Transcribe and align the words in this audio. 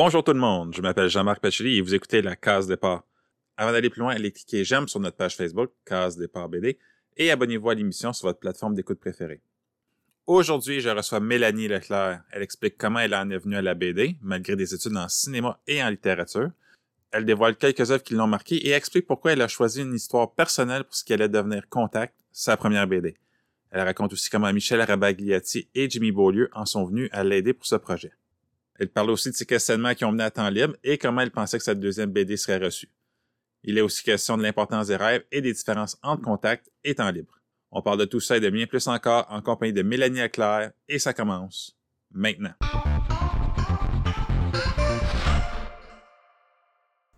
Bonjour 0.00 0.22
tout 0.22 0.32
le 0.32 0.38
monde, 0.38 0.72
je 0.76 0.80
m'appelle 0.80 1.08
Jean-Marc 1.08 1.40
Pacheli 1.40 1.76
et 1.76 1.80
vous 1.80 1.92
écoutez 1.92 2.22
La 2.22 2.36
Case 2.36 2.68
Départ. 2.68 3.02
Avant 3.56 3.72
d'aller 3.72 3.90
plus 3.90 3.98
loin, 3.98 4.14
allez 4.14 4.30
cliquer 4.30 4.62
j'aime 4.62 4.86
sur 4.86 5.00
notre 5.00 5.16
page 5.16 5.34
Facebook, 5.34 5.72
Case 5.84 6.16
Départ 6.16 6.48
BD, 6.48 6.78
et 7.16 7.32
abonnez-vous 7.32 7.68
à 7.68 7.74
l'émission 7.74 8.12
sur 8.12 8.28
votre 8.28 8.38
plateforme 8.38 8.76
d'écoute 8.76 9.00
préférée. 9.00 9.40
Aujourd'hui, 10.24 10.80
je 10.80 10.88
reçois 10.88 11.18
Mélanie 11.18 11.66
Leclerc. 11.66 12.22
Elle 12.30 12.42
explique 12.42 12.78
comment 12.78 13.00
elle 13.00 13.12
en 13.12 13.28
est 13.28 13.38
venue 13.38 13.56
à 13.56 13.60
la 13.60 13.74
BD, 13.74 14.14
malgré 14.22 14.54
des 14.54 14.72
études 14.72 14.96
en 14.96 15.08
cinéma 15.08 15.58
et 15.66 15.82
en 15.82 15.90
littérature. 15.90 16.52
Elle 17.10 17.24
dévoile 17.24 17.56
quelques 17.56 17.90
œuvres 17.90 18.04
qui 18.04 18.14
l'ont 18.14 18.28
marquée 18.28 18.68
et 18.68 18.70
explique 18.70 19.08
pourquoi 19.08 19.32
elle 19.32 19.42
a 19.42 19.48
choisi 19.48 19.82
une 19.82 19.94
histoire 19.94 20.32
personnelle 20.32 20.84
pour 20.84 20.94
ce 20.94 21.02
qui 21.02 21.12
allait 21.12 21.28
devenir 21.28 21.68
Contact, 21.68 22.14
sa 22.30 22.56
première 22.56 22.86
BD. 22.86 23.16
Elle 23.72 23.80
raconte 23.80 24.12
aussi 24.12 24.30
comment 24.30 24.52
Michel 24.52 24.80
Rabagliati 24.80 25.68
et 25.74 25.90
Jimmy 25.90 26.12
Beaulieu 26.12 26.50
en 26.52 26.66
sont 26.66 26.84
venus 26.84 27.08
à 27.10 27.24
l'aider 27.24 27.52
pour 27.52 27.66
ce 27.66 27.74
projet. 27.74 28.12
Elle 28.78 28.88
parle 28.88 29.10
aussi 29.10 29.30
de 29.30 29.34
ses 29.34 29.46
questionnements 29.46 29.94
qui 29.94 30.04
ont 30.04 30.12
mené 30.12 30.24
à 30.24 30.30
temps 30.30 30.48
libre 30.48 30.74
et 30.84 30.98
comment 30.98 31.20
elle 31.20 31.32
pensait 31.32 31.58
que 31.58 31.64
cette 31.64 31.80
deuxième 31.80 32.10
BD 32.10 32.36
serait 32.36 32.58
reçue. 32.58 32.88
Il 33.64 33.76
est 33.76 33.80
aussi 33.80 34.04
question 34.04 34.36
de 34.36 34.42
l'importance 34.42 34.86
des 34.86 34.96
rêves 34.96 35.24
et 35.32 35.40
des 35.40 35.52
différences 35.52 35.98
entre 36.02 36.22
contact 36.22 36.70
et 36.84 36.94
temps 36.94 37.10
libre. 37.10 37.40
On 37.70 37.82
parle 37.82 37.98
de 37.98 38.04
tout 38.04 38.20
ça 38.20 38.36
et 38.36 38.40
de 38.40 38.48
bien 38.48 38.66
plus 38.66 38.86
encore 38.86 39.26
en 39.28 39.42
compagnie 39.42 39.72
de 39.72 39.82
Mélanie 39.82 40.20
Leclerc 40.20 40.70
et 40.88 40.98
ça 40.98 41.12
commence 41.12 41.76
maintenant. 42.12 42.54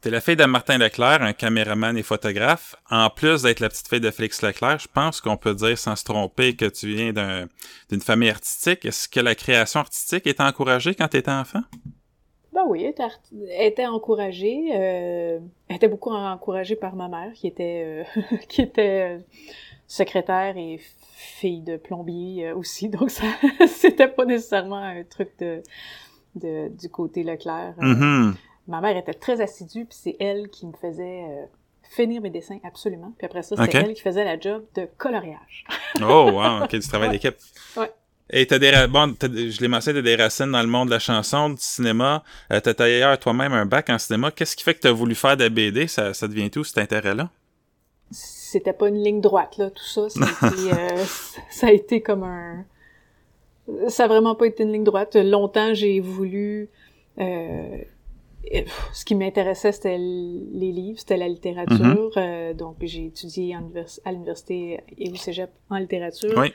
T'es 0.00 0.09
la 0.09 0.22
fille 0.22 0.36
de 0.36 0.46
Martin 0.46 0.79
Leclerc, 0.79 1.20
un 1.20 1.34
caméraman 1.34 1.95
et 1.98 2.02
photographe. 2.02 2.74
En 2.90 3.10
plus 3.10 3.43
d'être 3.43 3.60
la 3.60 3.68
petite 3.68 3.87
fille 3.87 4.01
de 4.01 4.10
Félix 4.10 4.40
Leclerc, 4.40 4.79
je 4.79 4.88
pense 4.88 5.20
qu'on 5.20 5.37
peut 5.37 5.54
dire 5.54 5.76
sans 5.76 5.95
se 5.95 6.04
tromper 6.04 6.56
que 6.56 6.65
tu 6.65 6.95
viens 6.95 7.12
d'une 7.12 8.01
famille 8.01 8.30
artistique. 8.30 8.87
Est-ce 8.87 9.10
que 9.10 9.21
la 9.21 9.34
création 9.34 9.80
artistique 9.80 10.26
était 10.26 10.43
encouragée 10.43 10.95
quand 10.95 11.09
tu 11.09 11.18
étais 11.18 11.30
enfant? 11.30 11.60
Ben 12.54 12.62
oui, 12.66 12.84
elle 12.84 12.95
était, 13.60 13.87
encouragée. 13.87 14.71
Euh, 14.74 15.38
elle 15.68 15.76
était 15.76 15.88
beaucoup 15.88 16.12
encouragée 16.12 16.76
par 16.76 16.96
ma 16.96 17.09
mère, 17.09 17.34
qui 17.34 17.46
était, 17.46 18.06
euh, 18.16 18.37
qui 18.48 18.62
était 18.62 19.18
euh, 19.18 19.23
secrétaire 19.87 20.56
et 20.56 20.80
fille 21.12 21.60
de 21.60 21.76
plombier 21.76 22.52
aussi. 22.52 22.88
Donc, 22.88 23.10
ça, 23.10 23.26
c'était 23.68 24.09
pas 24.09 24.24
nécessairement 24.24 24.82
un 24.82 25.04
truc 25.04 25.28
de, 25.38 25.62
de 26.37 26.71
du 26.74 26.88
côté 26.88 27.23
Leclerc. 27.23 27.74
Mm-hmm. 27.78 28.34
Ma 28.71 28.80
mère 28.80 28.96
était 28.96 29.15
très 29.15 29.40
assidue, 29.40 29.85
puis 29.85 29.99
c'est 30.01 30.16
elle 30.21 30.49
qui 30.49 30.65
me 30.65 30.73
faisait 30.73 31.24
euh, 31.29 31.45
finir 31.90 32.23
mes 32.23 32.30
dessins, 32.30 32.60
absolument. 32.63 33.12
Puis 33.18 33.27
après 33.27 33.43
ça, 33.43 33.57
c'était 33.57 33.79
elle 33.79 33.95
qui 33.95 34.01
faisait 34.01 34.24
la 34.24 34.38
job 34.38 34.65
de 34.77 34.87
coloriage. 34.96 35.65
oh, 36.01 36.30
wow, 36.32 36.62
ok, 36.62 36.71
du 36.71 36.88
travail 36.88 37.10
d'équipe. 37.10 37.35
Ouais. 37.77 37.90
Et 38.32 38.46
t'as 38.46 38.60
des 38.60 38.71
bon, 38.88 39.12
je 39.21 39.60
l'ai 39.60 39.66
mentionné, 39.66 39.99
t'as 39.99 40.04
des 40.04 40.15
racines 40.15 40.52
dans 40.52 40.62
le 40.62 40.68
monde 40.68 40.87
de 40.87 40.93
la 40.93 41.01
chanson, 41.01 41.51
du 41.51 41.60
cinéma. 41.60 42.23
Euh, 42.52 42.60
t'as 42.60 42.74
d'ailleurs 42.74 43.18
toi-même 43.18 43.52
un 43.52 43.66
bac 43.66 43.90
en 43.90 43.99
cinéma. 43.99 44.30
Qu'est-ce 44.30 44.54
qui 44.54 44.62
fait 44.62 44.74
que 44.74 44.80
t'as 44.80 44.93
voulu 44.93 45.16
faire 45.16 45.37
de 45.37 45.49
BD? 45.49 45.88
Ça, 45.88 46.15
ça 46.15 46.29
devient 46.29 46.49
tout 46.49 46.62
cet 46.62 46.79
intérêt-là? 46.79 47.29
C'était 48.12 48.73
pas 48.73 48.87
une 48.87 49.02
ligne 49.02 49.21
droite, 49.21 49.59
là, 49.59 49.71
tout 49.71 49.82
ça. 49.82 50.02
euh, 50.43 51.05
ça 51.51 51.66
a 51.66 51.73
été 51.73 52.02
comme 52.02 52.23
un... 52.23 52.65
Ça 53.88 54.05
a 54.05 54.07
vraiment 54.07 54.37
pas 54.37 54.46
été 54.46 54.62
une 54.62 54.73
ligne 54.73 54.84
droite. 54.84 55.16
Longtemps, 55.16 55.74
j'ai 55.74 55.99
voulu... 55.99 56.68
Euh, 57.18 57.79
ce 58.93 59.05
qui 59.05 59.15
m'intéressait, 59.15 59.73
c'était 59.73 59.99
les 59.99 60.73
livres, 60.73 60.99
c'était 60.99 61.16
la 61.16 61.29
littérature. 61.29 61.77
Mm-hmm. 61.77 62.13
Euh, 62.16 62.55
donc, 62.55 62.77
j'ai 62.80 63.07
étudié 63.07 63.57
à 64.05 64.12
l'université 64.12 64.81
et 64.97 65.11
au 65.11 65.15
cégep 65.15 65.51
en 65.69 65.77
littérature. 65.77 66.34
Oui. 66.37 66.53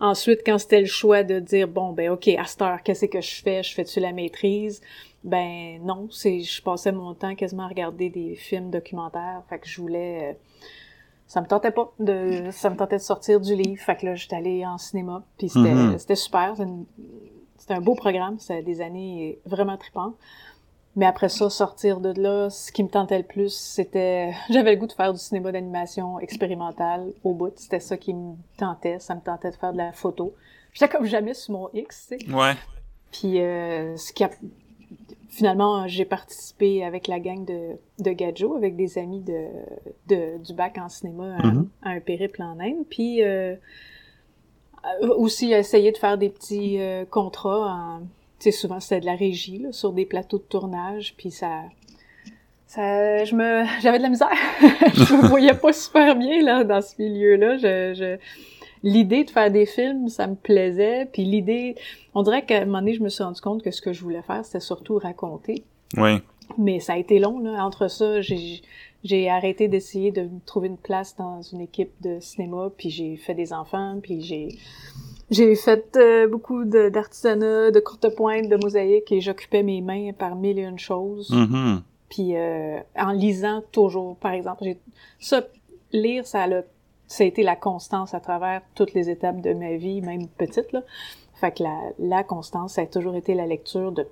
Ensuite, 0.00 0.40
quand 0.44 0.58
c'était 0.58 0.80
le 0.80 0.86
choix 0.86 1.22
de 1.22 1.38
dire, 1.38 1.68
bon, 1.68 1.92
ben 1.92 2.10
OK, 2.10 2.26
à 2.28 2.44
cette 2.44 2.62
heure, 2.62 2.82
qu'est-ce 2.82 3.06
que 3.06 3.20
je 3.20 3.42
fais? 3.42 3.62
Je 3.62 3.72
fais-tu 3.72 4.00
la 4.00 4.12
maîtrise? 4.12 4.80
Ben 5.22 5.80
non, 5.84 6.08
c'est 6.10 6.40
je 6.40 6.60
passais 6.60 6.90
mon 6.90 7.14
temps 7.14 7.36
quasiment 7.36 7.64
à 7.64 7.68
regarder 7.68 8.10
des 8.10 8.34
films 8.34 8.70
documentaires. 8.70 9.42
Fait 9.48 9.60
que 9.60 9.68
je 9.68 9.80
voulais... 9.80 10.30
Euh, 10.30 10.32
ça 11.28 11.40
me 11.40 11.46
tentait 11.46 11.70
pas 11.70 11.92
de... 12.00 12.50
Ça 12.50 12.68
me 12.68 12.76
tentait 12.76 12.96
de 12.96 13.02
sortir 13.02 13.40
du 13.40 13.54
livre. 13.54 13.80
Fait 13.80 13.96
que 13.96 14.06
là, 14.06 14.16
j'étais 14.16 14.34
allée 14.34 14.66
en 14.66 14.76
cinéma. 14.76 15.24
Puis 15.38 15.48
c'était 15.50 15.72
mm-hmm. 15.72 16.16
super. 16.16 16.56
C'était 17.56 17.74
un 17.74 17.80
beau 17.80 17.94
programme. 17.94 18.40
C'était 18.40 18.62
des 18.62 18.80
années 18.80 19.38
vraiment 19.46 19.76
tripantes. 19.76 20.16
Mais 20.94 21.06
après 21.06 21.30
ça, 21.30 21.48
sortir 21.48 22.00
de 22.00 22.12
là, 22.20 22.50
ce 22.50 22.70
qui 22.70 22.82
me 22.82 22.88
tentait 22.88 23.18
le 23.18 23.24
plus, 23.24 23.54
c'était... 23.54 24.32
J'avais 24.50 24.72
le 24.72 24.78
goût 24.78 24.86
de 24.86 24.92
faire 24.92 25.12
du 25.12 25.18
cinéma 25.18 25.50
d'animation 25.50 26.18
expérimental 26.20 27.12
au 27.24 27.32
bout. 27.32 27.52
C'était 27.56 27.80
ça 27.80 27.96
qui 27.96 28.12
me 28.12 28.34
tentait. 28.58 28.98
Ça 28.98 29.14
me 29.14 29.20
tentait 29.20 29.50
de 29.50 29.56
faire 29.56 29.72
de 29.72 29.78
la 29.78 29.92
photo. 29.92 30.34
J'étais 30.72 30.88
comme 30.88 31.06
jamais 31.06 31.34
sur 31.34 31.54
mon 31.54 31.70
X, 31.72 32.08
tu 32.08 32.26
sais. 32.26 32.32
Ouais. 32.32 32.54
Puis 33.10 33.40
euh, 33.40 33.96
ce 33.96 34.12
qui 34.12 34.24
a... 34.24 34.30
Finalement, 35.30 35.88
j'ai 35.88 36.04
participé 36.04 36.84
avec 36.84 37.08
la 37.08 37.18
gang 37.18 37.42
de, 37.46 37.78
de 38.00 38.10
Gadjo, 38.10 38.54
avec 38.54 38.76
des 38.76 38.98
amis 38.98 39.20
de, 39.20 39.46
de 40.08 40.36
du 40.44 40.52
bac 40.52 40.76
en 40.76 40.90
cinéma 40.90 41.36
à, 41.36 41.40
mm-hmm. 41.40 41.66
un 41.84 42.00
périple 42.00 42.42
en 42.42 42.60
Inde. 42.60 42.84
Puis 42.90 43.22
euh, 43.22 43.56
aussi 45.00 45.52
essayer 45.52 45.90
de 45.90 45.96
faire 45.96 46.18
des 46.18 46.28
petits 46.28 46.78
euh, 46.80 47.06
contrats 47.06 47.72
en 47.72 48.02
sais, 48.44 48.50
souvent 48.50 48.80
c'était 48.80 49.00
de 49.00 49.06
la 49.06 49.14
régie 49.14 49.58
là, 49.58 49.72
sur 49.72 49.92
des 49.92 50.06
plateaux 50.06 50.38
de 50.38 50.42
tournage, 50.42 51.14
puis 51.16 51.30
ça, 51.30 51.62
ça, 52.66 53.24
je 53.24 53.34
me, 53.34 53.64
j'avais 53.80 53.98
de 53.98 54.02
la 54.02 54.08
misère. 54.08 54.30
je 54.94 55.14
me 55.14 55.28
voyais 55.28 55.54
pas 55.54 55.72
super 55.72 56.16
bien 56.16 56.42
là 56.42 56.64
dans 56.64 56.80
ce 56.80 57.00
milieu-là. 57.00 57.56
Je, 57.58 57.94
je, 57.94 58.18
l'idée 58.82 59.24
de 59.24 59.30
faire 59.30 59.50
des 59.50 59.66
films, 59.66 60.08
ça 60.08 60.26
me 60.26 60.34
plaisait, 60.34 61.06
puis 61.12 61.24
l'idée, 61.24 61.76
on 62.14 62.22
dirait 62.22 62.44
qu'à 62.44 62.62
un 62.62 62.64
moment 62.64 62.78
donné, 62.78 62.94
je 62.94 63.02
me 63.02 63.08
suis 63.08 63.22
rendu 63.22 63.40
compte 63.40 63.62
que 63.62 63.70
ce 63.70 63.82
que 63.82 63.92
je 63.92 64.02
voulais 64.02 64.22
faire, 64.22 64.44
c'était 64.44 64.60
surtout 64.60 64.98
raconter. 64.98 65.64
Oui. 65.96 66.20
Mais 66.58 66.80
ça 66.80 66.94
a 66.94 66.96
été 66.96 67.18
long 67.18 67.38
là. 67.38 67.64
Entre 67.64 67.88
ça, 67.88 68.20
j'ai 68.20 68.62
j'ai 69.04 69.28
arrêté 69.28 69.66
d'essayer 69.66 70.12
de 70.12 70.28
trouver 70.46 70.68
une 70.68 70.76
place 70.76 71.16
dans 71.16 71.42
une 71.42 71.60
équipe 71.60 71.90
de 72.02 72.20
cinéma, 72.20 72.70
puis 72.76 72.88
j'ai 72.90 73.16
fait 73.16 73.34
des 73.34 73.52
enfants, 73.52 73.98
puis 74.00 74.20
j'ai 74.20 74.48
j'ai 75.32 75.56
fait 75.56 75.96
euh, 75.96 76.28
beaucoup 76.28 76.64
d'artisanat, 76.64 77.70
de, 77.70 77.80
courte 77.80 78.14
pointe, 78.14 78.48
de 78.48 78.56
mosaïque 78.56 79.10
et 79.10 79.20
j'occupais 79.20 79.62
mes 79.62 79.80
mains 79.80 80.12
par 80.12 80.36
mille 80.36 80.58
et 80.58 80.62
une 80.62 80.78
choses. 80.78 81.30
Mm-hmm. 81.30 81.80
Puis 82.10 82.36
euh, 82.36 82.78
en 82.96 83.12
lisant 83.12 83.62
toujours, 83.72 84.16
par 84.16 84.32
exemple, 84.32 84.64
j'ai 84.64 84.78
ça 85.18 85.42
lire 85.92 86.26
ça 86.26 86.44
a 86.44 86.62
ça 87.06 87.24
a 87.24 87.26
été 87.26 87.42
la 87.42 87.56
constance 87.56 88.14
à 88.14 88.20
travers 88.20 88.62
toutes 88.74 88.94
les 88.94 89.10
étapes 89.10 89.40
de 89.40 89.52
ma 89.52 89.76
vie, 89.76 90.00
même 90.02 90.28
petite 90.28 90.72
là. 90.72 90.82
Fait 91.34 91.52
que 91.52 91.62
la, 91.62 91.78
la 91.98 92.22
constance 92.22 92.74
ça 92.74 92.82
a 92.82 92.86
toujours 92.86 93.16
été 93.16 93.34
la 93.34 93.46
lecture 93.46 93.92
de 93.92 94.06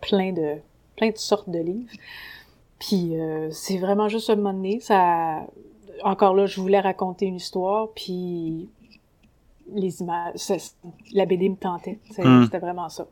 plein 0.00 0.32
de 0.32 0.56
plein 0.96 1.10
de 1.10 1.18
sortes 1.18 1.48
de 1.48 1.60
livres. 1.60 1.92
Puis 2.80 3.18
euh, 3.18 3.48
c'est 3.52 3.78
vraiment 3.78 4.08
juste 4.08 4.28
un 4.30 4.36
moment 4.36 4.52
donné, 4.52 4.80
ça 4.80 5.46
encore 6.02 6.34
là, 6.34 6.46
je 6.46 6.60
voulais 6.60 6.80
raconter 6.80 7.26
une 7.26 7.36
histoire, 7.36 7.88
puis 7.94 8.68
les 9.72 10.00
images, 10.00 10.52
la 11.12 11.26
BD 11.26 11.48
me 11.48 11.56
tentait. 11.56 11.98
Hmm. 12.18 12.44
C'était 12.44 12.58
vraiment 12.58 12.88
ça. 12.88 13.06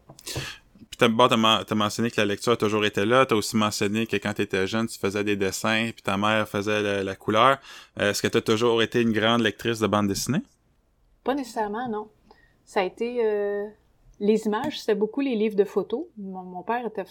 Puis 0.92 0.98
t'as 0.98 1.08
bon, 1.08 1.24
as, 1.24 1.74
mentionné 1.74 2.10
que 2.10 2.20
la 2.20 2.26
lecture 2.26 2.52
a 2.52 2.56
toujours 2.56 2.84
été 2.84 3.06
là. 3.06 3.24
T'as 3.24 3.34
aussi 3.34 3.56
mentionné 3.56 4.06
que 4.06 4.16
quand 4.16 4.34
t'étais 4.34 4.66
jeune, 4.66 4.86
tu 4.86 4.98
faisais 4.98 5.24
des 5.24 5.36
dessins, 5.36 5.90
puis 5.92 6.02
ta 6.02 6.16
mère 6.16 6.48
faisait 6.48 7.02
la, 7.02 7.16
couleur. 7.16 7.58
Euh, 7.98 8.10
est-ce 8.10 8.20
que 8.20 8.28
t'as 8.28 8.42
toujours 8.42 8.82
été 8.82 9.00
une 9.00 9.12
grande 9.12 9.40
lectrice 9.40 9.78
de 9.78 9.86
bande 9.86 10.08
dessinée? 10.08 10.42
Pas 11.24 11.34
nécessairement, 11.34 11.88
non. 11.88 12.08
Ça 12.64 12.80
a 12.80 12.82
été... 12.84 13.24
Euh, 13.24 13.66
les 14.20 14.46
images, 14.46 14.80
c'était 14.80 14.94
beaucoup 14.94 15.20
les 15.20 15.34
livres 15.34 15.56
de 15.56 15.64
photos. 15.64 16.04
Mon, 16.19 16.62
père 16.62 16.86
était 16.86 17.04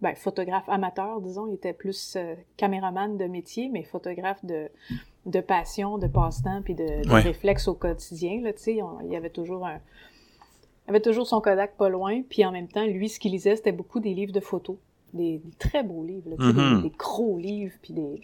ben, 0.00 0.14
photographe 0.14 0.68
amateur, 0.68 1.20
disons. 1.20 1.46
Il 1.48 1.54
était 1.54 1.72
plus 1.72 2.14
euh, 2.16 2.34
caméraman 2.56 3.16
de 3.16 3.24
métier, 3.24 3.68
mais 3.68 3.82
photographe 3.82 4.44
de 4.44 4.68
de 5.26 5.40
passion, 5.40 5.98
de 5.98 6.06
passe-temps, 6.06 6.62
puis 6.62 6.74
de, 6.74 7.04
de 7.04 7.10
réflexe 7.10 7.68
au 7.68 7.74
quotidien. 7.74 8.40
Là, 8.42 8.50
il 8.66 9.12
y 9.12 9.16
avait 9.16 9.30
toujours 9.30 9.66
un, 9.66 9.80
il 10.86 10.90
avait 10.90 11.00
toujours 11.00 11.26
son 11.26 11.40
Kodak 11.40 11.76
pas 11.76 11.88
loin, 11.88 12.22
puis 12.28 12.44
en 12.44 12.50
même 12.50 12.68
temps, 12.68 12.84
lui, 12.84 13.08
ce 13.08 13.20
qu'il 13.20 13.32
lisait, 13.32 13.56
c'était 13.56 13.72
beaucoup 13.72 14.00
des 14.00 14.14
livres 14.14 14.32
de 14.32 14.40
photos, 14.40 14.76
des, 15.14 15.40
très 15.58 15.84
beaux 15.84 16.04
livres, 16.04 16.30
là, 16.30 16.36
mm-hmm. 16.36 16.82
des, 16.82 16.90
gros 16.90 17.38
livres, 17.38 17.74
puis 17.82 17.92
des, 17.92 18.20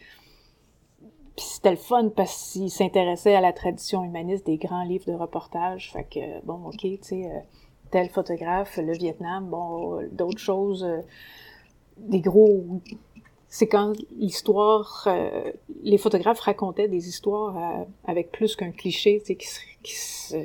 puis 1.37 1.47
c'était 1.47 1.71
le 1.71 1.77
fun 1.77 2.09
parce 2.09 2.53
qu'il 2.53 2.69
s'intéressait 2.69 3.37
à 3.37 3.41
la 3.41 3.53
tradition 3.53 4.03
humaniste 4.03 4.45
des 4.45 4.57
grands 4.57 4.83
livres 4.83 5.07
de 5.07 5.13
reportage. 5.13 5.93
Fait 5.93 6.03
que 6.03 6.45
bon, 6.45 6.67
ok, 6.67 6.81
tu 6.81 6.99
sais, 7.03 7.27
euh, 7.27 7.39
tel 7.93 8.09
photographe, 8.09 8.77
le 8.77 8.93
Vietnam, 8.93 9.47
bon, 9.49 10.01
d'autres 10.11 10.41
choses, 10.41 10.83
euh, 10.83 11.03
des 11.97 12.21
gros 12.21 12.81
c'est 13.49 13.67
quand 13.67 13.95
l'histoire, 14.17 15.05
euh, 15.07 15.53
les 15.83 15.97
photographes 15.97 16.41
racontaient 16.41 16.89
des 16.89 17.09
histoires 17.09 17.57
euh, 17.57 17.85
avec 18.05 18.31
plus 18.31 18.57
qu'un 18.57 18.73
cliché, 18.73 19.21
tu 19.21 19.27
sais, 19.27 19.37
qui, 19.37 19.49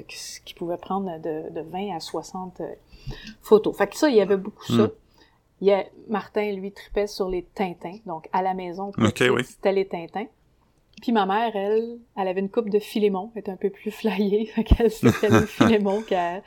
qui, 0.08 0.42
qui, 0.46 0.54
pouvait 0.54 0.78
prendre 0.78 1.20
de, 1.20 1.50
de 1.50 1.62
20 1.62 1.96
à 1.96 2.00
60 2.00 2.62
euh, 2.62 2.68
photos. 3.42 3.76
Fait 3.76 3.88
que 3.88 3.98
ça, 3.98 4.10
il 4.10 4.16
y 4.16 4.22
avait 4.22 4.38
beaucoup 4.38 4.66
ça. 4.66 4.84
Hmm. 4.84 4.92
Il 5.60 5.68
y 5.68 5.72
a, 5.72 5.86
Martin, 6.08 6.52
lui, 6.54 6.72
tripait 6.72 7.08
sur 7.08 7.30
les 7.30 7.44
Tintins. 7.44 7.98
Donc, 8.06 8.30
à 8.32 8.42
la 8.42 8.54
maison, 8.54 8.92
c'était 9.44 9.74
les 9.74 9.88
Tintins. 9.88 10.28
Puis 11.02 11.12
ma 11.12 11.26
mère, 11.26 11.54
elle, 11.56 12.00
elle 12.16 12.28
avait 12.30 12.40
une 12.40 12.50
coupe 12.50 12.70
de 12.70 12.80
Philémon, 12.80 13.32
elle 13.36 13.42
était 13.42 13.52
un 13.52 13.58
peu 13.58 13.70
plus 13.70 13.92
flyée. 13.92 14.46
Fait 14.56 14.64
qu'elle, 14.64 14.92
c'était 14.92 15.30
le 15.30 15.46
Philémon 15.46 16.02
qu'elle, 16.04 16.42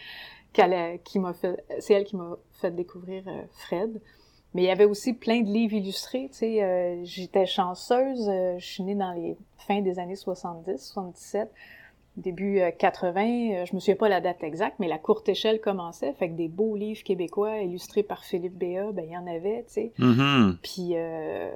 qu'elle, 0.55 1.01
qui 1.03 1.19
m'a 1.19 1.35
fait, 1.35 1.63
c'est 1.81 1.93
elle 1.93 2.05
qui 2.05 2.17
m'a 2.17 2.39
fait 2.61 2.75
découvrir 2.75 3.25
Fred. 3.53 4.01
Mais 4.55 4.63
il 4.63 4.67
y 4.67 4.71
avait 4.71 4.85
aussi 4.85 5.13
plein 5.13 5.43
de 5.43 5.51
livres 5.51 5.75
illustrés, 5.75 6.29
tu 6.31 6.39
sais. 6.39 6.63
Euh, 6.63 7.05
j'étais 7.05 7.47
chanceuse, 7.47 8.29
euh, 8.29 8.59
je 8.59 8.65
suis 8.65 8.83
née 8.83 8.95
dans 8.95 9.13
les 9.13 9.37
fins 9.59 9.83
des 9.83 9.99
années 9.99 10.17
70, 10.17 10.79
77 10.79 11.51
début 12.17 12.61
80, 12.79 13.21
euh, 13.21 13.67
je 13.67 13.75
me 13.75 13.81
souviens 13.81 13.97
pas 13.97 14.09
la 14.09 14.21
date 14.21 14.43
exacte, 14.43 14.77
mais 14.79 14.89
la 14.89 14.99
courte 14.99 15.29
échelle 15.29 15.61
commençait, 15.61 16.13
fait 16.15 16.31
que 16.31 16.35
des 16.35 16.49
beaux 16.49 16.77
livres 16.77 17.03
québécois 17.03 17.59
illustrés 17.59 18.03
par 18.03 18.25
Philippe 18.25 18.57
Béat, 18.57 18.93
ben 18.93 19.05
il 19.07 19.13
y 19.13 19.17
en 19.17 19.27
avait, 19.27 19.65
tu 19.69 19.75
sais. 19.75 19.93
Mm-hmm. 19.99 20.57
Puis, 20.63 20.91
euh, 20.95 21.51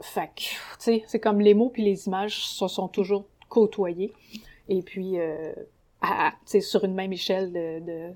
fait 0.00 0.30
que, 0.34 0.40
tu 0.40 0.56
sais, 0.78 1.04
c'est 1.06 1.20
comme 1.20 1.40
les 1.40 1.54
mots 1.54 1.68
puis 1.68 1.84
les 1.84 2.06
images 2.06 2.46
se 2.46 2.68
sont 2.68 2.88
toujours 2.88 3.24
côtoyés. 3.48 4.12
Et 4.68 4.82
puis, 4.82 5.16
tu 6.02 6.08
sais, 6.44 6.60
sur 6.60 6.84
une 6.84 6.94
même 6.94 7.12
échelle 7.12 7.52
de, 7.52 7.80
de... 7.80 8.10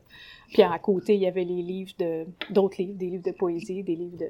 Puis 0.52 0.62
à 0.62 0.78
côté, 0.78 1.14
il 1.14 1.20
y 1.20 1.26
avait 1.26 1.44
les 1.44 1.62
livres 1.62 1.92
de 1.98 2.26
d'autres 2.50 2.80
livres, 2.80 2.98
des 2.98 3.06
livres 3.06 3.24
de 3.24 3.32
poésie, 3.32 3.82
des 3.82 3.96
livres 3.96 4.18
de... 4.18 4.28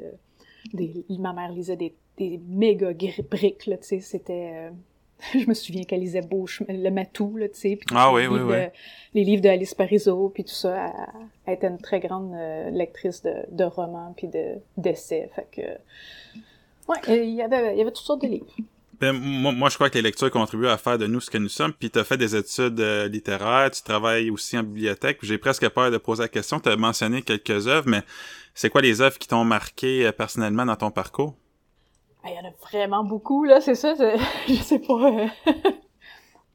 Des... 0.73 1.05
Ma 1.19 1.33
mère 1.33 1.51
lisait 1.53 1.77
des, 1.77 1.95
des 2.17 2.41
méga 2.49 2.93
briques, 3.31 3.67
là, 3.67 3.77
tu 3.79 3.87
sais, 3.87 4.01
c'était... 4.01 4.53
Euh, 4.55 4.71
je 5.39 5.47
me 5.47 5.55
souviens 5.55 5.85
qu'elle 5.85 6.01
lisait 6.01 6.23
Bouche, 6.23 6.63
le 6.69 6.91
Matou, 6.91 7.37
là, 7.37 7.49
tu 7.49 7.59
sais. 7.59 7.79
Ah 7.93 8.13
oui, 8.13 8.27
oui, 8.27 8.41
oui. 8.41 8.57
les 9.15 9.25
livres 9.25 9.43
d'Alice 9.43 9.75
Parizeau, 9.75 10.31
puis 10.31 10.45
tout 10.45 10.55
ça. 10.55 10.93
Elle, 11.47 11.55
était 11.55 11.69
une 11.69 11.79
très 11.79 12.01
grande 12.01 12.33
euh, 12.35 12.71
lectrice 12.71 13.23
de, 13.23 13.35
de 13.51 13.65
romans, 13.65 14.15
puis 14.17 14.29
d'essais. 14.77 15.31
fait 15.35 15.49
que... 15.51 15.63
Ouais, 16.89 17.25
il 17.25 17.35
y 17.35 17.43
avait, 17.43 17.75
il 17.75 17.79
y 17.79 17.81
avait 17.81 17.93
toutes 17.93 18.05
sortes 18.05 18.23
de 18.23 18.29
livres. 18.29 18.55
Ben, 19.03 19.11
moi, 19.13 19.69
je 19.69 19.75
crois 19.75 19.91
que 19.91 19.97
les 19.97 20.03
lectures 20.03 20.31
contribuent 20.31 20.69
à 20.69 20.79
faire 20.79 20.97
de 20.97 21.09
nous 21.09 21.19
ce 21.19 21.29
que 21.29 21.37
nous 21.37 21.49
sommes. 21.49 21.73
Puis 21.73 21.91
tu 21.91 21.99
as 21.99 22.05
fait 22.05 22.17
des 22.17 22.37
études 22.37 22.79
euh, 22.79 23.09
littéraires, 23.09 23.69
tu 23.73 23.83
travailles 23.83 24.31
aussi 24.31 24.57
en 24.57 24.63
bibliothèque. 24.63 25.19
J'ai 25.23 25.39
presque 25.39 25.69
peur 25.71 25.91
de 25.91 25.99
poser 25.99 26.23
la 26.23 26.29
question. 26.29 26.61
Tu 26.61 26.69
as 26.69 26.77
mentionné 26.77 27.23
quelques 27.23 27.67
œuvres, 27.67 27.89
mais 27.89 28.03
c'est 28.55 28.71
quoi 28.71 28.81
les 28.81 29.01
œuvres 29.01 29.19
qui 29.19 29.27
t'ont 29.27 29.43
marqué 29.43 30.07
euh, 30.07 30.13
personnellement 30.13 30.65
dans 30.65 30.77
ton 30.77 30.93
parcours? 30.93 31.35
Ah, 32.23 32.29
il 32.29 32.37
y 32.37 32.39
en 32.39 32.49
a 32.49 32.53
vraiment 32.63 33.03
beaucoup, 33.03 33.43
là, 33.43 33.61
c'est 33.61 33.75
ça, 33.75 33.93
je 34.49 34.55
sais 34.55 34.79
pas. 34.79 34.95
Euh. 34.95 35.27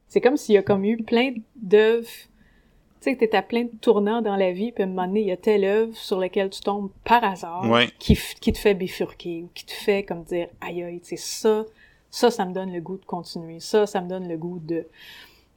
c'est 0.08 0.22
comme 0.22 0.38
s'il 0.38 0.56
y 0.56 0.58
a 0.58 0.64
comme 0.64 0.86
eu 0.86 1.04
plein 1.04 1.34
d'œuvres. 1.58 2.08
Tu 2.08 3.12
sais, 3.12 3.16
que 3.18 3.26
t'es 3.26 3.36
à 3.36 3.42
plein 3.42 3.64
de 3.64 3.78
tournants 3.82 4.22
dans 4.22 4.38
la 4.38 4.54
vie, 4.54 4.72
puis 4.72 4.84
à 4.84 4.86
un 4.86 4.90
moment 4.90 5.06
donné, 5.06 5.20
il 5.20 5.28
y 5.28 5.34
a 5.34 5.38
telle 5.38 5.66
œuvre 5.66 5.94
sur 5.98 6.18
laquelle 6.18 6.50
tu 6.50 6.62
tombes 6.62 6.92
par 7.04 7.26
hasard, 7.26 7.66
qui, 8.00 8.18
qui 8.40 8.54
te 8.54 8.58
fait 8.58 8.74
bifurquer, 8.74 9.44
ou 9.44 9.50
qui 9.54 9.66
te 9.66 9.74
fait 9.74 10.04
comme 10.04 10.24
dire, 10.24 10.48
aïe 10.62 10.82
aïe, 10.82 11.02
sais, 11.04 11.18
ça, 11.18 11.66
ça, 12.10 12.32
ça 12.32 12.46
me 12.46 12.54
donne 12.54 12.72
le 12.72 12.82
goût 12.82 12.98
de 12.98 13.06
continuer, 13.06 13.60
ça, 13.60 13.86
ça 13.86 14.02
me 14.02 14.08
donne 14.08 14.28
le 14.28 14.38
goût 14.38 14.60
de... 14.60 14.88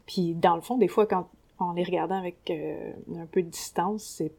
Puis 0.07 0.35
dans 0.35 0.57
le 0.57 0.61
fond, 0.61 0.77
des 0.77 0.89
fois, 0.89 1.07
quand 1.07 1.29
en 1.61 1.73
les 1.75 1.85
regardant 1.85 2.17
avec 2.17 2.51
euh, 2.51 2.93
un 3.17 3.27
peu 3.27 3.43
de 3.43 3.49
distance, 3.49 4.03
c'est 4.03 4.33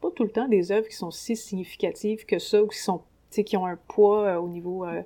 pas 0.00 0.10
tout 0.10 0.24
le 0.24 0.30
temps 0.30 0.48
des 0.48 0.72
œuvres 0.72 0.88
qui 0.88 0.96
sont 0.96 1.10
si 1.10 1.36
significatives 1.36 2.24
que 2.24 2.38
ça, 2.38 2.62
ou 2.62 2.66
qui 2.66 2.78
sont 2.78 3.02
qui 3.30 3.56
ont 3.56 3.64
un 3.64 3.76
poids 3.88 4.24
euh, 4.24 4.36
au 4.38 4.48
niveau, 4.48 4.84
euh, 4.84 5.00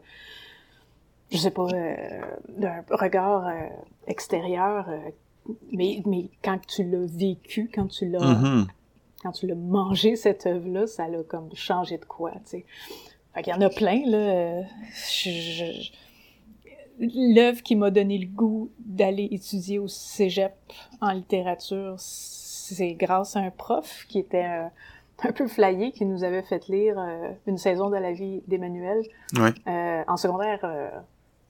je 1.30 1.36
sais 1.36 1.52
pas, 1.52 1.68
d'un 2.48 2.84
regard 2.90 3.52
extérieur. 4.06 4.88
mais, 5.72 6.02
mais 6.06 6.28
quand 6.42 6.58
tu 6.66 6.82
l'as 6.82 7.06
vécu, 7.06 7.70
quand 7.72 7.86
tu 7.86 8.08
l'as 8.08 8.18
mm-hmm. 8.18 8.66
quand 9.22 9.32
tu 9.32 9.46
l'as 9.46 9.54
mangé, 9.54 10.16
cette 10.16 10.46
œuvre-là, 10.46 10.86
ça 10.86 11.06
l'a 11.08 11.22
comme 11.22 11.50
changé 11.54 11.98
de 11.98 12.04
quoi, 12.04 12.32
tu 12.32 12.40
sais. 12.44 12.64
Fait 13.34 13.42
qu'il 13.42 13.52
y 13.52 13.56
en 13.56 13.60
a 13.60 13.68
plein, 13.68 14.02
là. 14.06 14.62
L'œuvre 16.98 17.62
qui 17.62 17.76
m'a 17.76 17.90
donné 17.90 18.18
le 18.18 18.26
goût 18.26 18.70
d'aller 18.78 19.28
étudier 19.30 19.78
au 19.78 19.88
cégep 19.88 20.54
en 21.00 21.10
littérature, 21.10 21.94
c'est 21.98 22.94
grâce 22.94 23.36
à 23.36 23.40
un 23.40 23.50
prof 23.50 24.06
qui 24.08 24.18
était 24.18 24.70
un 25.24 25.32
peu 25.32 25.46
flyé 25.46 25.92
qui 25.92 26.04
nous 26.04 26.24
avait 26.24 26.42
fait 26.42 26.68
lire 26.68 26.98
euh, 26.98 27.30
une 27.46 27.58
saison 27.58 27.90
de 27.90 27.96
la 27.96 28.12
vie 28.12 28.42
d'Emmanuel 28.46 29.02
euh, 29.38 30.02
en 30.06 30.16
secondaire, 30.16 30.60
euh, 30.64 30.90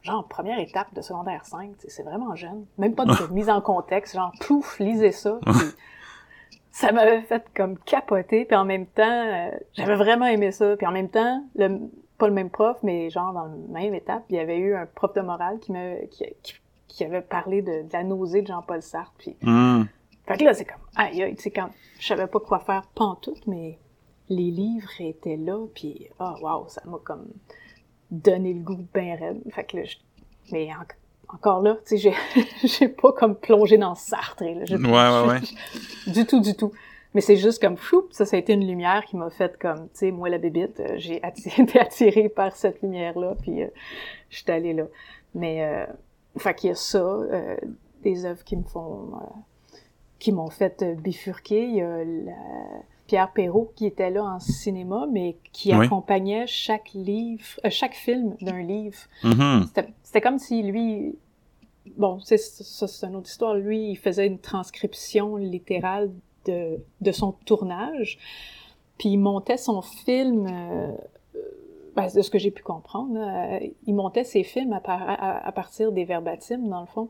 genre 0.03 0.27
première 0.29 0.59
étape 0.59 0.93
de 0.95 1.01
secondaire 1.01 1.45
5, 1.45 1.71
c'est 1.89 2.03
vraiment 2.03 2.35
jeune. 2.35 2.65
Même 2.79 2.95
pas 2.95 3.05
de 3.05 3.13
mise 3.33 3.51
en 3.51 3.61
contexte, 3.61 4.15
genre 4.15 4.33
pouf, 4.41 4.79
lisez 4.79 5.13
ça. 5.13 5.41
ça 6.71 6.93
m'avait 6.93 7.23
fait 7.23 7.45
comme 7.55 7.79
capoter, 7.79 8.45
puis 8.45 8.57
en 8.57 8.65
même 8.65 8.87
temps, 8.87 9.51
j'avais 9.73 9.97
vraiment 9.97 10.27
aimé 10.27 10.53
ça. 10.53 10.77
Puis 10.77 10.87
en 10.87 10.93
même 10.93 11.09
temps, 11.09 11.43
le, 11.57 11.81
pas 12.19 12.29
le 12.29 12.35
même 12.35 12.51
prof, 12.51 12.79
mais 12.83 13.11
genre 13.11 13.33
dans 13.33 13.45
la 13.45 13.81
même 13.81 13.95
étape, 13.95 14.25
il 14.31 14.37
y 14.37 14.39
avait 14.39 14.59
eu 14.59 14.75
un 14.75 14.87
prof 14.87 15.13
de 15.15 15.21
morale 15.21 15.59
qui, 15.59 15.73
me, 15.73 16.07
qui, 16.07 16.25
qui, 16.89 17.05
avait 17.05 17.21
parlé 17.21 17.63
de, 17.63 17.85
la 17.93 18.05
nausée 18.05 18.43
de 18.43 18.47
Jean-Paul 18.47 18.83
Sartre. 18.83 19.13
Puis 19.19 19.37
hmm. 19.43 19.85
Fait 20.27 20.39
que 20.39 20.45
là, 20.45 20.55
c'est 20.55 20.65
comme, 20.65 20.83
aïe, 20.97 21.23
aïe, 21.23 21.37
tu 21.37 21.43
sais, 21.43 21.51
quand 21.51 21.69
je 22.01 22.07
savais 22.07 22.27
pas 22.27 22.41
quoi 22.41 22.59
faire 22.59 22.83
pantoute, 22.95 23.47
mais 23.47 23.79
les 24.29 24.51
livres 24.51 24.91
étaient 24.99 25.37
là, 25.37 25.67
puis, 25.73 26.09
ah, 26.19 26.35
oh, 26.37 26.45
wow, 26.45 26.69
ça 26.69 26.83
m'a 26.85 26.99
comme 26.99 27.27
donné 28.11 28.55
le 28.55 28.61
goût 28.61 28.85
bien 28.93 29.17
raide. 29.17 29.41
Fait 29.53 29.65
que 29.65 29.77
là, 29.77 29.85
je... 29.85 29.97
mais 30.51 30.69
encore 31.29 31.61
là, 31.61 31.77
tu 31.87 31.99
sais, 31.99 32.13
j'ai 32.65 32.89
pas 32.89 33.13
comme 33.13 33.37
plongé 33.37 33.79
dans 33.79 33.95
Sartre, 33.95 34.45
là. 34.45 34.51
ouais, 34.53 35.29
ouais, 35.29 35.35
ouais. 35.35 36.13
du 36.13 36.27
tout, 36.27 36.41
du 36.41 36.55
tout. 36.55 36.73
Mais 37.15 37.21
c'est 37.21 37.37
juste 37.37 37.63
comme, 37.63 37.77
fou, 37.77 38.07
ça, 38.11 38.27
ça 38.27 38.37
a 38.37 38.39
été 38.39 38.53
une 38.53 38.67
lumière 38.67 39.05
qui 39.07 39.17
m'a 39.17 39.31
fait 39.31 39.57
comme, 39.59 39.89
tu 39.89 39.91
sais, 39.95 40.11
moi, 40.11 40.29
la 40.29 40.39
bébite, 40.39 40.81
euh, 40.81 40.95
j'ai 40.97 41.17
été 41.59 41.81
attirée 41.81 42.29
par 42.29 42.55
cette 42.55 42.83
lumière-là, 42.83 43.35
puis 43.41 43.63
euh, 43.63 43.69
je 44.29 44.37
suis 44.39 44.51
allée 44.51 44.75
là. 44.75 44.85
Mais, 45.35 45.65
euh, 45.65 45.87
fait 46.37 46.55
qu'il 46.55 46.69
y 46.69 46.73
a 46.73 46.77
ça, 46.77 46.99
euh, 46.99 47.57
des 48.03 48.27
œuvres 48.27 48.45
qui 48.45 48.57
me 48.57 48.65
font 48.65 49.13
qui 50.19 50.33
m'ont 50.33 50.51
fait 50.51 50.83
euh, 50.83 50.95
bifurquer. 50.95 51.67
Il 51.67 51.77
y 51.77 51.81
a 51.83 52.05
Pierre 53.07 53.33
Perrault 53.33 53.73
qui 53.77 53.87
était 53.87 54.11
là 54.11 54.25
en 54.25 54.41
cinéma, 54.41 55.07
mais 55.11 55.37
qui 55.53 55.73
accompagnait 55.73 56.47
chaque 56.47 56.93
livre, 56.95 57.45
euh, 57.65 57.71
chaque 57.71 57.95
film 57.95 58.37
d'un 58.41 58.63
livre. 58.63 58.99
Mm-hmm. 59.23 59.85
C'était 60.03 60.21
comme 60.21 60.39
si 60.39 60.63
lui, 60.63 61.17
bon, 61.97 62.19
c'est 62.21 62.39
ça, 62.39 62.89
c'est 62.89 63.07
une 63.07 63.17
autre 63.17 63.29
histoire. 63.29 63.55
Lui, 63.55 63.91
il 63.91 63.97
faisait 63.97 64.27
une 64.27 64.39
transcription 64.39 65.37
littérale 65.37 66.11
de, 66.47 66.79
de 67.01 67.13
son 67.13 67.33
tournage, 67.33 68.19
puis 68.99 69.11
il 69.11 69.19
montait 69.19 69.57
son 69.57 69.83
film. 69.83 70.47
Euh, 70.47 70.93
ben, 71.95 72.09
de 72.15 72.21
ce 72.21 72.29
que 72.29 72.39
j'ai 72.39 72.51
pu 72.51 72.63
comprendre, 72.63 73.19
il 73.87 73.95
montait 73.95 74.25
ses 74.25 74.43
films 74.45 74.75
à, 74.75 74.83
à, 74.85 75.47
à, 75.47 75.53
partir 75.53 75.93
des 75.93 76.05
verbatims, 76.05 76.69
dans 76.69 76.83
le 76.83 76.87
fond. 76.87 77.09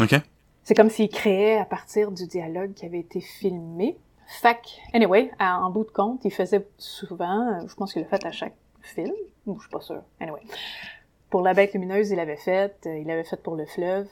OK. 0.00 0.14
C'est 0.62 0.74
comme 0.74 0.90
s'il 0.90 1.08
créait 1.08 1.58
à 1.58 1.64
partir 1.64 2.12
du 2.12 2.28
dialogue 2.28 2.72
qui 2.74 2.86
avait 2.86 3.00
été 3.00 3.20
filmé. 3.20 3.96
Fac, 4.28 4.80
anyway, 4.92 5.32
en 5.40 5.70
bout 5.70 5.84
de 5.84 5.90
compte, 5.90 6.24
il 6.24 6.30
faisait 6.30 6.68
souvent, 6.76 7.66
je 7.66 7.74
pense 7.74 7.94
qu'il 7.94 8.02
l'a 8.02 8.08
fait 8.08 8.24
à 8.24 8.30
chaque 8.30 8.54
film, 8.82 9.14
ou 9.46 9.56
je 9.56 9.62
suis 9.62 9.70
pas 9.70 9.80
sûre. 9.80 10.02
Anyway. 10.20 10.42
Pour 11.30 11.42
La 11.42 11.52
Bête 11.54 11.74
Lumineuse, 11.74 12.10
il 12.10 12.16
l'avait 12.16 12.36
fait, 12.36 12.74
euh, 12.86 12.98
il 12.98 13.06
l'avait 13.06 13.24
fait 13.24 13.42
pour 13.42 13.54
Le 13.54 13.66
Fleuve. 13.66 14.08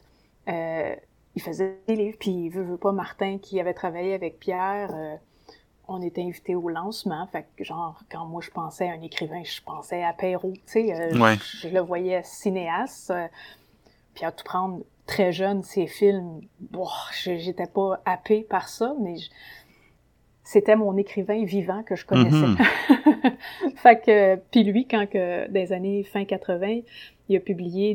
Euh, 0.49 0.95
il 1.37 1.43
faisait 1.43 1.79
des 1.87 1.97
livres, 1.97 2.17
puis 2.19 2.49
veut, 2.49 2.63
veut 2.63 2.77
pas 2.77 2.93
Martin 2.93 3.39
qui 3.39 3.61
avait 3.61 3.75
travaillé 3.75 4.15
avec 4.15 4.41
Pierre. 4.41 4.91
Euh, 4.95 5.15
on 5.87 6.03
était 6.03 6.23
invité 6.23 6.57
au 6.57 6.69
lancement, 6.69 7.29
fait 7.29 7.47
que 7.57 7.63
genre 7.63 8.01
quand 8.11 8.27
moi 8.27 8.41
je 8.43 8.51
pensais 8.51 8.89
à 8.89 8.93
un 8.93 9.03
écrivain, 9.03 9.43
je 9.45 9.61
pensais 9.63 10.03
à 10.03 10.13
Perrault, 10.13 10.55
tu 10.55 10.73
sais, 10.73 10.93
euh, 10.93 11.37
je, 11.63 11.69
le 11.69 11.81
voyais 11.81 12.23
cinéaste. 12.25 13.13
puis 14.15 14.25
à 14.25 14.33
tout 14.33 14.43
prendre, 14.43 14.81
très 15.07 15.33
jeune, 15.33 15.63
ces 15.63 15.87
films, 15.87 16.41
bon, 16.59 16.87
j'étais 17.23 17.67
pas 17.67 18.01
happée 18.05 18.43
par 18.43 18.69
ça, 18.69 18.95
mais 19.01 19.15
c'était 20.43 20.77
mon 20.77 20.97
écrivain 20.97 21.45
vivant 21.45 21.83
que 21.83 21.97
je 21.97 22.05
connaissais. 22.05 22.37
Mm-hmm. 22.37 23.37
fait 23.77 24.01
que, 24.05 24.37
puis 24.51 24.65
lui, 24.65 24.87
quand 24.87 25.09
que, 25.09 25.49
des 25.49 25.73
années 25.73 26.03
fin 26.03 26.25
80, 26.25 26.81
il 27.29 27.37
a 27.37 27.41
publié 27.41 27.95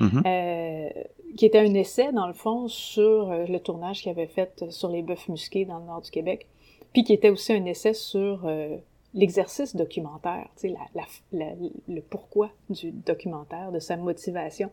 Mm-hmm. 0.00 0.22
euh, 0.26 1.02
qui 1.36 1.46
était 1.46 1.58
un 1.58 1.74
essai, 1.74 2.12
dans 2.12 2.26
le 2.26 2.32
fond, 2.32 2.68
sur 2.68 3.30
euh, 3.30 3.44
le 3.46 3.60
tournage 3.60 4.02
qu'il 4.02 4.10
avait 4.10 4.26
fait 4.26 4.64
sur 4.70 4.88
les 4.88 5.02
bœufs 5.02 5.28
musqués 5.28 5.64
dans 5.64 5.78
le 5.78 5.84
nord 5.84 6.00
du 6.00 6.10
Québec, 6.10 6.46
puis 6.92 7.04
qui 7.04 7.12
était 7.12 7.30
aussi 7.30 7.52
un 7.52 7.64
essai 7.66 7.94
sur 7.94 8.46
euh, 8.46 8.76
l'exercice 9.14 9.76
documentaire, 9.76 10.48
sais, 10.56 10.68
la, 10.68 11.04
la, 11.32 11.54
le 11.88 12.00
pourquoi 12.00 12.50
du 12.70 12.90
documentaire, 12.90 13.70
de 13.72 13.78
sa 13.78 13.96
motivation. 13.96 14.70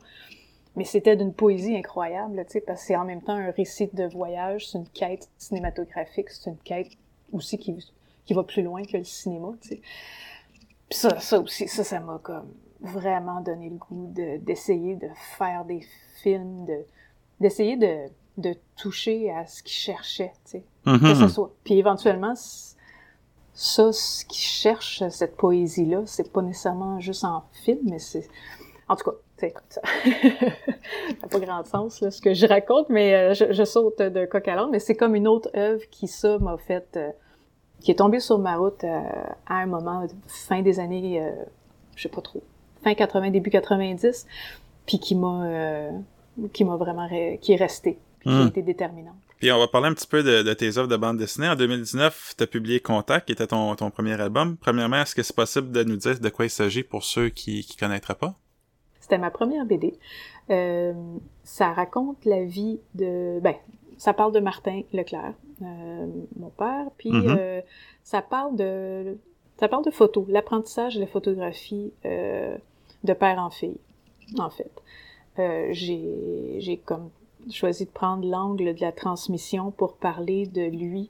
Mais 0.75 0.85
c'était 0.85 1.15
d'une 1.15 1.33
poésie 1.33 1.75
incroyable, 1.75 2.35
parce 2.35 2.53
que 2.53 2.59
c'est 2.75 2.95
en 2.95 3.05
même 3.05 3.21
temps 3.21 3.35
un 3.35 3.51
récit 3.51 3.89
de 3.93 4.05
voyage, 4.05 4.69
c'est 4.69 4.79
une 4.79 4.87
quête 4.87 5.29
cinématographique, 5.37 6.29
c'est 6.29 6.49
une 6.49 6.57
quête 6.57 6.91
aussi 7.31 7.57
qui, 7.57 7.75
qui 8.25 8.33
va 8.33 8.43
plus 8.43 8.63
loin 8.63 8.83
que 8.83 8.97
le 8.97 9.03
cinéma. 9.03 9.53
Puis 9.61 9.79
ça, 10.89 11.19
ça 11.19 11.39
aussi, 11.39 11.67
ça, 11.67 11.83
ça 11.83 11.99
m'a 11.99 12.19
comme 12.23 12.53
vraiment 12.83 13.41
donné 13.41 13.69
le 13.69 13.77
goût 13.77 14.11
d'essayer 14.13 14.95
de, 14.95 15.07
faire 15.37 15.65
des 15.65 15.85
films, 16.21 16.65
de 16.65 16.85
d'essayer 17.39 17.77
de, 17.77 18.09
de 18.37 18.55
toucher 18.77 19.31
à 19.31 19.45
ce 19.47 19.63
qu'il 19.63 19.73
cherchait, 19.73 20.33
tu 20.45 20.51
sais. 20.51 20.63
Que 20.85 20.91
mm-hmm. 20.91 21.19
ce 21.19 21.27
soit. 21.27 21.51
Puis 21.63 21.77
éventuellement, 21.77 22.33
ça, 23.53 23.91
ce 23.91 24.25
qui 24.25 24.39
cherche 24.39 25.03
cette 25.09 25.37
poésie-là, 25.37 26.03
c'est 26.05 26.31
pas 26.31 26.41
nécessairement 26.41 26.99
juste 26.99 27.23
en 27.23 27.43
film, 27.63 27.79
mais 27.83 27.99
c'est... 27.99 28.27
En 28.87 28.95
tout 28.95 29.09
cas, 29.09 29.17
c'est 29.37 29.53
ça 29.69 29.81
n'a 31.21 31.27
pas 31.27 31.39
grand 31.39 31.65
sens, 31.65 32.01
là, 32.01 32.11
ce 32.11 32.21
que 32.21 32.33
je 32.33 32.45
raconte, 32.45 32.89
mais 32.89 33.13
euh, 33.13 33.33
je, 33.33 33.63
saute 33.63 33.99
de 33.99 34.25
coq 34.25 34.47
à 34.47 34.67
mais 34.67 34.79
c'est 34.79 34.95
comme 34.95 35.15
une 35.15 35.27
autre 35.27 35.49
œuvre 35.55 35.83
qui, 35.89 36.07
ça, 36.07 36.37
m'a 36.39 36.57
fait... 36.57 36.87
Euh, 36.95 37.09
qui 37.79 37.91
est 37.91 37.95
tombé 37.95 38.21
sur 38.21 38.39
ma 38.39 38.55
route 38.55 38.85
à 38.85 39.35
un 39.55 39.65
moment, 39.65 40.07
fin 40.25 40.61
des 40.61 40.79
années, 40.79 41.21
je 41.97 42.03
sais 42.03 42.07
pas 42.07 42.21
trop, 42.21 42.41
fin 42.83 42.93
80, 42.93 43.31
début 43.31 43.49
90, 43.49 44.27
puis 44.85 44.99
qui 44.99 45.15
m'a 45.15 45.89
qui 46.51 46.63
m'a 46.65 46.75
vraiment 46.75 47.07
qui 47.41 47.53
est 47.53 47.57
resté, 47.57 47.99
puis 48.19 48.29
qui 48.29 48.35
a 48.35 48.43
hmm. 48.43 48.47
été 48.47 48.61
déterminant. 48.61 49.15
Puis 49.43 49.51
on 49.51 49.59
va 49.59 49.67
parler 49.67 49.89
un 49.89 49.93
petit 49.93 50.07
peu 50.07 50.23
de, 50.23 50.53
tes 50.53 50.77
œuvres 50.77 50.87
de 50.87 50.95
bande 50.95 51.17
dessinée. 51.17 51.49
En 51.49 51.55
2019, 51.57 52.35
tu 52.37 52.43
as 52.43 52.47
publié 52.47 52.79
Contact, 52.79 53.25
qui 53.25 53.33
était 53.33 53.47
ton, 53.47 53.75
ton 53.75 53.89
premier 53.91 54.13
album. 54.21 54.55
Premièrement, 54.55 55.01
est-ce 55.01 55.13
que 55.13 55.21
c'est 55.21 55.35
possible 55.35 55.69
de 55.71 55.83
nous 55.83 55.97
dire 55.97 56.17
de 56.17 56.29
quoi 56.29 56.45
il 56.45 56.49
s'agit 56.49 56.81
pour 56.81 57.03
ceux 57.03 57.27
qui 57.27 57.67
ne 57.69 57.77
connaîtraient 57.77 58.15
pas? 58.15 58.35
C'était 59.01 59.17
ma 59.17 59.31
première 59.31 59.65
BD. 59.65 59.99
Euh, 60.49 60.93
ça 61.43 61.73
raconte 61.73 62.23
la 62.23 62.45
vie 62.45 62.79
de... 62.95 63.41
Ben, 63.41 63.55
ça 63.97 64.13
parle 64.13 64.31
de 64.31 64.39
Martin 64.39 64.83
Leclerc, 64.93 65.33
euh, 65.61 66.07
mon 66.37 66.49
père, 66.49 66.85
puis 66.97 67.11
mm-hmm. 67.11 67.37
euh, 67.37 67.61
ça 68.05 68.21
parle 68.21 68.55
de... 68.55 69.17
Ça 69.59 69.67
parle 69.67 69.83
de 69.83 69.91
photos, 69.91 70.25
l'apprentissage 70.29 70.95
de 70.95 71.01
la 71.01 71.07
photographie 71.07 71.91
de 73.03 73.13
père 73.13 73.39
en 73.39 73.49
fille, 73.49 73.79
en 74.37 74.49
fait. 74.49 74.71
j'ai 75.73 76.81
comme 76.85 77.09
choisi 77.51 77.85
de 77.85 77.89
prendre 77.89 78.27
l'angle 78.27 78.73
de 78.73 78.81
la 78.81 78.91
transmission 78.91 79.71
pour 79.71 79.93
parler 79.93 80.47
de 80.47 80.61
lui 80.61 81.09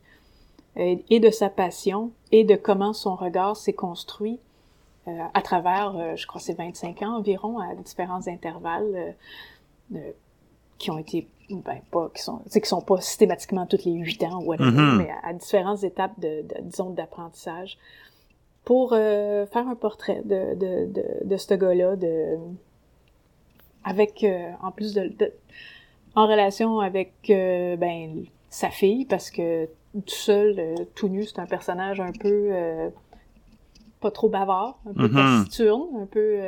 euh, 0.78 0.96
et 1.10 1.20
de 1.20 1.30
sa 1.30 1.50
passion 1.50 2.12
et 2.32 2.44
de 2.44 2.56
comment 2.56 2.94
son 2.94 3.16
regard 3.16 3.56
s'est 3.56 3.74
construit 3.74 4.40
euh, 5.08 5.12
à 5.34 5.42
travers, 5.42 5.96
euh, 5.96 6.16
je 6.16 6.26
crois, 6.26 6.42
c'est 6.42 6.54
25 6.54 7.02
ans 7.04 7.18
environ, 7.18 7.60
à 7.60 7.76
différents 7.76 8.28
intervalles 8.28 9.16
qui 10.80 10.90
ont 10.90 10.98
été, 10.98 11.28
ben, 11.50 11.82
pas, 11.92 12.10
qui 12.16 12.24
sont, 12.24 12.40
qui 12.52 12.68
sont 12.68 12.82
pas 12.82 13.00
systématiquement 13.02 13.68
toutes 13.68 13.86
les 13.86 13.92
8 13.92 14.24
ans 14.24 14.42
ou 14.42 14.46
whatever, 14.46 14.72
mm-hmm. 14.72 14.98
mais 14.98 15.12
à, 15.24 15.34
différentes 15.34 15.84
étapes 15.84 16.20
de, 16.20 16.42
de 16.42 16.62
disons, 16.62 16.90
d'apprentissage 16.90 17.78
pour 18.66 18.92
faire 18.92 19.68
un 19.68 19.76
portrait 19.76 20.22
de, 20.24 20.56
de, 20.56 20.92
de, 20.94 21.04
de 21.26 21.38
ce 21.38 21.54
gars-là, 21.54 21.96
de, 21.96 22.38
avec, 23.84 24.26
en 24.62 24.72
plus 24.72 24.94
de, 24.94 25.12
en 26.16 26.28
relation 26.28 26.80
avec 26.80 27.14
euh, 27.30 27.76
ben 27.76 28.26
sa 28.50 28.70
fille 28.70 29.06
parce 29.06 29.32
que 29.32 29.66
tout 29.94 30.02
seul, 30.08 30.56
euh, 30.60 30.76
tout 30.96 31.08
nu, 31.08 31.26
c'est 31.26 31.40
un 31.40 31.46
personnage 31.46 32.00
un 32.00 32.12
peu 32.12 32.50
euh, 32.52 32.90
pas 34.00 34.12
trop 34.12 34.30
bavard, 34.30 34.80
un 34.90 34.94
peu 34.94 35.10
taciturne, 35.10 35.96
un 36.02 36.06
peu 36.06 36.40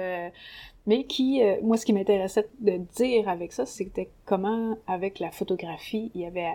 mais 0.87 1.05
qui 1.05 1.41
moi 1.63 1.77
ce 1.77 1.85
qui 1.85 1.93
m'intéressait 1.93 2.47
de 2.59 2.77
dire 2.95 3.29
avec 3.29 3.53
ça, 3.53 3.65
c'était 3.65 4.09
comment 4.25 4.77
avec 4.87 5.19
la 5.19 5.31
photographie, 5.31 6.11
il 6.13 6.25
avait 6.25 6.53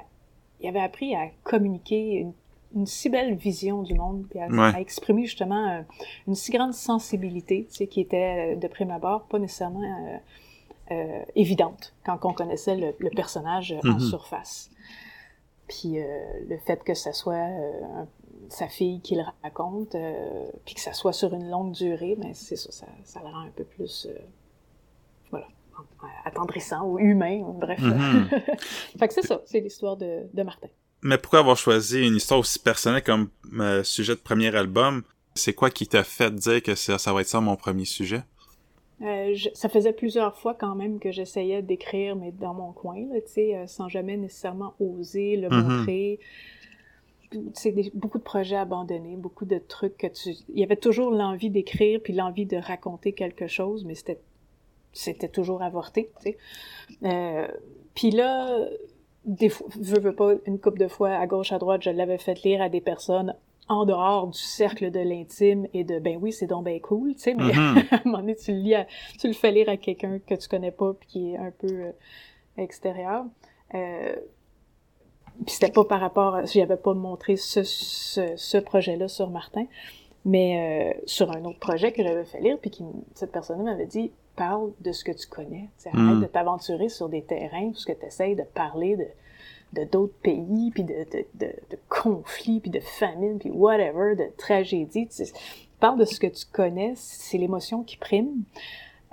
il 0.60 0.68
avait 0.68 0.80
appris 0.80 1.14
à 1.14 1.28
communiquer 1.42 2.16
une, 2.16 2.32
si 2.84 3.08
belle 3.08 3.34
vision 3.34 3.82
du 3.82 3.94
monde, 3.94 4.26
puis 4.30 4.38
à, 4.38 4.80
exprimer 4.80 5.24
justement 5.24 5.84
une 6.26 6.34
si 6.34 6.52
grande 6.52 6.74
sensibilité, 6.74 7.66
tu 7.68 7.76
sais, 7.76 7.86
qui 7.86 8.00
était 8.00 8.56
de 8.56 8.68
prime 8.68 8.90
abord 8.90 9.24
pas 9.24 9.38
nécessairement 9.38 9.82
euh, 10.92 11.22
évidente 11.36 11.94
quand 12.04 12.18
on 12.24 12.32
connaissait 12.32 12.74
le, 12.74 13.10
personnage 13.10 13.72
en 13.84 13.92
mhm. 13.92 14.00
surface. 14.00 14.72
Puis 15.68 16.00
euh, 16.00 16.04
le 16.48 16.58
fait 16.58 16.82
que 16.82 16.94
ça 16.94 17.12
soit 17.12 17.34
euh, 17.34 18.04
sa 18.48 18.66
fille 18.66 19.00
qui 19.00 19.14
le 19.14 19.22
raconte, 19.44 19.94
puis 20.64 20.74
que 20.74 20.80
ça 20.80 20.92
soit 20.92 21.12
sur 21.12 21.32
une 21.32 21.48
longue 21.48 21.70
durée, 21.70 22.16
mais 22.18 22.26
ben, 22.26 22.34
c'est 22.34 22.56
ça, 22.56 22.72
ça, 22.72 22.86
ça, 23.04 23.20
le 23.20 23.26
rend 23.26 23.42
un 23.42 23.50
peu 23.54 23.62
plus, 23.62 24.08
voilà, 25.30 25.46
attendrissant 26.24 26.84
ou 26.84 26.98
humain, 26.98 27.40
bref. 27.54 27.80
Mhm. 27.80 28.28
fait 28.98 29.06
que 29.06 29.14
c'est 29.14 29.26
ça, 29.26 29.42
c'est 29.44 29.60
l'histoire 29.60 29.96
de, 29.96 30.26
de, 30.34 30.42
Martin. 30.42 30.68
Mais 31.02 31.18
pourquoi 31.18 31.40
avoir 31.40 31.56
choisi 31.56 32.06
une 32.06 32.16
histoire 32.16 32.40
aussi 32.40 32.58
personnelle 32.58 33.02
comme 33.02 33.30
sujet 33.84 34.14
de 34.14 34.20
premier 34.20 34.54
album? 34.54 35.02
C'est 35.34 35.54
quoi 35.54 35.70
qui 35.70 35.86
t'a 35.86 36.04
fait 36.04 36.34
dire 36.34 36.62
que 36.62 36.74
ça, 36.74 36.98
ça 36.98 37.12
va 37.12 37.22
être 37.22 37.28
ça 37.28 37.40
mon 37.40 37.56
premier 37.56 37.84
sujet? 37.84 38.22
Euh, 39.02 39.34
ça 39.54 39.70
faisait 39.70 39.94
plusieurs 39.94 40.36
fois 40.36 40.54
quand 40.54 40.74
même 40.74 40.98
que 40.98 41.10
j'essayais 41.10 41.62
d'écrire, 41.62 42.16
mais 42.16 42.32
dans 42.32 42.52
mon 42.52 42.72
coin, 42.72 43.02
sais, 43.26 43.56
euh, 43.56 43.66
sans 43.66 43.88
jamais 43.88 44.18
nécessairement 44.18 44.74
oser 44.78 45.36
le 45.36 45.48
mm-hmm. 45.48 45.62
montrer. 45.62 46.18
C'est 47.54 47.74
beaucoup 47.94 48.18
de 48.18 48.24
projets 48.24 48.56
abandonnés, 48.56 49.16
beaucoup 49.16 49.44
de 49.46 49.58
trucs 49.58 49.96
que 49.96 50.08
tu... 50.08 50.30
Il 50.52 50.58
y 50.58 50.64
avait 50.64 50.76
toujours 50.76 51.12
l'envie 51.12 51.48
d'écrire, 51.48 52.00
puis 52.02 52.12
l'envie 52.12 52.44
de 52.44 52.56
raconter 52.56 53.12
quelque 53.12 53.46
chose, 53.46 53.84
mais 53.84 53.94
c'était 53.94 54.18
c'était 54.92 55.28
toujours 55.28 55.62
avorté, 55.62 56.10
tu 56.16 56.32
sais. 56.32 56.38
Euh, 57.04 57.46
puis 57.94 58.10
là, 58.10 58.66
des 59.24 59.48
fois, 59.48 59.68
je 59.80 59.96
veux 59.96 60.14
pas, 60.14 60.32
une 60.46 60.58
couple 60.58 60.78
de 60.78 60.88
fois, 60.88 61.10
à 61.10 61.26
gauche, 61.26 61.52
à 61.52 61.58
droite, 61.58 61.82
je 61.82 61.90
l'avais 61.90 62.18
fait 62.18 62.42
lire 62.42 62.62
à 62.62 62.68
des 62.68 62.80
personnes 62.80 63.34
en 63.70 63.84
dehors 63.84 64.26
du 64.26 64.38
cercle 64.38 64.90
de 64.90 64.98
l'intime 64.98 65.68
et 65.72 65.84
de 65.84 66.00
ben 66.00 66.18
oui 66.20 66.32
c'est 66.32 66.48
donc 66.48 66.64
ben 66.64 66.80
cool 66.80 67.14
tu 67.14 67.20
sais 67.20 67.34
mais 67.34 67.52
mm-hmm. 67.52 67.86
à 67.92 67.96
un 67.96 68.00
moment 68.04 68.18
donné 68.18 68.34
tu 68.34 68.50
le 68.50 68.58
lis 68.58 68.74
tu 69.18 69.28
le 69.28 69.32
fais 69.32 69.52
lire 69.52 69.68
à 69.68 69.76
quelqu'un 69.76 70.18
que 70.18 70.34
tu 70.34 70.48
connais 70.48 70.72
pas 70.72 70.92
puis 70.92 71.08
qui 71.08 71.30
est 71.30 71.36
un 71.36 71.52
peu 71.52 71.68
euh, 71.68 71.92
extérieur 72.56 73.24
euh, 73.74 74.16
puis 75.46 75.54
c'était 75.54 75.70
pas 75.70 75.84
par 75.84 76.00
rapport 76.00 76.44
j'avais 76.46 76.76
pas 76.76 76.94
montré 76.94 77.36
ce, 77.36 77.62
ce, 77.62 78.34
ce 78.34 78.58
projet 78.58 78.96
là 78.96 79.06
sur 79.06 79.30
Martin 79.30 79.66
mais 80.24 80.96
euh, 80.98 81.00
sur 81.06 81.30
un 81.30 81.44
autre 81.44 81.60
projet 81.60 81.92
que 81.92 82.02
j'avais 82.02 82.24
fait 82.24 82.40
lire 82.40 82.58
puis 82.60 82.70
qui 82.70 82.82
cette 83.14 83.30
personne 83.30 83.62
m'avait 83.62 83.86
dit 83.86 84.10
parle 84.36 84.72
de 84.80 84.92
ce 84.92 85.04
que 85.04 85.12
tu 85.12 85.26
connais 85.26 85.68
arrête 85.86 86.16
mm. 86.16 86.20
de 86.20 86.26
t'aventurer 86.26 86.88
sur 86.88 87.08
des 87.08 87.22
terrains 87.22 87.70
parce 87.70 87.84
que 87.84 87.92
tu 87.92 88.06
essayes 88.06 88.36
de 88.36 88.42
parler 88.42 88.96
de 88.96 89.06
de 89.72 89.84
d'autres 89.84 90.14
pays, 90.22 90.70
puis 90.72 90.84
de, 90.84 91.06
de, 91.12 91.46
de, 91.46 91.78
conflits, 91.88 92.60
puis 92.60 92.70
de 92.70 92.80
famines, 92.80 93.38
puis 93.38 93.50
whatever, 93.50 94.16
de 94.16 94.30
tragédies. 94.36 95.08
Tu 95.08 95.24
parle 95.78 95.98
de 95.98 96.04
ce 96.04 96.18
que 96.18 96.26
tu 96.26 96.44
connais, 96.52 96.92
c'est 96.96 97.38
l'émotion 97.38 97.82
qui 97.82 97.96
prime. 97.96 98.42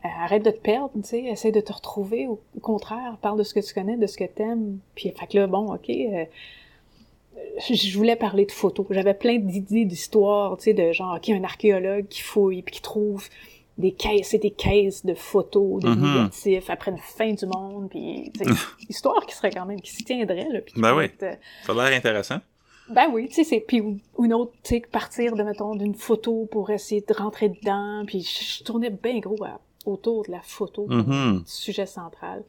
Euh, 0.06 0.10
arrête 0.20 0.44
de 0.44 0.52
te 0.52 0.60
perdre, 0.60 0.92
tu 0.96 1.04
sais, 1.04 1.24
essaie 1.24 1.52
de 1.52 1.62
te 1.62 1.74
retrouver. 1.74 2.28
Au, 2.28 2.40
contraire, 2.62 3.18
parle 3.22 3.38
de 3.38 3.44
ce 3.44 3.54
que 3.54 3.60
tu 3.60 3.74
connais, 3.74 3.98
de 3.98 4.08
ce 4.08 4.18
que 4.18 4.26
t'aimes. 4.26 4.80
Puis, 4.96 5.12
fait 5.12 5.28
que 5.28 5.38
là, 5.38 5.48
bon, 5.48 5.74
OK, 5.74 5.90
euh, 5.90 6.26
je 7.70 7.98
voulais 7.98 8.16
parler 8.16 8.46
de 8.46 8.52
photos. 8.52 8.86
J'avais 8.90 9.14
plein 9.14 9.38
d'idées 9.38 9.86
d'histoires, 9.86 10.58
tu 10.58 10.66
sais, 10.66 10.74
de 10.74 10.92
genre, 10.92 11.18
OK, 11.18 11.30
un 11.30 11.44
archéologue 11.44 12.08
qui 12.08 12.22
fouille, 12.22 12.62
puis 12.62 12.76
qui 12.76 12.82
trouve 12.82 13.28
des 13.78 13.92
caisses 13.92 14.34
et 14.34 14.40
des 14.40 14.52
caisses 14.52 15.06
de 15.06 15.14
photos, 15.14 15.84
de 15.84 15.90
négatifs, 15.90 16.70
après 16.70 16.92
une 16.92 16.98
fin 16.98 17.32
du 17.34 17.46
monde, 17.46 17.90
puis 17.90 18.32
histoire 18.90 19.26
qui 19.26 19.36
serait 19.36 19.52
quand 19.52 19.66
même, 19.66 19.80
qui 19.82 19.92
s'y 19.92 20.04
tiendrait, 20.04 20.48
là. 20.50 20.60
ben 20.76 20.96
oui, 20.96 21.12
euh, 21.24 21.34
ça 21.64 21.72
a 21.72 21.76
l'air 21.76 21.98
intéressant. 21.98 22.40
Ben 22.90 23.08
oui, 23.12 23.28
tu 23.28 23.36
sais, 23.36 23.44
c'est, 23.44 23.60
puis 23.60 23.82
une 24.20 24.34
autre, 24.34 24.54
tu 24.64 24.76
sais, 24.76 24.80
partir 24.80 25.36
de, 25.36 25.44
mettons, 25.44 25.76
d'une 25.76 25.96
photo 25.96 26.48
pour 26.50 26.70
essayer 26.70 27.02
de 27.02 27.14
rentrer 27.14 27.50
dedans, 27.50 28.04
puis 28.08 28.22
je, 28.22 28.64
tournais 28.64 28.90
bien 28.90 29.20
gros 29.20 29.38
autour 29.86 30.26
de 30.26 30.32
la 30.32 30.42
photo, 30.42 30.88
du 30.88 31.42
sujet 31.46 31.86
central. 31.86 32.44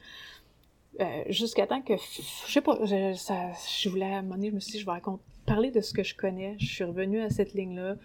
Euh, 1.01 1.23
jusqu'à 1.29 1.67
temps 1.67 1.81
que, 1.83 1.95
je 1.97 2.53
sais 2.53 2.61
pas, 2.61 2.77
je, 2.85 3.15
ça, 3.15 3.53
je 3.81 3.89
voulais, 3.89 4.13
à 4.13 4.19
un 4.19 4.23
moment 4.23 4.35
donné, 4.35 4.51
je 4.51 4.55
me 4.55 4.61
suis 4.61 4.73
dit, 4.73 4.79
je 4.81 4.85
vais 4.85 4.93
raconter, 4.93 5.23
parler 5.47 5.71
de 5.71 5.81
ce 5.81 5.93
que 5.93 6.03
je 6.03 6.15
connais, 6.15 6.57
je 6.59 6.67
suis 6.67 6.85
revenue 6.85 7.21
à 7.21 7.31
cette 7.31 7.55
ligne-là, 7.55 7.97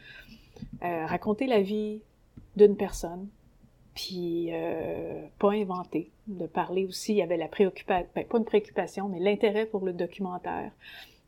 euh, 0.84 1.06
raconter 1.06 1.48
la 1.48 1.62
vie 1.62 2.02
d'une 2.56 2.76
personne, 2.76 3.28
puis 3.96 4.50
euh, 4.52 5.22
pas 5.40 5.52
inventer, 5.52 6.12
de 6.28 6.48
parler 6.48 6.86
aussi, 6.86 7.14
il 7.14 7.18
y 7.18 7.22
avait 7.22 7.38
la 7.38 7.48
préoccupation, 7.48 8.08
ben, 8.16 8.26
pas 8.26 8.38
une 8.38 8.46
préoccupation, 8.46 9.10
mais 9.10 9.20
l'intérêt 9.20 9.66
pour 9.66 9.86
le 9.86 9.94
documentaire, 9.94 10.72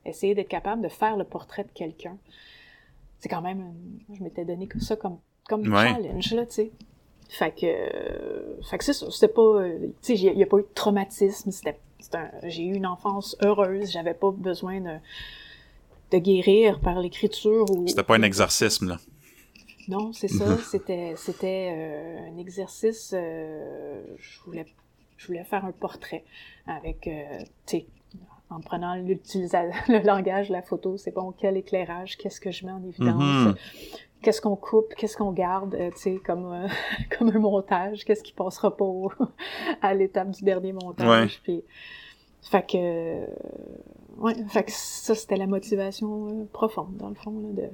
essayer 0.05 0.36
d'être 0.36 0.50
capable 0.50 0.82
de 0.82 0.88
faire 0.88 1.17
le 1.17 1.24
portrait 1.24 1.63
de 1.63 1.72
quelqu'un. 1.74 2.17
C'est 3.20 3.29
quand 3.29 3.41
même, 3.41 3.74
je 4.13 4.24
m'étais 4.24 4.46
donné 4.46 4.67
ça 4.79 4.96
comme, 4.96 5.17
comme 5.48 5.63
challenge, 5.63 6.34
là, 6.34 6.46
tu 6.46 6.53
sais. 6.53 6.72
Fait 7.27 7.51
que, 7.51 7.65
euh, 7.65 8.62
fait 8.70 8.77
que 8.77 8.84
c'est 8.84 8.94
ça, 8.94 9.10
c'était 9.10 9.34
pas, 9.34 9.63
tu 10.03 10.15
sais, 10.15 10.15
il 10.15 10.36
n'y 10.36 10.44
a 10.44 10.46
pas 10.46 10.58
eu 10.58 10.62
de 10.62 10.67
traumatisme, 10.75 11.50
c'était, 11.51 11.77
j'ai 12.44 12.63
eu 12.63 12.75
une 12.75 12.86
enfance 12.86 13.36
heureuse, 13.41 13.91
j'avais 13.91 14.13
pas 14.13 14.32
besoin 14.32 14.79
de, 14.79 14.98
de 16.12 16.17
guérir 16.20 16.79
par 16.79 17.00
l'écriture 17.00 17.65
ou... 17.72 17.88
C'était 17.88 18.03
pas 18.03 18.15
un 18.15 18.22
exorcisme, 18.22 18.89
là. 18.89 18.98
Non, 19.88 20.13
c'est 20.13 20.27
ça. 20.27 20.58
C'était, 20.58 21.13
c'était 21.15 21.74
euh, 21.75 22.32
un 22.32 22.38
exercice. 22.38 23.13
Euh, 23.15 24.01
je 24.18 24.39
voulais, 24.42 24.65
je 25.18 25.27
voulais 25.27 25.44
faire 25.44 25.65
un 25.65 25.72
portrait 25.72 26.24
avec, 26.68 27.08
euh, 27.08 27.39
tu 27.65 27.77
sais, 27.77 27.88
en 28.50 28.60
prenant 28.62 28.96
le 28.96 30.06
langage, 30.06 30.50
la 30.50 30.62
photo. 30.62 30.98
C'est 30.98 31.13
bon, 31.13 31.34
quel 31.38 31.58
éclairage, 31.58 32.18
qu'est-ce 32.18 32.42
que 32.42 32.51
je 32.51 32.65
mets 32.65 32.72
en 32.72 32.84
évidence, 32.84 33.24
mm-hmm. 33.24 33.56
qu'est-ce 34.22 34.42
qu'on 34.42 34.56
coupe, 34.56 34.94
qu'est-ce 34.96 35.18
qu'on 35.18 35.32
garde, 35.32 35.77
tu 35.96 36.00
sais, 36.00 36.20
comme 36.25 36.68
comme 37.18 37.30
un 37.30 37.39
montage, 37.39 38.06
qu'est-ce 38.06 38.24
qui 38.24 38.34
passera 38.34 38.75
pas 38.75 38.86
à 39.82 39.94
l'étape 39.94 40.32
du 40.32 40.44
dernier 40.44 40.74
montage. 40.74 41.42
Puis, 41.44 41.63
fait 42.42 42.65
que, 42.68 43.25
ouais, 44.18 44.36
fait 44.50 44.63
que 44.63 44.72
ça 44.72 45.15
c'était 45.15 45.38
la 45.38 45.48
motivation 45.48 46.48
profonde 46.54 46.96
dans 46.98 47.10
le 47.10 47.15
fond 47.15 47.39
là, 47.39 47.63
de 47.63 47.70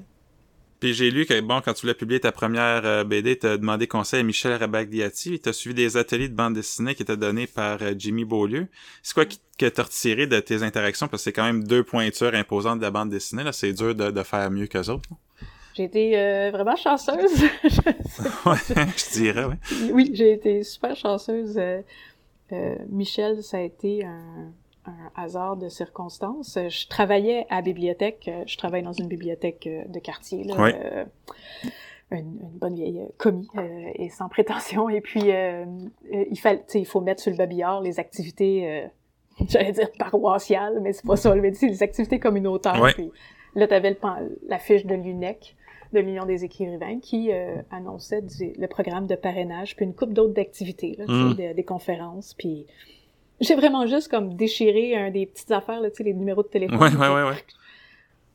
Puis 0.81 0.95
j'ai 0.95 1.11
lu 1.11 1.27
que, 1.27 1.39
bon, 1.41 1.61
quand 1.61 1.73
tu 1.73 1.81
voulais 1.81 1.93
publier 1.93 2.19
ta 2.19 2.31
première 2.31 2.83
euh, 2.85 3.03
BD, 3.03 3.37
tu 3.37 3.45
as 3.45 3.57
demandé 3.57 3.85
conseil 3.85 4.21
à 4.21 4.23
Michel 4.23 4.55
Rabagliati. 4.55 5.39
Tu 5.39 5.47
as 5.47 5.53
suivi 5.53 5.75
des 5.75 5.95
ateliers 5.95 6.27
de 6.27 6.33
bande 6.33 6.55
dessinée 6.55 6.95
qui 6.95 7.03
étaient 7.03 7.15
donnés 7.15 7.45
par 7.45 7.83
euh, 7.83 7.93
Jimmy 7.95 8.25
Beaulieu. 8.25 8.67
C'est 9.03 9.13
quoi 9.13 9.25
que 9.25 9.35
tu 9.57 9.79
as 9.79 9.83
retiré 9.83 10.25
de 10.25 10.39
tes 10.39 10.63
interactions? 10.63 11.07
Parce 11.07 11.21
que 11.21 11.25
c'est 11.25 11.33
quand 11.33 11.43
même 11.43 11.63
deux 11.65 11.83
pointures 11.83 12.33
imposantes 12.33 12.79
de 12.79 12.83
la 12.83 12.89
bande 12.89 13.11
dessinée. 13.11 13.43
Là. 13.43 13.51
C'est 13.51 13.73
dur 13.73 13.93
de, 13.93 14.09
de 14.09 14.23
faire 14.23 14.49
mieux 14.49 14.65
qu'eux 14.65 14.89
autres. 14.89 15.07
J'ai 15.75 15.83
été 15.83 16.17
euh, 16.17 16.49
vraiment 16.51 16.75
chanceuse. 16.75 17.43
ouais, 18.47 18.57
je 18.97 19.13
dirais, 19.13 19.45
oui. 19.45 19.91
Oui, 19.93 20.11
j'ai 20.15 20.33
été 20.33 20.63
super 20.63 20.95
chanceuse. 20.95 21.61
Michel, 22.89 23.43
ça 23.43 23.57
a 23.57 23.61
été 23.61 24.03
un 24.03 24.51
un 24.85 25.23
hasard 25.23 25.57
de 25.57 25.69
circonstances. 25.69 26.57
Je 26.57 26.87
travaillais 26.87 27.45
à 27.49 27.57
la 27.57 27.61
bibliothèque. 27.61 28.29
Je 28.45 28.57
travaille 28.57 28.83
dans 28.83 28.93
une 28.93 29.07
bibliothèque 29.07 29.67
euh, 29.67 29.83
de 29.87 29.99
quartier. 29.99 30.43
Là, 30.43 30.55
euh, 30.59 31.05
une, 32.11 32.39
bonne 32.59 32.75
vieille 32.75 33.01
commis 33.17 33.47
euh, 33.57 33.89
et 33.95 34.09
sans 34.09 34.27
prétention. 34.27 34.89
Et 34.89 35.01
puis, 35.01 35.31
il, 36.11 36.39
fallait, 36.39 36.63
il 36.73 36.85
faut 36.85 37.01
mettre 37.01 37.21
sur 37.21 37.31
le 37.31 37.37
babillard 37.37 37.81
les 37.81 37.99
activités, 37.99 38.89
j'allais 39.47 39.71
dire 39.71 39.91
paroissiales, 39.97 40.79
mais 40.81 40.93
c'est 40.93 41.05
pas 41.05 41.15
ça, 41.15 41.33
mais 41.35 41.51
les 41.61 41.83
activités 41.83 42.19
communautaires. 42.19 42.91
Puis, 42.93 43.11
là, 43.55 43.67
tu 43.67 43.73
avais 43.73 43.97
la 44.47 44.59
fiche 44.59 44.85
de 44.85 44.95
l'UNEC 44.95 45.55
de 45.93 45.99
l'Union 45.99 46.25
des 46.25 46.45
écrivains 46.45 46.99
qui 47.01 47.31
annonçait 47.69 48.23
le 48.39 48.67
programme 48.67 49.07
de 49.07 49.15
parrainage, 49.15 49.75
puis 49.75 49.83
une 49.83 49.93
coupe 49.93 50.13
d'autres 50.13 50.33
d'activités, 50.33 50.97
mmh. 51.05 51.33
des, 51.33 51.53
des 51.53 51.63
conférences, 51.63 52.33
puis 52.33 52.65
j'ai 53.41 53.55
vraiment 53.55 53.85
juste 53.87 54.07
comme 54.07 54.35
déchiré 54.35 54.95
un 54.95 55.11
des 55.11 55.25
petites 55.25 55.51
affaires, 55.51 55.81
là, 55.81 55.89
tu 55.89 55.97
sais, 55.97 56.03
les 56.03 56.13
numéros 56.13 56.43
de 56.43 56.47
téléphone. 56.47 56.79
Ouais, 56.79 56.95
ouais, 56.95 57.13
ouais, 57.13 57.29
ouais. 57.29 57.43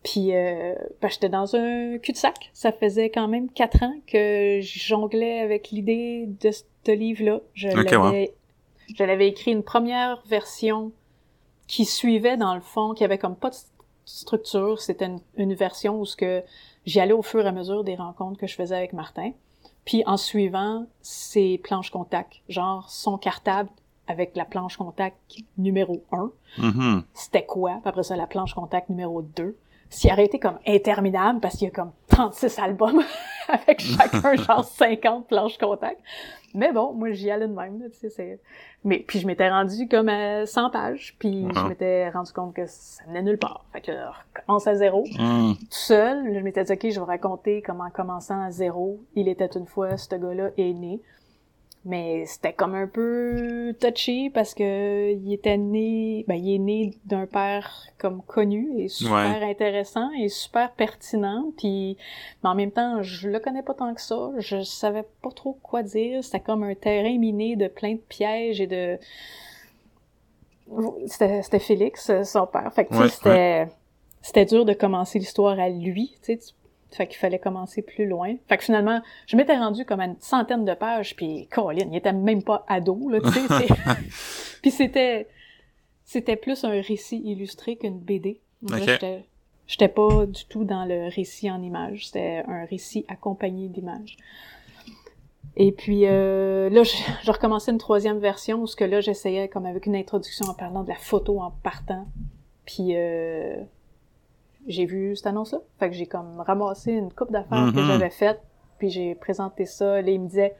Puis, 0.02 0.36
euh, 0.36 0.74
ben, 1.00 1.08
j'étais 1.08 1.28
dans 1.28 1.56
un 1.56 1.98
cul-de-sac. 1.98 2.50
Ça 2.52 2.70
faisait 2.70 3.10
quand 3.10 3.26
même 3.26 3.50
quatre 3.50 3.82
ans 3.82 3.94
que 4.06 4.60
je 4.60 4.78
jonglais 4.78 5.40
avec 5.40 5.70
l'idée 5.70 6.26
de 6.28 6.50
ce 6.50 6.92
livre-là. 6.92 7.40
Je 7.54 7.68
l'avais, 7.68 8.34
je 8.94 9.02
l'avais 9.02 9.28
écrit 9.28 9.50
une 9.50 9.64
première 9.64 10.22
version 10.26 10.92
qui 11.66 11.84
suivait 11.84 12.36
dans 12.36 12.54
le 12.54 12.60
fond, 12.60 12.94
qui 12.94 13.02
avait 13.02 13.18
comme 13.18 13.36
pas 13.36 13.50
de 13.50 13.56
structure. 14.04 14.80
C'était 14.80 15.10
une, 15.36 15.54
version 15.54 16.00
où 16.00 16.04
ce 16.04 16.16
que 16.16 16.42
j'y 16.84 17.00
allais 17.00 17.12
au 17.12 17.22
fur 17.22 17.44
et 17.44 17.48
à 17.48 17.52
mesure 17.52 17.82
des 17.82 17.96
rencontres 17.96 18.38
que 18.38 18.46
je 18.46 18.54
faisais 18.54 18.76
avec 18.76 18.92
Martin. 18.92 19.32
Puis 19.84 20.04
en 20.06 20.16
suivant 20.16 20.86
ces 21.00 21.58
planches 21.58 21.90
contact, 21.90 22.42
genre 22.48 22.88
son 22.90 23.18
cartable 23.18 23.70
avec 24.08 24.36
la 24.36 24.44
planche 24.44 24.76
contact 24.76 25.16
numéro 25.58 26.04
1. 26.12 26.30
Mm-hmm. 26.58 27.02
C'était 27.14 27.44
quoi? 27.44 27.72
Puis 27.80 27.88
après 27.88 28.02
ça, 28.02 28.16
la 28.16 28.26
planche 28.26 28.54
contact 28.54 28.88
numéro 28.88 29.22
2. 29.22 29.56
S'il 29.88 30.12
aurait 30.12 30.24
été 30.24 30.38
comme 30.38 30.58
interminable, 30.66 31.40
parce 31.40 31.56
qu'il 31.56 31.68
y 31.68 31.70
a 31.70 31.74
comme 31.74 31.92
36 32.08 32.58
albums 32.58 33.02
avec 33.48 33.80
chacun 33.80 34.34
genre 34.42 34.64
50 34.64 35.28
planches 35.28 35.58
contact. 35.58 36.00
Mais 36.54 36.72
bon, 36.72 36.94
moi 36.94 37.12
j'y 37.12 37.30
allais 37.30 37.48
de 37.48 37.52
même, 37.52 37.82
tu 38.00 38.08
sais, 38.08 38.40
Mais 38.82 39.04
puis 39.06 39.20
je 39.20 39.26
m'étais 39.26 39.48
rendu 39.48 39.88
comme 39.88 40.08
à 40.08 40.46
100 40.46 40.70
pages, 40.70 41.14
puis 41.18 41.46
je 41.54 41.60
m'étais 41.68 42.08
rendu 42.08 42.32
compte 42.32 42.54
que 42.54 42.66
ça 42.66 43.04
venait 43.06 43.22
nulle 43.22 43.38
part. 43.38 43.66
Fait 43.72 43.82
que 43.82 43.92
je 43.92 43.98
recommence 44.38 44.66
à 44.66 44.74
zéro, 44.74 45.04
mm. 45.18 45.52
tout 45.58 45.66
seul. 45.68 46.34
je 46.34 46.40
m'étais 46.40 46.64
dit 46.64 46.72
ok, 46.72 46.90
je 46.90 46.98
vais 46.98 47.06
raconter 47.06 47.62
comment 47.62 47.90
commençant 47.90 48.40
à 48.40 48.50
zéro, 48.50 48.98
il 49.14 49.28
était 49.28 49.50
une 49.54 49.66
fois 49.66 49.98
ce 49.98 50.14
gars-là 50.14 50.50
est 50.56 50.72
né. 50.72 51.00
Mais 51.88 52.26
c'était 52.26 52.52
comme 52.52 52.74
un 52.74 52.88
peu 52.88 53.72
touchy 53.80 54.28
parce 54.28 54.54
que 54.54 55.12
il 55.12 55.32
était 55.32 55.56
né, 55.56 56.24
ben 56.26 56.34
il 56.34 56.56
est 56.56 56.58
né 56.58 56.94
d'un 57.04 57.26
père 57.26 57.86
comme 57.96 58.22
connu 58.22 58.80
et 58.80 58.88
super 58.88 59.40
intéressant 59.40 60.10
et 60.18 60.28
super 60.28 60.72
pertinent. 60.72 61.52
Puis, 61.56 61.96
mais 62.42 62.50
en 62.50 62.56
même 62.56 62.72
temps, 62.72 63.02
je 63.02 63.28
le 63.28 63.38
connais 63.38 63.62
pas 63.62 63.74
tant 63.74 63.94
que 63.94 64.00
ça. 64.00 64.32
Je 64.38 64.62
savais 64.62 65.04
pas 65.22 65.30
trop 65.30 65.56
quoi 65.62 65.84
dire. 65.84 66.24
C'était 66.24 66.40
comme 66.40 66.64
un 66.64 66.74
terrain 66.74 67.16
miné 67.18 67.54
de 67.54 67.68
plein 67.68 67.92
de 67.92 68.00
pièges 68.08 68.60
et 68.60 68.66
de. 68.66 68.98
C'était 71.06 71.60
Félix, 71.60 72.10
son 72.24 72.48
père. 72.48 72.72
Fait 72.74 72.84
que 72.86 73.08
c'était 73.08 73.68
c'était 74.26 74.44
dur 74.44 74.64
de 74.64 74.72
commencer 74.72 75.20
l'histoire 75.20 75.56
à 75.60 75.68
lui. 75.68 76.16
Tu 76.24 76.36
sais, 76.36 76.52
fait 76.90 77.06
qu'il 77.06 77.18
fallait 77.18 77.38
commencer 77.38 77.82
plus 77.82 78.06
loin. 78.06 78.36
Fait 78.48 78.56
que 78.56 78.64
finalement, 78.64 79.02
je 79.26 79.36
m'étais 79.36 79.56
rendu 79.56 79.84
comme 79.84 80.00
à 80.00 80.06
une 80.06 80.20
centaine 80.20 80.64
de 80.64 80.74
pages, 80.74 81.16
puis 81.16 81.46
Colin, 81.50 81.86
il 81.90 81.96
était 81.96 82.12
même 82.12 82.42
pas 82.42 82.64
ado, 82.68 83.08
là, 83.08 83.20
tu 83.20 83.30
sais. 83.32 83.66
puis 84.62 84.70
c'était, 84.70 85.26
c'était 86.04 86.36
plus 86.36 86.64
un 86.64 86.80
récit 86.80 87.20
illustré 87.24 87.76
qu'une 87.76 87.98
BD. 87.98 88.40
Okay. 88.64 89.24
J'étais 89.66 89.88
pas 89.88 90.26
du 90.26 90.44
tout 90.46 90.64
dans 90.64 90.84
le 90.84 91.08
récit 91.12 91.50
en 91.50 91.60
images. 91.62 92.06
C'était 92.06 92.44
un 92.46 92.64
récit 92.64 93.04
accompagné 93.08 93.68
d'images. 93.68 94.16
Et 95.56 95.72
puis 95.72 96.02
euh, 96.04 96.68
là, 96.68 96.82
je, 96.82 96.94
je, 97.22 97.32
recommençais 97.32 97.72
une 97.72 97.78
troisième 97.78 98.18
version 98.18 98.60
où 98.60 98.66
ce 98.66 98.76
que 98.76 98.84
là, 98.84 99.00
j'essayais 99.00 99.48
comme 99.48 99.64
avec 99.64 99.86
une 99.86 99.96
introduction 99.96 100.46
en 100.46 100.54
parlant 100.54 100.82
de 100.82 100.88
la 100.88 100.96
photo 100.96 101.40
en 101.40 101.50
partant. 101.50 102.06
Puis 102.66 102.90
euh, 102.94 103.56
j'ai 104.66 104.86
vu 104.86 105.16
cette 105.16 105.26
annonce-là. 105.26 105.58
Fait 105.78 105.90
que 105.90 105.94
j'ai 105.94 106.06
comme 106.06 106.40
ramassé 106.40 106.92
une 106.92 107.12
coupe 107.12 107.32
d'affaires 107.32 107.72
que 107.72 107.78
mm-hmm. 107.78 107.86
j'avais 107.86 108.10
faites, 108.10 108.40
puis 108.78 108.90
j'ai 108.90 109.14
présenté 109.14 109.64
ça. 109.64 110.02
Là, 110.02 110.10
il 110.10 110.20
me 110.20 110.28
disait, 110.28 110.54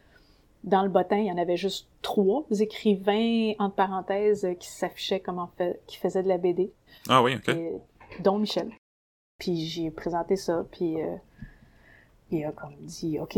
dans 0.65 0.83
le 0.83 0.89
bottin, 0.89 1.19
il 1.19 1.27
y 1.27 1.33
en 1.33 1.39
avait 1.39 1.57
juste 1.57 1.89
trois 2.03 2.45
écrivains, 2.51 3.53
entre 3.59 3.77
parenthèses, 3.77 4.47
qui 4.59 4.69
s'affichaient 4.69 5.21
comme 5.21 5.39
en 5.39 5.51
fait, 5.57 5.81
qui 5.87 5.97
faisaient 5.97 6.23
de 6.23 6.29
la 6.29 6.39
BD. 6.39 6.73
Ah 7.09 7.23
oui, 7.23 7.37
OK. 7.37 7.55
dont 8.21 8.39
Michel. 8.39 8.71
Puis 9.39 9.67
j'ai 9.67 9.91
présenté 9.91 10.37
ça, 10.37 10.65
puis 10.73 11.01
euh, 11.01 11.15
il 12.31 12.45
a 12.45 12.53
comme 12.53 12.75
dit 12.81 13.19
OK. 13.21 13.35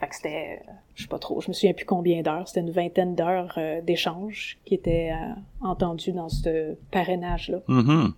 Fait 0.00 0.08
que 0.08 0.16
c'était, 0.16 0.62
je 0.94 1.02
sais 1.02 1.08
pas 1.08 1.18
trop, 1.18 1.40
je 1.40 1.48
me 1.48 1.52
souviens 1.52 1.74
plus 1.74 1.84
combien 1.86 2.22
d'heures, 2.22 2.48
c'était 2.48 2.60
une 2.60 2.70
vingtaine 2.70 3.14
d'heures 3.14 3.54
euh, 3.58 3.80
d'échanges 3.82 4.58
qui 4.64 4.74
étaient 4.74 5.12
euh, 5.12 5.34
entendus 5.60 6.12
dans 6.12 6.28
ce 6.28 6.74
parrainage-là. 6.90 7.58
Mm-hmm. 7.68 8.12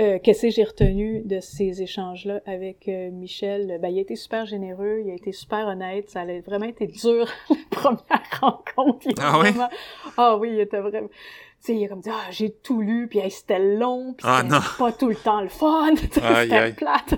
Euh, 0.00 0.18
Qu'est-ce 0.22 0.42
que 0.42 0.50
j'ai 0.50 0.64
retenu 0.64 1.22
de 1.24 1.38
ces 1.38 1.80
échanges-là 1.80 2.40
avec 2.46 2.88
euh, 2.88 3.10
Michel? 3.12 3.78
Ben, 3.80 3.88
il 3.88 3.98
a 3.98 4.00
été 4.00 4.16
super 4.16 4.44
généreux, 4.44 5.02
il 5.04 5.10
a 5.10 5.14
été 5.14 5.30
super 5.30 5.68
honnête, 5.68 6.10
ça 6.10 6.22
a 6.22 6.40
vraiment 6.40 6.66
été 6.66 6.88
dur, 6.88 7.28
la 7.50 7.56
première 7.70 8.22
rencontre. 8.40 9.06
ah 9.20 9.38
oui? 9.38 9.50
Ah 10.16 10.36
oui, 10.36 10.50
il 10.54 10.60
était 10.60 10.80
vraiment... 10.80 11.08
Tu 11.08 11.72
sais, 11.72 11.76
il 11.76 11.84
a 11.84 11.88
comme 11.88 12.00
dit, 12.00 12.10
ah, 12.12 12.30
j'ai 12.30 12.50
tout 12.50 12.80
lu, 12.80 13.06
puis 13.08 13.20
c'était 13.30 13.76
long, 13.76 14.14
puis 14.18 14.26
ah, 14.28 14.42
c'était 14.42 14.78
pas 14.78 14.92
tout 14.92 15.08
le 15.08 15.14
temps 15.14 15.40
le 15.40 15.48
fun, 15.48 15.94
c'était 15.96 16.72
plate. 16.72 17.14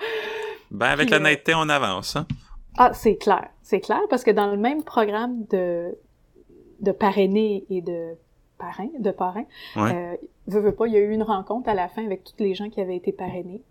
ben, 0.72 0.86
avec 0.86 1.10
l'honnêteté, 1.10 1.52
on 1.54 1.68
avance, 1.68 2.16
hein? 2.16 2.26
Ah, 2.76 2.92
c'est 2.92 3.16
clair, 3.16 3.48
c'est 3.62 3.80
clair, 3.80 4.00
parce 4.10 4.24
que 4.24 4.32
dans 4.32 4.50
le 4.50 4.56
même 4.56 4.82
programme 4.82 5.44
de, 5.46 5.96
de 6.80 6.92
parrainer 6.92 7.64
et 7.70 7.82
de 7.82 8.16
parrain, 8.60 8.88
de 8.98 9.10
parrain, 9.10 9.44
euh, 9.76 10.16
veux, 10.46 10.60
veux 10.60 10.74
pas, 10.74 10.86
il 10.86 10.92
y 10.92 10.96
a 10.96 11.00
eu 11.00 11.12
une 11.12 11.22
rencontre 11.22 11.68
à 11.68 11.74
la 11.74 11.88
fin 11.88 12.04
avec 12.04 12.24
toutes 12.24 12.40
les 12.40 12.54
gens 12.54 12.68
qui 12.68 12.80
avaient 12.80 12.96
été 12.96 13.12
parrainés. 13.12 13.62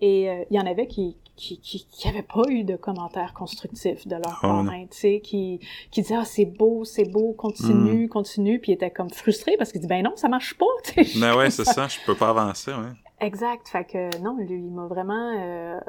Et 0.00 0.28
euh, 0.28 0.44
il 0.50 0.56
y 0.56 0.60
en 0.60 0.66
avait 0.66 0.88
qui 0.88 1.16
qui, 1.36 1.58
qui, 1.60 1.86
qui 1.90 2.08
avaient 2.08 2.22
pas 2.22 2.42
eu 2.48 2.64
de 2.64 2.76
commentaires 2.76 3.32
constructifs 3.32 4.06
de 4.06 4.16
leur 4.16 4.40
oh, 4.42 4.46
parrain, 4.46 4.86
tu 4.90 4.98
sais, 4.98 5.20
qui, 5.20 5.60
qui 5.90 6.02
disaient 6.02 6.16
«Ah, 6.20 6.24
c'est 6.24 6.44
beau, 6.44 6.84
c'est 6.84 7.04
beau, 7.04 7.32
continue, 7.32 8.04
mm. 8.04 8.08
continue», 8.08 8.58
puis 8.60 8.72
ils 8.72 8.74
étaient 8.74 8.90
comme 8.90 9.10
frustrés 9.10 9.56
parce 9.56 9.72
qu'ils 9.72 9.80
disaient 9.80 9.88
«Ben 9.96 10.04
non, 10.04 10.16
ça 10.16 10.28
marche 10.28 10.56
pas, 10.58 10.66
tu 10.84 11.04
sais.» 11.04 11.18
Ben 11.20 11.36
ouais, 11.36 11.50
c'est 11.50 11.64
ça, 11.64 11.88
je 11.88 11.98
peux 12.04 12.14
pas 12.14 12.30
avancer, 12.30 12.70
ouais. 12.72 12.92
Exact, 13.20 13.68
fait 13.68 13.84
que 13.84 14.18
non, 14.18 14.36
lui, 14.36 14.58
il 14.58 14.70
m'a 14.70 14.86
vraiment... 14.86 15.36
Euh... 15.38 15.80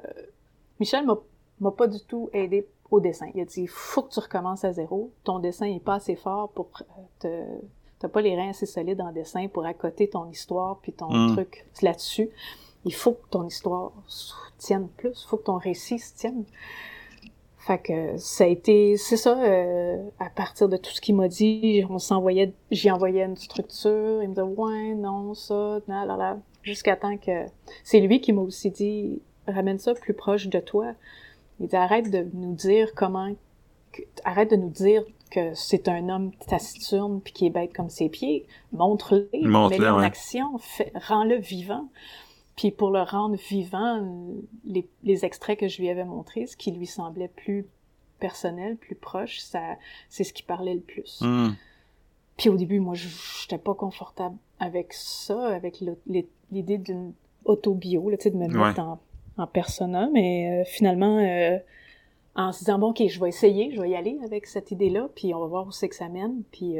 Michel 0.79 1.05
m'a 1.05 1.71
pas 1.71 1.87
du 1.87 1.99
tout 2.05 2.29
aidé 2.33 2.67
au 2.89 2.99
dessin. 2.99 3.27
Il 3.33 3.41
a 3.41 3.45
dit 3.45 3.67
«Faut 3.69 4.03
que 4.03 4.13
tu 4.13 4.19
recommences 4.19 4.63
à 4.63 4.71
zéro, 4.71 5.11
ton 5.23 5.39
dessin 5.39 5.65
est 5.65 5.83
pas 5.83 5.95
assez 5.95 6.15
fort 6.15 6.51
pour 6.51 6.69
te 7.19 7.43
t'as 8.03 8.09
pas 8.09 8.21
les 8.21 8.35
reins 8.35 8.49
assez 8.49 8.65
solides 8.65 8.99
en 8.99 9.13
dessin 9.13 9.47
pour 9.47 9.65
accoter 9.65 10.09
ton 10.09 10.29
histoire 10.29 10.77
puis 10.81 10.91
ton 10.91 11.09
hmm. 11.09 11.35
truc 11.35 11.65
là-dessus. 11.81 12.29
Il 12.83 12.93
faut 12.93 13.13
que 13.13 13.29
ton 13.29 13.47
histoire 13.47 13.93
tienne 14.57 14.89
plus, 14.97 15.23
il 15.23 15.27
faut 15.29 15.37
que 15.37 15.45
ton 15.45 15.57
récit 15.57 15.99
se 15.99 16.13
tienne. 16.13 16.43
Fait 17.59 17.79
que 17.79 18.17
ça 18.17 18.43
a 18.43 18.47
été, 18.47 18.97
c'est 18.97 19.15
ça, 19.15 19.41
euh, 19.41 20.03
à 20.19 20.29
partir 20.29 20.67
de 20.67 20.75
tout 20.75 20.91
ce 20.91 20.99
qu'il 20.99 21.15
m'a 21.15 21.29
dit, 21.29 21.85
on 21.89 21.97
s'envoyait, 21.97 22.51
j'y 22.71 22.91
envoyais 22.91 23.23
une 23.23 23.37
structure, 23.37 24.21
il 24.21 24.27
me 24.27 24.33
disait 24.33 24.41
ouais, 24.41 24.95
non, 24.95 25.33
ça, 25.33 25.79
là, 25.87 26.05
là, 26.05 26.17
là, 26.17 26.37
jusqu'à 26.61 26.97
temps 26.97 27.15
que 27.15 27.45
c'est 27.85 28.01
lui 28.01 28.19
qui 28.19 28.33
m'a 28.33 28.41
aussi 28.41 28.69
dit 28.69 29.21
ramène 29.47 29.79
ça 29.79 29.93
plus 29.93 30.13
proche 30.13 30.47
de 30.47 30.59
toi. 30.59 30.91
Il 31.61 31.67
dit 31.67 31.75
arrête 31.77 32.11
de 32.11 32.27
nous 32.33 32.53
dire 32.53 32.93
comment, 32.95 33.33
arrête 34.25 34.51
de 34.51 34.57
nous 34.57 34.71
dire 34.71 35.05
que 35.33 35.53
c'est 35.53 35.87
un 35.87 36.09
homme 36.09 36.31
taciturne 36.47 37.21
puis 37.21 37.33
qui 37.33 37.45
est 37.47 37.49
bête 37.49 37.73
comme 37.73 37.89
ses 37.89 38.09
pieds, 38.09 38.45
montre-le, 38.71 39.29
mets-le 39.33 39.89
en 39.89 39.99
action, 39.99 40.59
rends-le 40.95 41.37
vivant. 41.37 41.89
Puis 42.55 42.71
pour 42.71 42.91
le 42.91 43.01
rendre 43.01 43.35
vivant, 43.49 44.05
les, 44.63 44.87
les, 45.03 45.25
extraits 45.25 45.59
que 45.59 45.67
je 45.67 45.81
lui 45.81 45.89
avais 45.89 46.05
montrés, 46.05 46.45
ce 46.45 46.55
qui 46.55 46.71
lui 46.71 46.85
semblait 46.85 47.27
plus 47.27 47.65
personnel, 48.19 48.77
plus 48.77 48.95
proche, 48.95 49.39
ça, 49.39 49.59
c'est 50.07 50.23
ce 50.23 50.33
qui 50.33 50.43
parlait 50.43 50.75
le 50.75 50.81
plus. 50.81 51.21
Hmm. 51.21 51.53
Puis 52.37 52.49
au 52.49 52.55
début, 52.55 52.79
moi, 52.79 52.93
je 52.93 53.07
n'étais 53.07 53.57
pas 53.57 53.73
confortable 53.73 54.35
avec 54.59 54.93
ça, 54.93 55.47
avec 55.47 55.83
l'idée 56.51 56.77
d'une 56.77 57.13
autobio, 57.45 58.09
là, 58.09 58.17
de 58.17 58.29
me 58.37 58.47
mettre 58.47 58.79
en 58.79 58.99
en 59.37 59.47
persona, 59.47 60.09
mais 60.11 60.63
finalement, 60.65 61.19
en 62.35 62.51
se 62.51 62.59
disant, 62.59 62.79
bon, 62.79 62.89
OK, 62.89 63.03
je 63.07 63.19
vais 63.19 63.29
essayer, 63.29 63.71
je 63.73 63.81
vais 63.81 63.89
y 63.91 63.95
aller 63.95 64.19
avec 64.23 64.45
cette 64.47 64.71
idée-là, 64.71 65.09
puis 65.15 65.33
on 65.33 65.39
va 65.39 65.45
voir 65.47 65.67
où 65.67 65.71
c'est 65.71 65.89
que 65.89 65.95
ça 65.95 66.09
mène, 66.09 66.43
puis 66.51 66.75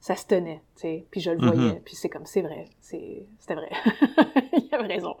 ça 0.00 0.16
se 0.16 0.26
tenait, 0.26 0.60
tu 0.76 0.82
sais, 0.82 1.06
puis 1.10 1.20
je 1.20 1.30
le 1.30 1.38
voyais, 1.38 1.74
Mhm. 1.74 1.80
puis 1.84 1.94
c'est 1.94 2.08
comme, 2.08 2.26
c'est 2.26 2.42
vrai, 2.42 2.66
c'est, 2.80 3.24
c'était 3.38 3.54
vrai. 3.54 3.70
Il 4.52 4.68
avait 4.74 4.94
raison. 4.94 5.14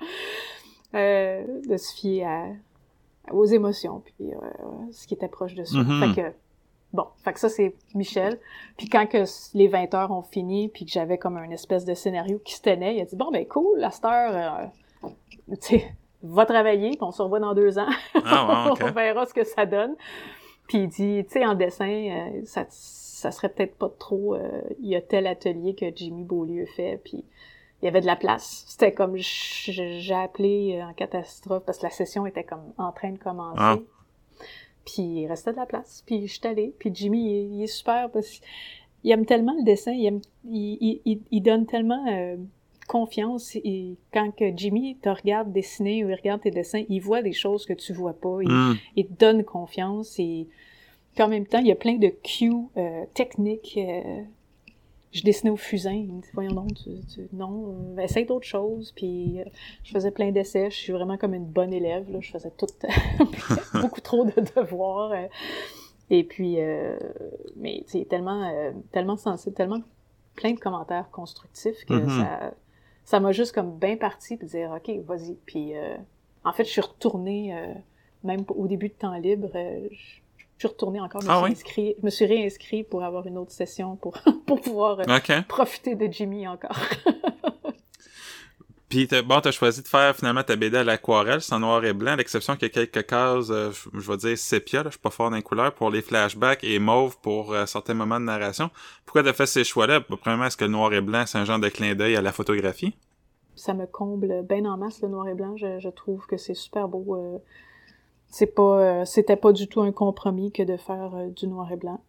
Euh, 0.94 1.44
de 1.66 1.76
se 1.76 1.94
fier 1.94 2.24
à, 2.24 2.46
aux 3.32 3.44
émotions, 3.44 4.02
puis 4.04 4.32
euh, 4.32 4.36
ce 4.90 5.06
qui 5.06 5.14
était 5.14 5.28
proche 5.28 5.54
de 5.54 5.64
soi. 5.64 5.82
Mhm. 5.84 6.14
Fait 6.14 6.20
que, 6.22 6.32
bon, 6.92 7.06
fait 7.24 7.32
que 7.32 7.40
ça, 7.40 7.48
c'est 7.48 7.74
Michel. 7.94 8.38
Puis 8.76 8.88
quand 8.88 9.06
que 9.06 9.24
les 9.56 9.68
20 9.68 9.94
heures 9.94 10.10
ont 10.10 10.22
fini, 10.22 10.68
puis 10.68 10.84
que 10.84 10.90
j'avais 10.90 11.16
comme 11.16 11.36
un 11.36 11.50
espèce 11.50 11.84
de 11.84 11.94
scénario 11.94 12.40
qui 12.44 12.54
se 12.54 12.62
tenait, 12.62 12.96
il 12.96 13.00
a 13.00 13.04
dit, 13.04 13.16
bon, 13.16 13.30
ben 13.30 13.46
cool, 13.46 13.78
la 13.78 13.90
star, 13.90 14.68
euh, 15.04 15.08
tu 15.48 15.78
sais, 15.78 15.94
va 16.22 16.46
travailler, 16.46 16.90
puis 16.90 16.98
on 17.02 17.10
se 17.12 17.22
revoit 17.22 17.40
dans 17.40 17.54
deux 17.54 17.78
ans. 17.78 17.88
Ah, 18.24 18.70
ouais, 18.72 18.82
on 18.88 18.90
verra 18.92 19.26
ce 19.26 19.34
que 19.34 19.44
ça 19.44 19.66
donne. 19.66 19.94
Puis 20.68 20.78
il 20.78 20.88
dit, 20.88 21.24
tu 21.24 21.30
sais, 21.32 21.44
en 21.46 21.54
dessin, 21.54 21.88
euh, 21.88 22.40
ça, 22.44 22.64
ça 22.68 23.30
serait 23.30 23.48
peut-être 23.48 23.76
pas 23.76 23.90
trop... 23.98 24.34
euh, 24.34 24.62
Il 24.80 24.88
y 24.88 24.96
a 24.96 25.00
tel 25.00 25.26
atelier 25.26 25.74
que 25.74 25.86
Jimmy 25.94 26.24
Beaulieu 26.24 26.66
fait, 26.76 27.00
puis 27.04 27.24
il 27.80 27.84
y 27.84 27.88
avait 27.88 28.00
de 28.00 28.06
la 28.06 28.16
place. 28.16 28.64
C'était 28.68 28.92
comme... 28.92 29.16
J'ai 29.16 30.14
appelé 30.14 30.78
euh, 30.80 30.84
en 30.86 30.92
catastrophe 30.94 31.64
parce 31.66 31.78
que 31.78 31.84
la 31.84 31.90
session 31.90 32.26
était 32.26 32.44
comme 32.44 32.72
en 32.78 32.92
train 32.92 33.10
de 33.12 33.18
commencer. 33.18 33.58
Ah. 33.60 33.76
Puis 34.84 35.02
il 35.02 35.26
restait 35.28 35.52
de 35.52 35.56
la 35.56 35.66
place, 35.66 36.02
puis 36.06 36.26
je 36.26 36.32
suis 36.38 36.46
allée. 36.48 36.74
Puis 36.78 36.90
Jimmy, 36.94 37.20
il 37.24 37.36
est, 37.36 37.44
il 37.56 37.62
est 37.64 37.66
super 37.68 38.10
parce 38.10 38.28
qu'il 39.02 39.10
aime 39.12 39.26
tellement 39.26 39.54
le 39.58 39.64
dessin, 39.64 39.92
il, 39.92 40.06
aime, 40.06 40.20
il, 40.44 40.78
il, 40.80 41.00
il- 41.04 41.22
il 41.30 41.40
donne 41.40 41.66
tellement 41.66 42.04
euh, 42.08 42.36
confiance. 42.92 43.56
Et 43.56 43.96
quand 44.12 44.30
que 44.38 44.46
Jimmy 44.56 44.96
te 45.02 45.08
regarde 45.08 45.52
dessiner 45.52 46.04
ou 46.04 46.08
il 46.10 46.14
regarde 46.14 46.42
tes 46.42 46.50
dessins, 46.50 46.84
il 46.88 47.00
voit 47.00 47.22
des 47.22 47.32
choses 47.32 47.64
que 47.66 47.72
tu 47.72 47.92
vois 47.92 48.12
pas. 48.24 48.38
Il, 48.42 48.48
Hmm. 48.50 48.74
il 48.96 49.06
te 49.06 49.14
donne 49.24 49.42
confiance 49.44 50.18
et 50.18 50.46
puis 51.14 51.22
en 51.24 51.28
même 51.28 51.46
temps, 51.46 51.58
il 51.58 51.66
y 51.66 51.72
a 51.72 51.76
plein 51.76 51.96
de 51.96 52.08
cues 52.08 52.52
euh, 52.76 53.04
techniques. 53.14 53.74
euh, 53.78 54.22
je 55.12 55.22
dessinais 55.22 55.50
au 55.50 55.56
fusain. 55.58 55.92
Il 55.92 56.12
me 56.14 56.22
dit, 56.22 56.28
voyons 56.32 56.54
donc, 56.54 56.72
tu, 56.74 56.90
tu- 57.12 57.28
non, 57.34 57.74
euh, 57.98 58.00
essaye 58.02 58.24
d'autres 58.24 58.46
choses. 58.46 58.92
Puis 58.96 59.40
euh, 59.40 59.44
je 59.84 59.92
faisais 59.92 60.10
plein 60.10 60.30
d'essais. 60.32 60.70
Je 60.70 60.76
suis 60.76 60.92
vraiment 60.92 61.18
comme 61.18 61.34
une 61.34 61.44
bonne 61.58 61.72
élève. 61.74 62.10
Là. 62.10 62.18
Je 62.20 62.30
faisais 62.30 62.50
tout, 62.56 62.66
beaucoup 63.82 64.00
trop 64.00 64.24
de 64.24 64.32
devoirs. 64.56 65.12
euh. 65.12 65.26
et 66.08 66.24
puis, 66.24 66.56
mais 67.56 67.84
tu 67.90 68.04
tellement, 68.06 68.50
tellement 68.90 69.16
sensible, 69.18 69.54
tellement 69.54 69.80
plein 70.34 70.52
de 70.52 70.58
commentaires 70.60 71.10
constructifs 71.10 71.84
que 71.86 71.92
Mhm. 71.94 72.08
ça, 72.08 72.54
ça 73.04 73.20
m'a 73.20 73.32
juste 73.32 73.52
comme 73.52 73.78
bien 73.78 73.96
parti 73.96 74.36
puis 74.36 74.46
dire, 74.46 74.70
ok, 74.76 74.94
vas-y. 75.06 75.34
Puis 75.46 75.76
euh, 75.76 75.96
en 76.44 76.52
fait, 76.52 76.64
je 76.64 76.70
suis 76.70 76.80
retournée, 76.80 77.54
euh, 77.56 77.72
même 78.24 78.44
au 78.48 78.66
début 78.66 78.88
de 78.88 78.94
temps 78.94 79.14
libre, 79.14 79.48
euh, 79.54 79.88
je 79.90 79.96
je 80.58 80.68
suis 80.68 80.74
retournée 80.74 81.00
encore, 81.00 81.20
je 81.22 81.26
me, 81.26 81.32
Ah 81.32 81.36
suis 81.38 81.44
oui? 81.46 81.50
inscrit- 81.50 81.96
je 81.98 82.04
me 82.06 82.10
suis 82.10 82.24
réinscrit 82.24 82.84
pour 82.84 83.02
avoir 83.02 83.26
une 83.26 83.36
autre 83.36 83.50
session 83.50 83.96
pour, 83.96 84.16
pour 84.46 84.60
pouvoir 84.60 85.00
euh, 85.00 85.04
profiter 85.48 85.96
de 85.96 86.06
Jimmy 86.12 86.46
encore. 86.46 86.78
Puis, 88.92 89.08
bon, 89.24 89.40
t'as 89.40 89.52
choisi 89.52 89.80
de 89.80 89.88
faire 89.88 90.14
finalement 90.14 90.42
ta 90.42 90.54
BD 90.54 90.76
à 90.76 90.84
l'aquarelle, 90.84 91.40
c'est 91.40 91.54
en 91.54 91.60
noir 91.60 91.82
et 91.82 91.94
blanc, 91.94 92.12
à 92.12 92.16
l'exception 92.16 92.56
qu'il 92.56 92.64
y 92.64 92.66
a 92.66 92.68
quelques 92.68 93.06
cases, 93.06 93.48
euh, 93.48 93.70
je 93.94 94.10
vais 94.10 94.16
dire 94.18 94.36
sépia, 94.36 94.82
là, 94.82 94.90
je 94.90 94.96
suis 94.96 95.00
pas 95.00 95.08
fort 95.08 95.30
dans 95.30 95.36
les 95.36 95.42
couleurs, 95.42 95.72
pour 95.72 95.90
les 95.90 96.02
flashbacks 96.02 96.62
et 96.62 96.78
mauve 96.78 97.16
pour 97.22 97.54
euh, 97.54 97.64
certains 97.64 97.94
moments 97.94 98.20
de 98.20 98.26
narration. 98.26 98.68
Pourquoi 99.06 99.22
t'as 99.22 99.32
fait 99.32 99.46
ces 99.46 99.64
choix-là? 99.64 100.00
Bah, 100.00 100.16
Premièrement, 100.20 100.44
est-ce 100.44 100.58
que 100.58 100.66
le 100.66 100.72
noir 100.72 100.92
et 100.92 101.00
blanc, 101.00 101.24
c'est 101.24 101.38
un 101.38 101.46
genre 101.46 101.58
de 101.58 101.70
clin 101.70 101.94
d'œil 101.94 102.16
à 102.16 102.20
la 102.20 102.32
photographie? 102.32 102.94
ça 103.54 103.72
me 103.72 103.86
comble 103.86 104.42
bien 104.42 104.66
en 104.66 104.76
masse 104.76 105.00
le 105.00 105.08
noir 105.08 105.26
et 105.26 105.32
blanc. 105.34 105.56
Je, 105.56 105.88
trouve 105.88 106.26
que 106.26 106.36
c'est 106.36 106.52
super 106.52 106.86
beau. 106.86 107.16
euh, 107.16 107.38
c'est 108.28 108.54
pas, 108.54 109.06
c'était 109.06 109.36
pas 109.36 109.52
du 109.52 109.68
tout 109.68 109.80
un 109.80 109.92
compromis 109.92 110.52
que 110.52 110.62
de 110.62 110.76
faire 110.76 111.12
du 111.34 111.46
noir 111.46 111.72
et 111.72 111.76
blanc. 111.76 112.00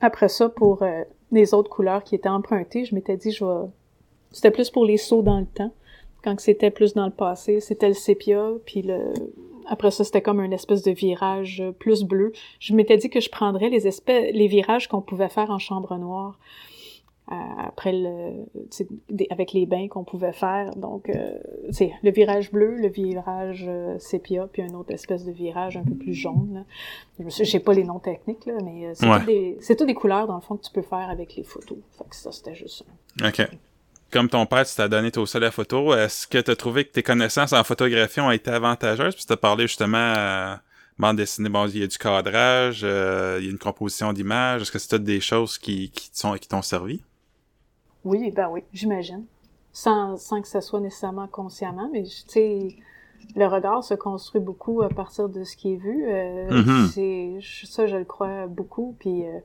Après 0.00 0.28
ça, 0.28 0.48
pour 0.48 0.82
les 1.30 1.54
autres 1.54 1.70
couleurs 1.70 2.02
qui 2.02 2.16
étaient 2.16 2.28
empruntées, 2.28 2.86
je 2.86 2.96
m'étais 2.96 3.16
dit, 3.16 3.30
je 3.30 3.44
vais. 3.44 3.68
C'était 4.32 4.50
plus 4.50 4.68
pour 4.70 4.84
les 4.84 4.96
sauts 4.96 5.22
dans 5.22 5.38
le 5.38 5.46
temps. 5.46 5.72
Quand 6.24 6.38
c'était 6.40 6.70
plus 6.70 6.94
dans 6.94 7.06
le 7.06 7.12
passé, 7.12 7.60
c'était 7.60 7.88
le 7.88 7.94
sépia, 7.94 8.50
puis 8.66 8.82
le. 8.82 9.12
Après 9.70 9.90
ça, 9.90 10.02
c'était 10.02 10.22
comme 10.22 10.40
un 10.40 10.50
espèce 10.50 10.82
de 10.82 10.90
virage 10.92 11.60
euh, 11.60 11.72
plus 11.72 12.02
bleu. 12.02 12.32
Je 12.58 12.74
m'étais 12.74 12.96
dit 12.96 13.10
que 13.10 13.20
je 13.20 13.28
prendrais 13.30 13.68
les 13.68 13.86
espèces, 13.86 14.32
les 14.34 14.46
virages 14.46 14.88
qu'on 14.88 15.02
pouvait 15.02 15.28
faire 15.28 15.50
en 15.50 15.58
chambre 15.58 15.96
noire. 15.98 16.38
euh, 17.30 17.34
après 17.58 17.92
le, 17.92 18.46
avec 19.28 19.52
les 19.52 19.66
bains 19.66 19.86
qu'on 19.88 20.04
pouvait 20.04 20.32
faire. 20.32 20.74
Donc, 20.76 21.10
euh, 21.10 21.38
tu 21.66 21.74
sais, 21.74 21.92
le 22.02 22.10
virage 22.10 22.50
bleu, 22.50 22.76
le 22.76 22.88
virage 22.88 23.66
euh, 23.68 23.98
sépia, 23.98 24.48
puis 24.50 24.62
un 24.62 24.72
autre 24.72 24.92
espèce 24.94 25.26
de 25.26 25.32
virage 25.32 25.76
un 25.76 25.82
peu 25.84 25.94
plus 25.94 26.14
jaune. 26.14 26.64
Là. 27.20 27.24
Je 27.28 27.44
j'ai 27.44 27.60
pas 27.60 27.74
les 27.74 27.84
noms 27.84 27.98
techniques, 27.98 28.46
là, 28.46 28.54
mais 28.64 28.86
euh, 28.86 28.92
c'est 28.94 29.06
Ouais. 29.06 29.18
toutes 29.18 29.26
des, 29.26 29.56
c'est 29.60 29.94
couleurs, 29.94 30.26
dans 30.26 30.36
le 30.36 30.40
fond, 30.40 30.56
que 30.56 30.62
tu 30.64 30.72
peux 30.72 30.80
faire 30.80 31.10
avec 31.10 31.36
les 31.36 31.42
photos. 31.42 31.76
Fait 31.98 32.04
que 32.08 32.16
ça, 32.16 32.32
c'était 32.32 32.54
juste 32.54 32.82
ça. 33.20 33.28
OK. 33.28 33.46
Comme 34.10 34.28
ton 34.28 34.46
père, 34.46 34.64
tu 34.64 34.74
t'as 34.74 34.88
donné 34.88 35.10
toi 35.10 35.24
à 35.32 35.38
la 35.38 35.50
photo, 35.50 35.94
est-ce 35.94 36.26
que 36.26 36.38
t'as 36.38 36.56
trouvé 36.56 36.84
que 36.86 36.92
tes 36.92 37.02
connaissances 37.02 37.52
en 37.52 37.62
photographie 37.62 38.20
ont 38.20 38.30
été 38.30 38.50
avantageuses? 38.50 39.14
Puis 39.14 39.24
t'as 39.26 39.36
parlé 39.36 39.66
justement 39.66 39.98
euh, 39.98 40.54
bande 40.98 41.16
dessinée, 41.18 41.50
bon, 41.50 41.66
il 41.66 41.78
y 41.78 41.82
a 41.82 41.86
du 41.86 41.98
cadrage, 41.98 42.80
euh, 42.84 43.36
il 43.38 43.44
y 43.44 43.48
a 43.48 43.50
une 43.50 43.58
composition 43.58 44.14
d'images. 44.14 44.62
Est-ce 44.62 44.72
que 44.72 44.78
c'est 44.78 44.88
toutes 44.88 45.04
des 45.04 45.20
choses 45.20 45.58
qui, 45.58 45.90
qui 45.90 46.08
sont 46.14 46.32
qui 46.34 46.48
t'ont 46.48 46.62
servi? 46.62 47.02
Oui, 48.04 48.30
ben 48.30 48.48
oui, 48.50 48.62
j'imagine. 48.72 49.24
Sans, 49.72 50.16
sans 50.16 50.40
que 50.40 50.48
ça 50.48 50.60
soit 50.62 50.80
nécessairement 50.80 51.26
consciemment, 51.28 51.90
mais 51.92 52.02
tu 52.04 52.10
sais, 52.28 52.76
le 53.36 53.46
regard 53.46 53.84
se 53.84 53.94
construit 53.94 54.40
beaucoup 54.40 54.80
à 54.82 54.88
partir 54.88 55.28
de 55.28 55.44
ce 55.44 55.54
qui 55.56 55.74
est 55.74 55.76
vu. 55.76 56.06
Euh, 56.08 56.62
Mhm. 56.62 56.88
c'est, 56.92 57.38
ça, 57.66 57.86
je 57.86 57.96
le 57.96 58.04
crois 58.04 58.46
beaucoup. 58.46 58.96
Puis 58.98 59.26
euh, 59.26 59.38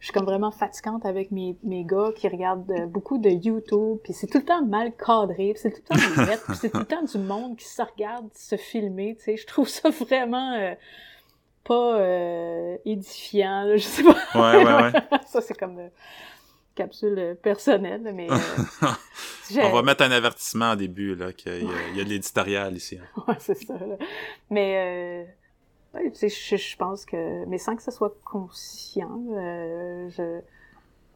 je 0.00 0.06
suis 0.06 0.12
comme 0.12 0.24
vraiment 0.24 0.50
fatigante 0.50 1.04
avec 1.04 1.30
mes, 1.30 1.56
mes 1.64 1.84
gars 1.84 2.10
qui 2.14 2.28
regardent 2.28 2.70
euh, 2.70 2.86
beaucoup 2.86 3.18
de 3.18 3.30
YouTube. 3.30 3.98
Puis 4.04 4.12
c'est 4.12 4.26
tout 4.26 4.38
le 4.38 4.44
temps 4.44 4.64
mal 4.64 4.92
cadré. 4.96 5.52
Puis 5.54 5.58
c'est 5.62 5.70
tout 5.70 5.82
le 5.90 5.96
temps 5.96 6.22
des 6.22 6.26
lettres. 6.30 6.44
Puis 6.46 6.56
c'est 6.60 6.70
tout 6.70 6.78
le 6.78 6.84
temps 6.84 7.02
du 7.02 7.18
monde 7.18 7.56
qui 7.56 7.66
se 7.66 7.82
regarde 7.82 8.28
se 8.34 8.56
filmer. 8.56 9.16
Tu 9.16 9.24
sais, 9.24 9.36
je 9.36 9.46
trouve 9.46 9.68
ça 9.68 9.90
vraiment 9.90 10.52
euh, 10.54 10.74
pas 11.64 11.98
euh, 11.98 12.76
édifiant. 12.84 13.62
là, 13.64 13.76
je 13.76 13.82
sais 13.84 14.02
pas. 14.02 14.16
Ouais, 14.34 14.64
ouais, 14.64 14.74
ouais. 14.82 14.92
ça, 15.26 15.40
c'est 15.40 15.58
comme 15.58 15.78
euh, 15.78 15.88
capsule 16.74 17.36
personnelle, 17.42 18.12
mais... 18.14 18.28
On 19.62 19.70
va 19.72 19.82
mettre 19.82 20.04
un 20.04 20.10
avertissement 20.10 20.72
au 20.72 20.76
début, 20.76 21.14
là, 21.14 21.32
qu'il 21.32 21.52
y 21.52 21.56
a, 21.66 21.70
il 21.90 21.96
y 21.96 22.00
a 22.00 22.04
de 22.04 22.08
l'éditorial 22.10 22.76
ici. 22.76 22.98
hein. 22.98 23.22
Ouais, 23.26 23.34
c'est 23.40 23.54
ça, 23.54 23.74
là. 23.74 23.96
Mais, 24.50 25.24
euh, 25.26 25.30
ouais, 25.94 26.12
je, 26.14 26.56
je 26.56 26.76
pense 26.76 27.04
que... 27.04 27.44
Mais 27.46 27.58
sans 27.58 27.76
que 27.76 27.82
ça 27.82 27.90
soit 27.90 28.14
conscient, 28.24 29.20
euh, 29.32 30.08
je, 30.10 30.40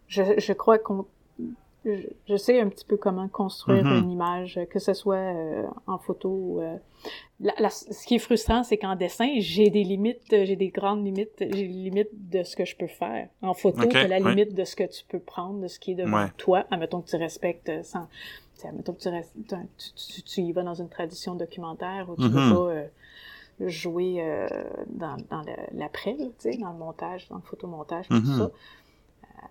je, 0.08 0.22
je 0.38 0.52
crois 0.52 0.78
qu'on... 0.78 1.06
Je, 1.84 1.90
je 2.28 2.36
sais 2.36 2.60
un 2.60 2.68
petit 2.68 2.84
peu 2.84 2.96
comment 2.96 3.26
construire 3.26 3.84
Mhm. 3.84 3.98
une 4.04 4.10
image, 4.12 4.60
que 4.70 4.78
ce 4.78 4.94
soit 4.94 5.16
euh, 5.16 5.64
en 5.88 5.98
photo 5.98 6.60
euh, 6.60 6.76
la- 7.40 7.54
la- 7.58 7.70
ce 7.70 8.06
qui 8.06 8.14
est 8.14 8.18
frustrant, 8.20 8.62
c'est 8.62 8.76
qu'en 8.76 8.94
dessin, 8.94 9.28
j'ai 9.38 9.68
des 9.68 9.82
limites, 9.82 10.22
j'ai 10.30 10.54
des 10.54 10.68
grandes 10.68 11.04
limites, 11.04 11.34
j'ai 11.40 11.48
des 11.48 11.66
limites 11.66 12.30
de 12.30 12.44
ce 12.44 12.54
que 12.54 12.64
je 12.64 12.76
peux 12.76 12.86
faire. 12.86 13.28
En 13.42 13.52
photo, 13.54 13.82
Ok, 13.82 13.88
t'as 13.94 14.06
la 14.06 14.20
limite 14.20 14.54
de 14.54 14.62
ce 14.64 14.76
que 14.76 14.84
tu 14.84 15.04
peux 15.08 15.18
prendre, 15.18 15.58
de 15.60 15.66
ce 15.66 15.80
qui 15.80 15.90
est 15.90 15.94
devant 15.96 16.22
Ouais. 16.22 16.30
toi. 16.36 16.64
Admettons 16.70 17.00
que 17.00 17.10
tu 17.10 17.16
respectes 17.16 17.72
sans... 17.82 18.06
Admettons 18.64 18.92
que 18.92 19.00
tu, 19.00 19.08
restes, 19.08 19.32
tu, 19.76 19.92
tu- 20.14 20.22
tu 20.22 20.40
y 20.42 20.52
vas 20.52 20.62
dans 20.62 20.74
une 20.74 20.88
tradition 20.88 21.34
documentaire 21.34 22.08
où 22.08 22.14
tu 22.14 22.22
Mhm. 22.22 22.28
veux 22.30 22.54
pas 22.54 22.70
euh, 22.70 22.86
jouer 23.60 24.16
euh, 24.20 24.46
dans, 24.88 25.16
dans 25.30 25.42
l'après, 25.72 26.16
tu 26.16 26.30
sais, 26.52 26.56
dans 26.58 26.72
le 26.72 26.78
montage, 26.78 27.28
dans 27.28 27.36
le 27.36 27.42
photomontage, 27.42 28.08
tout 28.08 28.14
Mhm. 28.14 28.24
ça. 28.38 28.42
Euh, 28.44 28.48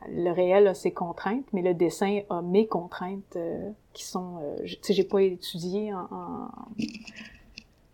Le 0.10 0.32
réel 0.32 0.68
a 0.68 0.74
ses 0.74 0.92
contraintes, 0.92 1.46
mais 1.54 1.62
le 1.62 1.74
dessin 1.74 2.22
a 2.30 2.42
mes 2.42 2.66
contraintes 2.68 3.36
euh, 3.36 3.70
qui 3.94 4.04
sont... 4.06 4.38
euh, 4.42 4.56
tu 4.66 4.78
sais, 4.82 4.94
j'ai 4.94 5.04
pas 5.04 5.22
étudié 5.22 5.94
en... 5.94 6.08
en- 6.12 6.50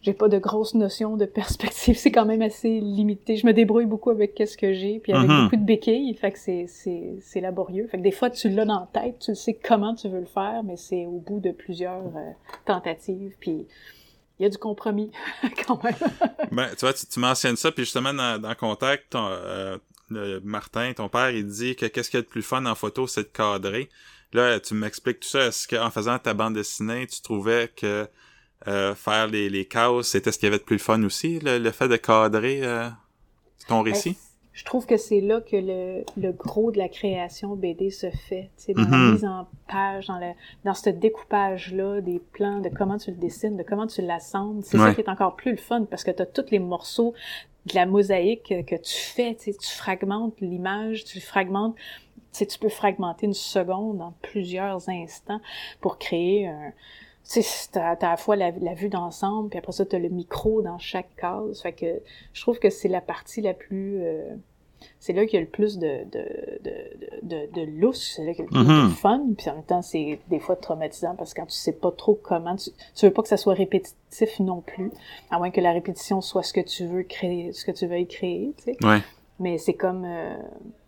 j'ai 0.01 0.13
pas 0.13 0.29
de 0.29 0.37
grosses 0.37 0.75
notions 0.75 1.17
de 1.17 1.25
perspective, 1.25 1.95
c'est 1.97 2.11
quand 2.11 2.25
même 2.25 2.41
assez 2.41 2.79
limité. 2.79 3.35
Je 3.35 3.45
me 3.45 3.51
débrouille 3.51 3.85
beaucoup 3.87 4.09
avec 4.09 4.35
qu'est-ce 4.35 4.55
que 4.57 4.71
j'ai, 4.71 4.99
puis 4.99 5.11
avec 5.11 5.29
Mhm. 5.29 5.43
beaucoup 5.43 5.55
de 5.57 5.65
béquilles, 5.65 6.13
fait 6.13 6.31
que 6.31 6.39
c'est, 6.39 7.41
laborieux. 7.41 7.87
Fait 7.87 7.97
que 7.97 8.03
des 8.03 8.11
fois, 8.11 8.29
tu 8.29 8.47
l'as 8.49 8.63
dans 8.65 8.79
la 8.93 9.01
tête, 9.01 9.19
tu 9.19 9.35
sais 9.35 9.53
comment 9.55 9.95
tu 9.95 10.07
veux 10.07 10.19
le 10.21 10.25
faire, 10.27 10.63
mais 10.63 10.77
c'est 10.77 11.05
au 11.05 11.19
bout 11.19 11.39
de 11.41 11.51
plusieurs 11.51 12.05
euh, 12.15 12.31
tentatives, 12.63 13.35
puis 13.39 13.67
il 14.39 14.43
y 14.43 14.45
a 14.45 14.49
du 14.49 14.57
compromis 14.57 15.11
quand 15.67 15.83
même. 15.83 15.95
Ben, 16.51 16.69
tu 16.71 16.81
vois, 16.81 16.93
tu, 16.93 17.05
tu 17.05 17.19
mentionnes 17.19 17.55
ça, 17.55 17.71
puis 17.71 17.83
justement, 17.83 18.13
dans, 18.13 18.39
dans 18.39 18.55
Contact, 18.55 19.11
ton, 19.11 19.27
euh, 19.29 19.77
le 20.09 20.39
Martin, 20.41 20.93
ton 20.93 21.09
père, 21.09 21.31
il 21.31 21.45
dit 21.45 21.75
que 21.75 21.85
qu'est-ce 21.85 22.09
qu'il 22.09 22.19
y 22.19 22.21
a 22.21 22.23
de 22.23 22.27
plus 22.27 22.43
fun 22.43 22.65
en 22.65 22.75
photo, 22.75 23.07
c'est 23.07 23.23
de 23.23 23.27
cadrer. 23.27 23.89
Là, 24.33 24.59
tu 24.59 24.73
m'expliques 24.73 25.21
tout 25.21 25.27
ça. 25.27 25.47
Est-ce 25.47 25.67
qu'en 25.67 25.89
faisant 25.89 26.19
ta 26.19 26.33
bande 26.33 26.53
dessinée, 26.53 27.07
tu 27.07 27.21
trouvais 27.21 27.71
que 27.75 28.07
euh, 28.67 28.95
faire 28.95 29.27
les, 29.27 29.49
les 29.49 29.65
cases, 29.65 30.07
c'était 30.07 30.31
ce 30.31 30.39
qu'il 30.39 30.47
y 30.47 30.49
avait 30.49 30.59
de 30.59 30.63
plus 30.63 30.79
fun 30.79 31.01
aussi, 31.03 31.39
le, 31.39 31.59
le 31.59 31.71
fait 31.71 31.87
de 31.87 31.95
cadrer 31.95 32.61
euh, 32.63 32.89
ton 33.67 33.81
récit? 33.81 34.17
Je 34.57 34.65
trouve 34.65 34.87
que 34.87 34.97
c'est 34.97 35.21
là 35.21 35.39
que 35.39 35.55
le, 35.55 36.03
le, 36.19 36.31
gros 36.31 36.71
de 36.71 36.79
la 36.79 36.89
création 36.89 37.55
BD 37.55 37.91
se 37.91 38.09
fait. 38.09 38.49
C'est 38.57 38.73
dans 38.73 38.81
la 38.81 38.87
Mhm. 38.97 39.11
mise 39.11 39.23
en 39.23 39.45
page, 39.67 40.07
dans, 40.07 40.17
le, 40.17 40.31
dans 40.65 40.73
ce 40.73 40.89
découpage-là 40.89 42.01
des 42.01 42.17
plans, 42.33 42.59
de 42.59 42.69
comment 42.69 42.97
tu 42.97 43.11
le 43.11 43.17
dessines, 43.17 43.55
de 43.55 43.61
comment 43.61 43.85
tu 43.85 44.01
l'assembles. 44.01 44.63
C'est 44.63 44.79
ça 44.79 44.95
qui 44.95 45.01
est 45.01 45.09
encore 45.09 45.35
plus 45.35 45.51
le 45.51 45.57
fun 45.57 45.83
parce 45.85 46.03
que 46.03 46.09
tu 46.09 46.23
as 46.23 46.25
tous 46.25 46.49
les 46.49 46.57
morceaux 46.57 47.13
de 47.67 47.75
la 47.75 47.85
mosaïque 47.85 48.43
que, 48.49 48.63
que 48.63 48.75
tu 48.81 48.95
fais. 48.97 49.35
Tu 49.35 49.51
sais, 49.51 49.57
tu 49.59 49.69
fragmentes 49.69 50.41
l'image, 50.41 51.03
tu 51.05 51.21
fragmentes. 51.21 51.75
Tu 52.15 52.39
sais, 52.39 52.45
tu 52.47 52.57
peux 52.57 52.69
fragmenter 52.69 53.27
une 53.27 53.35
seconde 53.35 54.01
en 54.01 54.13
plusieurs 54.23 54.89
instants 54.89 55.39
pour 55.81 55.99
créer 55.99 56.47
un. 56.47 56.73
Tu 57.29 57.41
sais, 57.41 57.69
t'as, 57.71 57.95
t'as 57.95 58.07
à 58.07 58.11
la 58.11 58.17
fois 58.17 58.35
la, 58.35 58.51
la 58.51 58.73
vue 58.73 58.89
d'ensemble, 58.89 59.49
puis 59.49 59.59
après 59.59 59.73
ça, 59.73 59.85
t'as 59.85 59.99
le 59.99 60.09
micro 60.09 60.61
dans 60.61 60.77
chaque 60.77 61.13
case. 61.17 61.61
Fait 61.61 61.73
que 61.73 62.01
je 62.33 62.41
trouve 62.41 62.59
que 62.59 62.69
c'est 62.69 62.87
la 62.87 63.01
partie 63.01 63.41
la 63.41 63.53
plus... 63.53 64.01
euh, 64.01 64.35
c'est 64.99 65.11
là 65.11 65.25
qu'il 65.25 65.33
y 65.33 65.37
a 65.37 65.41
le 65.41 65.47
plus 65.49 65.79
de, 65.79 66.03
de, 66.11 66.23
de, 66.63 66.71
de, 67.23 67.47
de, 67.47 67.51
de 67.51 67.79
lousse, 67.81 68.13
c'est 68.15 68.23
là 68.23 68.33
qu'il 68.33 68.45
y 68.45 68.47
a 68.47 68.59
le 68.59 68.65
plus 68.65 68.89
de 68.89 68.95
fun, 68.95 69.23
puis 69.35 69.49
en 69.49 69.55
même 69.55 69.63
temps, 69.63 69.81
c'est 69.81 70.19
des 70.29 70.39
fois 70.39 70.55
traumatisant 70.55 71.15
parce 71.15 71.33
que 71.33 71.41
quand 71.41 71.47
tu 71.47 71.55
sais 71.55 71.71
pas 71.71 71.91
trop 71.91 72.13
comment, 72.13 72.55
tu, 72.55 72.69
tu 72.95 73.05
veux 73.05 73.11
pas 73.11 73.23
que 73.23 73.27
ça 73.27 73.37
soit 73.37 73.55
répétitif 73.55 74.39
non 74.39 74.61
plus, 74.61 74.91
à 75.31 75.39
moins 75.39 75.49
que 75.49 75.61
la 75.61 75.71
répétition 75.71 76.21
soit 76.21 76.43
ce 76.43 76.53
que 76.53 76.61
tu 76.61 76.85
veux 76.85 77.01
créer, 77.01 77.53
ce 77.53 77.65
que 77.65 77.71
tu 77.71 77.87
veuilles 77.87 78.07
créer, 78.07 78.53
tu 78.57 78.63
sais. 78.65 78.77
Ouais. 78.85 78.99
Mais 79.39 79.57
c'est 79.57 79.73
comme, 79.73 80.05
euh, 80.05 80.35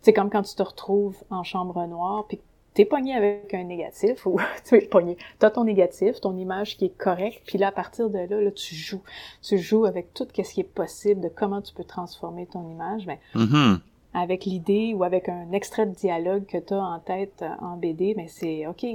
c'est 0.03 0.13
comme 0.13 0.29
quand 0.29 0.43
tu 0.43 0.55
te 0.55 0.63
retrouves 0.63 1.17
en 1.31 1.43
chambre 1.43 1.83
noire, 1.87 2.25
puis 2.27 2.37
que 2.37 2.43
t'es 2.73 2.85
pogné 2.85 3.13
avec 3.15 3.53
un 3.53 3.63
négatif, 3.63 4.25
ou 4.25 4.37
tu 4.67 4.75
es 4.75 4.81
pogné. 4.81 5.17
T'as 5.39 5.49
ton 5.49 5.63
négatif, 5.63 6.19
ton 6.21 6.35
image 6.37 6.77
qui 6.77 6.85
est 6.85 6.97
correcte, 6.97 7.41
puis 7.45 7.57
là, 7.57 7.67
à 7.67 7.71
partir 7.71 8.09
de 8.09 8.19
là, 8.19 8.41
là, 8.41 8.51
tu 8.51 8.75
joues. 8.75 9.01
Tu 9.41 9.57
joues 9.57 9.85
avec 9.85 10.13
tout 10.13 10.27
ce 10.35 10.41
qui 10.53 10.59
est 10.61 10.63
possible, 10.63 11.21
de 11.21 11.29
comment 11.29 11.61
tu 11.61 11.73
peux 11.73 11.83
transformer 11.83 12.45
ton 12.45 12.67
image. 12.69 13.05
Ben, 13.05 13.17
Mhm. 13.35 13.79
avec 14.13 14.45
l'idée 14.45 14.93
ou 14.95 15.03
avec 15.03 15.29
un 15.29 15.51
extrait 15.51 15.85
de 15.85 15.93
dialogue 15.93 16.45
que 16.45 16.57
tu 16.57 16.73
as 16.73 16.81
en 16.83 16.99
tête 16.99 17.41
euh, 17.43 17.49
en 17.61 17.77
BD, 17.77 18.13
mais 18.17 18.27
c'est 18.27 18.65
OK. 18.67 18.85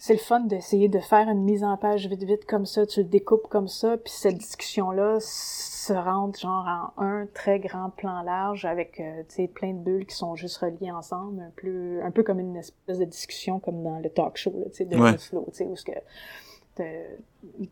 C'est 0.00 0.12
le 0.12 0.20
fun 0.20 0.40
d'essayer 0.40 0.88
de 0.88 1.00
faire 1.00 1.28
une 1.28 1.42
mise 1.42 1.64
en 1.64 1.76
page 1.76 2.06
vite 2.06 2.22
vite 2.22 2.44
comme 2.46 2.66
ça, 2.66 2.86
tu 2.86 3.00
le 3.00 3.08
découpes 3.08 3.48
comme 3.48 3.66
ça, 3.66 3.96
puis 3.96 4.12
cette 4.12 4.38
discussion-là 4.38 5.18
se 5.20 5.92
rentre 5.92 6.38
genre 6.38 6.92
en 6.96 7.02
un 7.02 7.26
très 7.34 7.58
grand 7.58 7.90
plan 7.90 8.22
large 8.22 8.64
avec 8.64 9.00
euh, 9.00 9.22
tu 9.28 9.34
sais 9.34 9.48
plein 9.48 9.72
de 9.72 9.78
bulles 9.78 10.06
qui 10.06 10.14
sont 10.14 10.36
juste 10.36 10.58
reliées 10.58 10.92
ensemble, 10.92 11.42
un 11.42 11.50
peu 11.56 12.00
un 12.04 12.12
peu 12.12 12.22
comme 12.22 12.38
une 12.38 12.56
espèce 12.56 12.98
de 12.98 13.04
discussion 13.04 13.58
comme 13.58 13.82
dans 13.82 13.98
le 13.98 14.08
talk 14.08 14.36
show 14.36 14.52
là, 14.56 14.66
tu 14.70 14.76
sais 14.76 14.84
de 14.84 14.96
Ouais. 14.96 15.18
Flow, 15.18 15.44
tu 15.50 15.56
sais 15.56 15.66
où 15.66 15.74
ce 15.74 15.84
que 15.84 15.92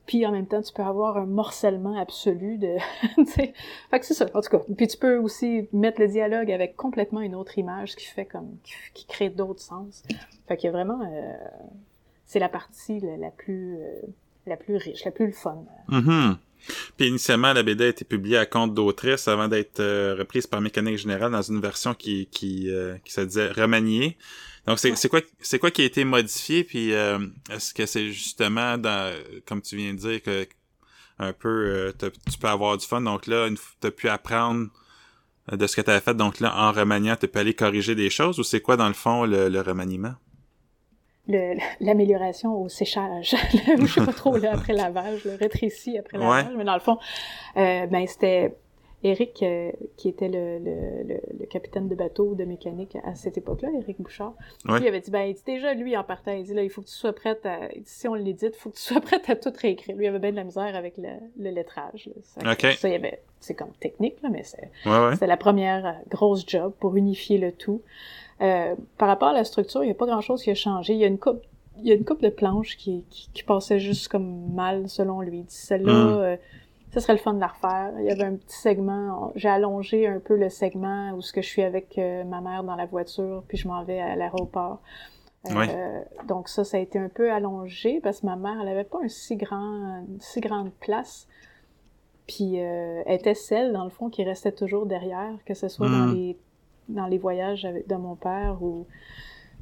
puis 0.06 0.26
en 0.26 0.32
même 0.32 0.46
temps 0.46 0.62
tu 0.62 0.72
peux 0.72 0.82
avoir 0.82 1.16
un 1.16 1.26
morcellement 1.26 1.96
absolu 1.96 2.58
de 2.58 2.76
tu 3.16 3.26
sais 3.26 3.52
fait 3.90 4.00
que 4.00 4.04
c'est 4.06 4.14
ça 4.14 4.26
en 4.34 4.40
tout 4.40 4.50
cas 4.50 4.60
puis 4.76 4.88
tu 4.88 4.96
peux 4.96 5.16
aussi 5.18 5.68
mettre 5.72 6.00
le 6.00 6.08
dialogue 6.08 6.50
avec 6.50 6.76
complètement 6.76 7.20
une 7.20 7.36
autre 7.36 7.56
image 7.58 7.94
qui 7.94 8.06
fait 8.06 8.24
comme 8.24 8.56
qui, 8.64 8.74
qui 8.94 9.06
crée 9.06 9.30
d'autres 9.30 9.60
sens 9.60 10.02
fait 10.48 10.56
qu'il 10.56 10.66
y 10.66 10.70
a 10.70 10.72
vraiment 10.72 11.00
euh, 11.02 11.34
c'est 12.26 12.38
la 12.40 12.48
partie 12.48 13.00
la, 13.00 13.16
la 13.16 13.30
plus 13.30 13.76
euh, 13.78 14.00
la 14.46 14.56
plus 14.56 14.76
riche 14.76 15.04
la 15.04 15.10
plus 15.12 15.26
le 15.26 15.32
fun 15.32 15.64
Mhm. 15.88 16.36
Puis 16.96 17.06
initialement, 17.08 17.52
la 17.52 17.62
BD 17.62 17.84
a 17.84 17.88
été 17.88 18.04
publiée 18.04 18.38
à 18.38 18.46
compte 18.46 18.74
d'autrice 18.74 19.28
avant 19.28 19.46
d'être 19.46 19.78
euh, 19.78 20.16
reprise 20.18 20.46
par 20.48 20.60
Mécanique 20.60 20.98
Générale 20.98 21.30
dans 21.30 21.42
une 21.42 21.60
version 21.60 21.94
qui 21.94 22.26
qui, 22.32 22.70
euh, 22.70 22.96
qui 23.04 23.12
se 23.12 23.20
disait 23.20 23.52
remaniée. 23.52 24.16
Donc 24.66 24.78
c'est 24.80 24.90
Ouais. 24.90 25.08
quoi 25.10 25.20
c'est 25.40 25.58
quoi 25.60 25.70
qui 25.70 25.82
a 25.82 25.84
été 25.84 26.04
modifié? 26.04 26.64
Puis 26.64 26.92
euh, 26.92 27.18
est-ce 27.52 27.72
que 27.72 27.86
c'est 27.86 28.10
justement 28.10 28.78
dans 28.78 29.14
comme 29.46 29.62
tu 29.62 29.76
viens 29.76 29.92
de 29.94 29.98
dire 29.98 30.20
que 30.22 30.46
un 31.20 31.32
peu 31.32 31.48
euh, 31.48 31.92
tu 32.30 32.38
peux 32.38 32.48
avoir 32.48 32.76
du 32.76 32.84
fun? 32.86 33.00
Donc 33.02 33.26
là 33.28 33.48
f- 33.48 33.74
t'as 33.80 33.92
pu 33.92 34.08
apprendre 34.08 34.68
de 35.52 35.66
ce 35.68 35.76
que 35.76 35.82
tu 35.82 36.00
fait 36.00 36.14
donc 36.16 36.40
là 36.40 36.52
en 36.56 36.72
remaniant 36.72 37.14
tu 37.14 37.28
peux 37.28 37.38
aller 37.38 37.54
corriger 37.54 37.94
des 37.94 38.10
choses? 38.10 38.40
Ou 38.40 38.42
c'est 38.42 38.60
quoi 38.60 38.76
dans 38.76 38.88
le 38.88 38.94
fond 38.94 39.24
le, 39.24 39.48
le 39.48 39.60
remaniement? 39.60 40.14
l'amélioration 41.80 42.60
au 42.62 42.68
séchage. 42.68 43.34
je 43.78 43.86
sais 43.86 44.04
pas 44.04 44.12
trop, 44.12 44.36
là, 44.36 44.52
après 44.54 44.72
lavage, 44.74 45.24
le 45.24 45.34
rétréci 45.34 45.98
après 45.98 46.18
lavage. 46.18 46.46
Mais 46.56 46.64
dans 46.64 46.74
le 46.74 46.80
fond, 46.80 46.98
euh, 47.56 47.86
ben, 47.86 48.06
c'était 48.06 48.54
Eric, 49.02 49.42
euh, 49.42 49.70
qui 49.96 50.08
était 50.08 50.28
le, 50.28 50.58
le, 50.58 51.02
le, 51.06 51.20
le 51.38 51.46
capitaine 51.46 51.86
de 51.86 51.94
bateau 51.94 52.34
de 52.34 52.44
mécanique 52.44 52.96
à 53.04 53.14
cette 53.14 53.36
époque-là, 53.38 53.68
Eric 53.82 54.00
Bouchard. 54.00 54.32
Ouais. 54.66 54.78
Il 54.80 54.86
avait 54.88 55.00
dit, 55.00 55.10
ben, 55.10 55.22
il 55.22 55.34
dit 55.34 55.42
déjà, 55.46 55.74
lui, 55.74 55.96
en 55.96 56.02
partant, 56.02 56.32
il 56.32 56.44
dit, 56.44 56.54
là, 56.54 56.62
il 56.62 56.70
faut 56.70 56.80
que 56.80 56.86
tu 56.88 56.94
sois 56.94 57.12
prête 57.12 57.44
à, 57.44 57.68
dit, 57.68 57.82
si 57.84 58.08
on 58.08 58.14
l'édite, 58.14 58.54
il 58.56 58.58
faut 58.58 58.70
que 58.70 58.76
tu 58.76 58.82
sois 58.82 59.00
prête 59.00 59.28
à 59.28 59.36
tout 59.36 59.52
réécrire. 59.60 59.94
Lui, 59.96 60.06
il 60.06 60.08
avait 60.08 60.18
bien 60.18 60.30
de 60.30 60.36
la 60.36 60.44
misère 60.44 60.74
avec 60.74 60.96
le, 60.96 61.10
le 61.38 61.50
lettrage. 61.50 62.06
là. 62.06 62.12
Ça, 62.22 62.52
Ok. 62.52 62.74
ça, 62.78 62.88
il 62.88 62.92
y 62.92 62.94
avait, 62.94 63.20
c'est 63.38 63.54
comme 63.54 63.72
technique, 63.80 64.16
là, 64.22 64.28
mais 64.32 64.42
c'est, 64.42 64.70
Ouais 64.86 65.26
la 65.26 65.36
première 65.36 65.86
euh, 65.86 65.92
grosse 66.08 66.44
job 66.46 66.72
pour 66.80 66.96
unifier 66.96 67.38
le 67.38 67.52
tout. 67.52 67.82
Euh, 68.42 68.74
par 68.98 69.08
rapport 69.08 69.28
à 69.28 69.32
la 69.32 69.44
structure, 69.44 69.82
il 69.82 69.86
n'y 69.86 69.92
a 69.92 69.94
pas 69.94 70.06
grand-chose 70.06 70.42
qui 70.42 70.50
a 70.50 70.54
changé. 70.54 70.92
Il 70.92 70.98
y 70.98 71.04
a 71.04 71.06
une 71.06 71.18
coupe, 71.18 71.40
il 71.78 71.86
y 71.86 71.92
a 71.92 71.94
une 71.94 72.04
coupe 72.04 72.22
de 72.22 72.28
planches 72.28 72.76
qui, 72.76 73.04
qui, 73.10 73.30
qui 73.32 73.42
passait 73.42 73.78
juste 73.78 74.08
comme 74.08 74.52
mal 74.54 74.88
selon 74.88 75.20
lui. 75.20 75.38
Il 75.38 75.44
dit, 75.44 75.54
Celle-là, 75.54 75.92
Mm. 75.92 76.08
euh, 76.18 76.36
ça 76.92 77.00
serait 77.00 77.14
le 77.14 77.18
fun 77.18 77.34
de 77.34 77.40
la 77.40 77.48
refaire. 77.48 77.92
Il 77.98 78.04
y 78.04 78.10
avait 78.10 78.24
un 78.24 78.36
petit 78.36 78.56
segment, 78.58 79.32
j'ai 79.36 79.48
allongé 79.48 80.06
un 80.06 80.18
peu 80.18 80.36
le 80.36 80.48
segment 80.50 81.12
où 81.12 81.20
ce 81.22 81.32
que 81.32 81.42
je 81.42 81.46
suis 81.48 81.62
avec 81.62 81.98
euh, 81.98 82.24
ma 82.24 82.40
mère 82.40 82.62
dans 82.64 82.76
la 82.76 82.86
voiture, 82.86 83.42
puis 83.48 83.56
je 83.58 83.68
m'en 83.68 83.82
vais 83.84 84.00
à 84.00 84.16
l'aéroport. 84.16 84.80
Euh, 85.48 85.52
Oui. 85.54 85.66
Donc 86.26 86.48
ça, 86.48 86.64
ça 86.64 86.76
a 86.76 86.80
été 86.80 86.98
un 86.98 87.08
peu 87.08 87.30
allongé 87.32 88.00
parce 88.02 88.20
que 88.20 88.26
ma 88.26 88.36
mère, 88.36 88.56
elle 88.62 88.68
avait 88.68 88.84
pas 88.84 88.98
un 89.04 89.08
si 89.08 89.36
grand, 89.36 90.02
une 90.08 90.18
si 90.20 90.40
grande 90.40 90.72
place. 90.80 91.26
Puis 92.26 92.54
euh, 92.60 93.02
elle 93.06 93.14
était 93.16 93.34
celle, 93.34 93.72
dans 93.72 93.84
le 93.84 93.90
fond, 93.90 94.08
qui 94.10 94.24
restait 94.24 94.50
toujours 94.52 94.86
derrière, 94.86 95.32
que 95.44 95.54
ce 95.54 95.68
soit 95.68 95.88
dans 95.88 96.06
Mm. 96.08 96.14
les 96.14 96.36
dans 96.88 97.06
les 97.06 97.18
voyages 97.18 97.64
avec, 97.64 97.86
de 97.88 97.94
mon 97.96 98.14
père 98.16 98.58
ou 98.62 98.86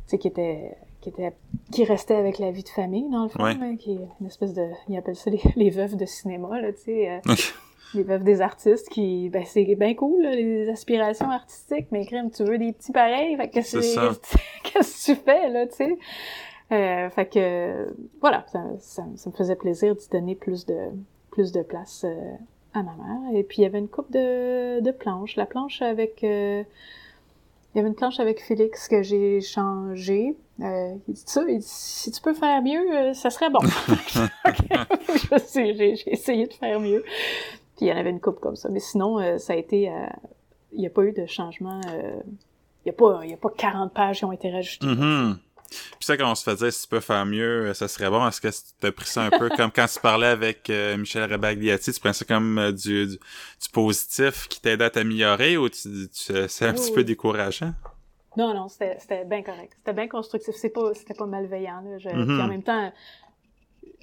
tu 0.07 0.11
sais 0.11 0.19
qui 0.19 0.29
était 0.29 0.77
qui 1.01 1.09
était 1.11 1.33
qui 1.71 1.85
restait 1.85 2.15
avec 2.17 2.39
la 2.39 2.51
vie 2.51 2.63
de 2.63 2.69
famille 2.69 3.09
dans 3.11 3.25
le 3.25 3.29
fond, 3.29 3.43
Ouais. 3.43 3.55
là, 3.55 3.75
qui 3.79 3.93
est 3.93 4.09
une 4.21 4.27
espèce 4.27 4.55
de 4.55 4.67
ils 4.89 4.97
appellent 4.97 5.17
ça 5.17 5.31
les, 5.31 5.41
les 5.57 5.71
veuves 5.71 5.97
de 5.97 6.05
cinéma 6.07 6.61
là, 6.61 6.73
tu 6.73 6.81
sais, 6.83 7.11
euh, 7.11 7.19
Ok. 7.31 7.55
les 7.95 8.03
veuves 8.03 8.25
des 8.25 8.41
artistes 8.41 8.89
qui 8.89 9.29
ben 9.31 9.45
c'est 9.47 9.65
bien 9.75 9.95
cool 9.95 10.23
là, 10.23 10.31
les 10.35 10.69
aspirations 10.69 11.31
artistiques, 11.31 11.87
mais 11.91 12.05
crème, 12.07 12.31
tu 12.31 12.45
veux 12.45 12.59
des 12.59 12.73
petits 12.73 12.93
pareils, 12.93 13.37
fait 13.37 13.49
que 13.49 13.61
C'est 13.63 13.83
c'est 13.83 13.95
ça. 13.95 14.13
qu'est-ce 14.65 15.13
que 15.13 15.19
tu 15.19 15.25
fais 15.25 15.49
là, 15.51 15.67
tu 15.67 15.75
sais? 15.77 15.99
Euh, 16.73 17.11
fait 17.11 17.27
que 17.27 17.95
voilà, 18.21 18.45
ça, 18.49 18.63
ça, 18.79 19.05
ça 19.17 19.31
me 19.31 19.35
faisait 19.35 19.55
plaisir 19.57 19.95
d'y 19.95 20.09
donner 20.09 20.35
plus 20.35 20.65
de 20.65 20.79
plus 21.31 21.53
de 21.53 21.63
place 21.63 22.05
euh, 22.05 22.35
à 22.73 22.83
ma 22.83 22.93
mère. 22.95 23.35
Et 23.37 23.43
puis 23.45 23.59
il 23.59 23.63
y 23.63 23.67
avait 23.67 23.79
une 23.79 23.89
coupe 23.89 24.11
de, 24.11 24.81
de 24.81 24.91
planches. 24.91 25.37
La 25.37 25.45
planche 25.47 25.83
avec 25.83 26.25
euh, 26.25 26.65
il 27.75 27.79
y 27.79 27.81
avait 27.81 27.89
une 27.89 27.95
planche 27.95 28.21
avec 28.21 28.41
Félix 28.43 28.89
que 28.89 29.03
j'ai 29.03 29.41
changée. 29.41 30.37
Euh, 30.61 30.95
il 31.09 31.15
dit 31.15 31.23
ça, 31.27 31.43
il 31.49 31.59
dit, 31.59 31.67
si 31.69 32.11
tu 32.13 32.21
peux 32.23 32.35
faire 32.35 32.63
mieux, 32.63 32.97
euh, 32.97 33.15
ça 33.15 33.31
serait 33.31 33.51
bon. 33.51 33.59
J'ai 35.55 35.95
essayé 36.07 36.47
de 36.47 36.53
faire 36.53 36.81
mieux. 36.81 37.03
Puis 37.77 37.87
il 37.87 37.89
y 37.89 37.93
en 37.93 37.97
avait 37.97 38.11
une 38.11 38.21
coupe 38.21 38.41
comme 38.41 38.57
ça. 38.57 38.69
Mais 38.69 38.81
sinon, 38.81 39.19
euh, 39.19 39.39
ça 39.39 39.53
a 39.55 39.57
été. 39.57 39.89
euh, 39.91 40.07
il 40.73 40.81
n'y 40.81 40.87
a 40.87 40.91
pas 40.91 41.03
eu 41.05 41.13
de 41.13 41.27
changement. 41.27 41.81
euh, 41.93 42.21
il 42.85 42.89
n'y 42.89 42.91
a, 42.91 42.93
pas- 42.95 43.21
il 43.25 43.31
y 43.31 43.35
a 43.35 43.37
pas 43.39 43.49
40 43.57 43.93
pages 43.95 44.19
qui 44.19 44.25
ont 44.25 44.33
été 44.33 44.51
rajoutées. 44.51 44.87
Mhm. 44.87 45.39
Puis 45.71 46.05
ça, 46.07 46.17
quand 46.17 46.31
on 46.31 46.35
se 46.35 46.43
faisait, 46.45 46.71
si 46.71 46.83
tu 46.83 46.89
peux 46.89 47.01
faire 47.01 47.25
mieux, 47.27 47.67
euh, 47.69 47.75
ça 47.75 47.89
serait 47.89 48.11
bon. 48.11 48.27
Est-ce 48.27 48.41
que 48.41 48.49
tu 48.49 48.87
as 48.87 48.93
pris 48.93 49.07
ça 49.07 49.23
un 49.25 49.31
peu 49.31 49.49
comme 49.57 49.71
quand 49.73 49.87
tu 49.87 50.01
parlais 50.01 50.27
avec 50.29 50.69
euh, 50.71 50.97
Michel 50.97 51.31
Rebagliati, 51.31 51.93
tu 51.93 52.01
prenais 52.01 52.13
ça 52.15 52.25
comme 52.25 52.59
euh, 52.59 52.73
du, 52.73 53.07
du, 53.07 53.13
du 53.17 53.69
positif 53.73 54.47
qui 54.49 54.61
t'aidait 54.61 54.85
à 54.85 54.91
t'améliorer 54.91 55.57
ou 55.57 55.69
tu, 55.69 56.09
tu 56.09 56.33
c'est 56.49 56.67
un 56.67 56.71
Oui, 56.71 56.75
petit 56.75 56.89
oui. 56.91 56.95
peu 56.95 57.05
décourageant? 57.05 57.73
Non, 58.37 58.53
non, 58.53 58.69
c'était 58.69 58.97
c'était 58.99 59.25
bien 59.25 59.43
correct. 59.43 59.73
C'était 59.79 59.93
bien 59.93 60.09
constructif. 60.09 60.55
C'est 60.57 60.71
pas, 60.71 60.93
c'était 60.95 61.15
pas 61.15 61.27
malveillant. 61.27 61.81
Là. 61.83 61.99
Je-. 61.99 62.09
Puis 62.09 62.41
en 62.43 62.49
même 62.49 62.63
temps, 62.65 62.87
à 62.87 62.91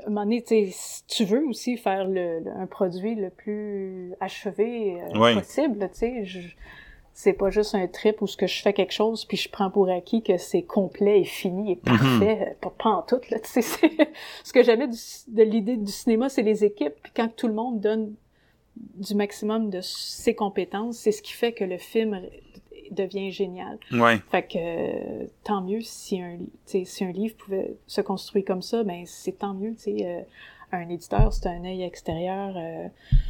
un 0.07 0.09
moment 0.09 0.23
donné, 0.23 0.43
si 0.71 1.05
tu 1.05 1.25
veux 1.25 1.43
aussi 1.45 1.77
faire 1.77 2.05
le, 2.07 2.39
le- 2.39 2.51
un 2.57 2.65
produit 2.65 3.15
le 3.15 3.29
plus 3.29 4.13
achevé 4.19 4.99
euh, 5.01 5.33
possible, 5.35 5.89
tu 5.93 5.99
sais, 5.99 6.23
c'est 7.13 7.33
pas 7.33 7.49
juste 7.49 7.75
un 7.75 7.87
trip 7.87 8.21
où 8.21 8.27
ce 8.27 8.37
que 8.37 8.47
je 8.47 8.61
fais 8.61 8.73
quelque 8.73 8.93
chose 8.93 9.25
puis 9.25 9.37
je 9.37 9.49
prends 9.49 9.69
pour 9.69 9.89
acquis 9.89 10.23
que 10.23 10.37
c'est 10.37 10.61
complet 10.63 11.21
et 11.21 11.23
fini 11.25 11.73
et 11.73 11.75
parfait, 11.75 12.39
euh, 12.41 12.53
pas, 12.61 12.73
pas 12.77 12.89
en 12.89 13.01
tout, 13.01 13.19
là, 13.29 13.39
tu 13.39 13.49
sais. 13.49 13.61
c'est- 13.61 14.09
Ce 14.43 14.53
que 14.53 14.63
j'aimais 14.63 14.87
de 14.87 15.43
l'idée 15.43 15.77
du 15.77 15.91
cinéma, 15.91 16.29
c'est 16.29 16.41
les 16.43 16.63
équipes. 16.63 16.93
Puis 17.03 17.11
quand 17.15 17.27
tout 17.35 17.47
le 17.47 17.53
monde 17.53 17.79
donne 17.81 18.13
du 18.75 19.13
maximum 19.15 19.69
de 19.69 19.81
ses 19.81 20.33
compétences, 20.33 20.97
c'est 20.97 21.11
ce 21.11 21.21
qui 21.21 21.33
fait 21.33 21.51
que 21.51 21.63
le 21.65 21.77
film 21.77 22.21
devient 22.91 23.31
génial. 23.31 23.77
Ouais. 23.91 24.17
Fait 24.31 24.43
que 24.43 24.57
euh, 24.57 25.25
tant 25.43 25.61
mieux 25.61 25.81
si 25.81 26.21
un, 26.21 26.37
si 26.65 27.03
un 27.03 27.11
livre 27.11 27.35
pouvait 27.37 27.75
se 27.87 28.01
construire 28.01 28.45
comme 28.45 28.61
ça, 28.61 28.83
ben 28.83 29.03
c'est 29.05 29.37
tant 29.37 29.53
mieux. 29.53 29.73
tu 29.75 29.81
sais, 29.83 29.97
euh, 30.01 30.21
un 30.73 30.87
éditeur, 30.89 31.31
c'est 31.33 31.47
un 31.47 31.63
œil 31.65 31.83
extérieur. 31.83 32.53
euh, 32.57 32.87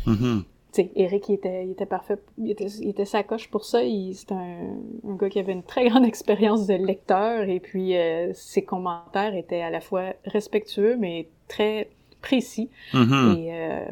Mhm. 0.07 0.43
Tu 0.73 0.83
sais, 0.83 0.91
Eric, 0.95 1.27
il 1.29 1.33
était, 1.33 1.65
il 1.65 1.71
était 1.71 1.85
parfait. 1.85 2.17
Il 2.37 2.49
était, 2.49 2.67
il 2.67 2.89
était 2.89 3.05
sa 3.05 3.23
coche 3.23 3.49
pour 3.49 3.65
ça. 3.65 3.79
C'est 4.13 4.31
un, 4.31 4.77
un 5.07 5.15
gars 5.15 5.29
qui 5.29 5.39
avait 5.39 5.51
une 5.51 5.63
très 5.63 5.85
grande 5.89 6.05
expérience 6.05 6.67
de 6.67 6.75
lecteur 6.75 7.43
et 7.49 7.59
puis 7.59 7.97
euh, 7.97 8.31
ses 8.33 8.63
commentaires 8.63 9.35
étaient 9.35 9.61
à 9.61 9.69
la 9.69 9.81
fois 9.81 10.13
respectueux 10.25 10.95
mais 10.97 11.27
très 11.47 11.89
précis 12.21 12.69
Mhm. 12.93 13.35
et 13.37 13.49
euh, 13.51 13.85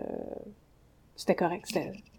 c'était 1.15 1.35
correct. 1.35 1.65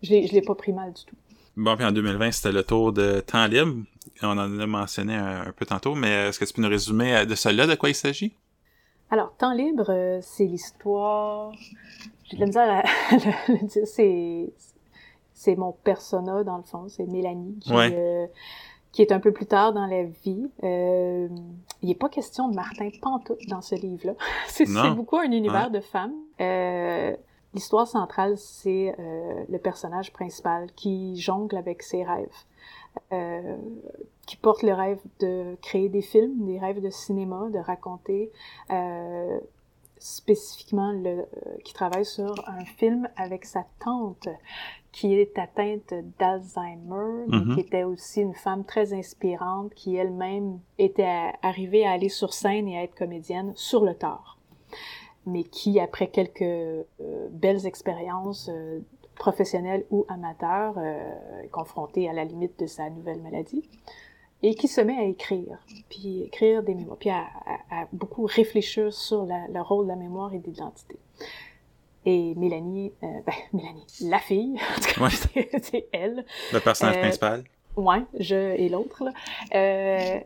Je 0.02 0.26
je 0.26 0.32
l'ai 0.32 0.42
pas 0.42 0.54
pris 0.54 0.72
mal 0.72 0.92
du 0.92 1.04
tout. 1.04 1.16
Bon, 1.56 1.76
puis 1.76 1.84
en 1.84 1.92
2020, 1.92 2.30
c'était 2.32 2.52
le 2.52 2.62
tour 2.62 2.92
de 2.92 3.20
Temps 3.20 3.46
libre. 3.46 3.74
On 4.22 4.28
en 4.38 4.58
a 4.60 4.66
mentionné 4.66 5.14
un, 5.14 5.52
peu 5.56 5.66
tantôt, 5.66 5.94
mais 5.94 6.28
est-ce 6.28 6.38
que 6.38 6.44
tu 6.44 6.52
peux 6.52 6.62
nous 6.62 6.68
résumer 6.68 7.26
de 7.26 7.34
cela, 7.34 7.66
de 7.66 7.74
quoi 7.74 7.88
il 7.88 7.94
s'agit? 7.94 8.34
Alors, 9.10 9.34
Temps 9.36 9.52
libre, 9.52 10.20
c'est 10.22 10.44
l'histoire... 10.44 11.52
J'ai 12.30 12.36
de 12.36 12.40
la 12.40 12.46
misère 12.46 12.70
à 12.70 12.82
le 13.48 13.66
dire, 13.66 13.86
c'est 13.86 14.52
c'est 15.32 15.56
mon 15.56 15.72
persona 15.72 16.44
dans 16.44 16.58
le 16.58 16.62
fond, 16.62 16.86
c'est 16.88 17.06
Mélanie 17.06 17.58
qui, 17.60 17.72
euh, 17.72 18.26
qui, 18.92 19.00
est 19.00 19.10
un 19.10 19.20
peu 19.20 19.32
plus 19.32 19.46
tard 19.46 19.72
dans 19.72 19.86
la 19.86 20.04
vie. 20.04 20.50
Euh, 20.62 21.28
il 21.80 21.88
n'est 21.88 21.94
pas 21.94 22.10
question 22.10 22.48
de 22.48 22.54
Martin 22.54 22.90
Pantoute 23.00 23.48
dans 23.48 23.62
ce 23.62 23.74
livre-là. 23.74 24.12
c'est 24.48 24.66
beaucoup 24.94 25.16
un 25.16 25.30
univers 25.32 25.70
de 25.70 25.80
femmes. 25.80 26.12
Euh, 26.40 27.16
L'histoire 27.52 27.88
centrale, 27.88 28.38
c'est 28.38 28.94
euh, 28.98 29.44
le 29.48 29.58
personnage 29.58 30.12
principal 30.12 30.70
qui 30.76 31.16
jongle 31.16 31.56
avec 31.56 31.82
ses 31.82 32.04
rêves. 32.04 32.28
Euh, 33.12 33.56
qui 34.26 34.36
porte 34.36 34.62
le 34.62 34.72
rêve 34.72 34.98
de 35.20 35.56
créer 35.62 35.88
des 35.88 36.02
films, 36.02 36.44
des 36.46 36.58
rêves 36.58 36.80
de 36.80 36.90
cinéma, 36.90 37.48
de 37.50 37.58
raconter 37.58 38.30
euh, 38.70 39.38
spécifiquement 40.00 40.92
le, 40.92 41.08
euh, 41.08 41.24
qui 41.62 41.74
travaille 41.74 42.06
sur 42.06 42.34
un 42.48 42.64
film 42.64 43.08
avec 43.16 43.44
sa 43.44 43.64
tante 43.84 44.28
qui 44.92 45.14
est 45.14 45.38
atteinte 45.38 45.94
d'Alzheimer, 46.18 47.26
mais 47.28 47.36
mm-hmm. 47.36 47.54
qui 47.54 47.60
était 47.60 47.84
aussi 47.84 48.22
une 48.22 48.34
femme 48.34 48.64
très 48.64 48.92
inspirante, 48.92 49.72
qui 49.74 49.94
elle-même 49.94 50.58
était 50.78 51.32
arrivée 51.42 51.86
à 51.86 51.92
aller 51.92 52.08
sur 52.08 52.32
scène 52.32 52.66
et 52.66 52.78
à 52.78 52.82
être 52.82 52.96
comédienne 52.96 53.52
sur 53.54 53.84
le 53.84 53.94
tard, 53.94 54.38
mais 55.26 55.44
qui, 55.44 55.78
après 55.78 56.08
quelques 56.08 56.42
euh, 56.42 56.82
belles 57.30 57.66
expériences 57.66 58.50
euh, 58.52 58.80
professionnelles 59.14 59.84
ou 59.90 60.06
amateurs, 60.08 60.78
est 60.78 61.50
confrontée 61.52 62.08
à 62.08 62.14
la 62.14 62.24
limite 62.24 62.58
de 62.58 62.66
sa 62.66 62.88
nouvelle 62.88 63.20
maladie, 63.20 63.68
et 64.42 64.54
qui 64.54 64.68
se 64.68 64.80
met 64.80 64.96
à 64.96 65.04
écrire, 65.04 65.58
puis 65.88 66.22
écrire 66.22 66.62
des 66.62 66.74
mémoires, 66.74 66.96
puis 66.96 67.10
à, 67.10 67.26
beaucoup 67.92 68.24
réfléchir 68.24 68.92
sur 68.92 69.26
le 69.26 69.60
rôle 69.60 69.84
de 69.84 69.90
la 69.90 69.96
mémoire 69.96 70.32
et 70.34 70.38
de 70.38 70.46
l'identité. 70.46 70.96
Et 72.06 72.34
Mélanie, 72.34 72.92
euh, 73.02 73.06
ben, 73.26 73.34
Mélanie, 73.52 73.86
la 74.02 74.18
fille, 74.18 74.58
en 74.76 74.80
tout 74.80 75.00
cas, 75.00 75.08
c'est 75.62 75.88
elle. 75.92 76.24
Le 76.52 76.60
personnage 76.60 76.96
euh, 76.96 77.00
principal. 77.00 77.44
Ouais, 77.76 78.02
je 78.18 78.34
et 78.34 78.68
l'autre, 78.68 79.04
euh, 79.54 80.20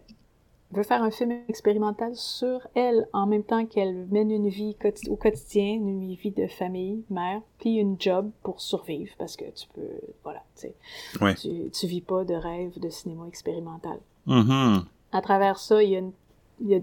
veut 0.74 0.82
faire 0.82 1.02
un 1.02 1.10
film 1.10 1.32
expérimental 1.48 2.14
sur 2.14 2.66
elle, 2.74 3.08
en 3.12 3.26
même 3.26 3.42
temps 3.42 3.64
qu'elle 3.66 4.06
mène 4.10 4.30
une 4.30 4.48
vie 4.48 4.76
au 5.08 5.16
quotidien, 5.16 5.74
une 5.74 6.14
vie 6.14 6.30
de 6.30 6.46
famille, 6.46 7.04
mère, 7.10 7.40
puis 7.58 7.76
une 7.76 7.96
job 7.98 8.30
pour 8.42 8.60
survivre, 8.60 9.12
parce 9.18 9.36
que 9.36 9.44
tu 9.54 9.66
peux, 9.74 10.00
voilà, 10.22 10.42
tu 10.56 10.68
sais, 10.68 11.34
tu, 11.40 11.70
tu 11.70 11.86
vis 11.86 12.00
pas 12.00 12.24
de 12.24 12.34
rêve 12.34 12.78
de 12.78 12.88
cinéma 12.88 13.26
expérimental. 13.28 13.98
Mm-hmm. 14.26 14.84
À 15.12 15.20
travers 15.20 15.58
ça, 15.58 15.82
il 15.82 15.90
y 15.90 15.96
a 15.96 16.00
une 16.00 16.12
il 16.60 16.82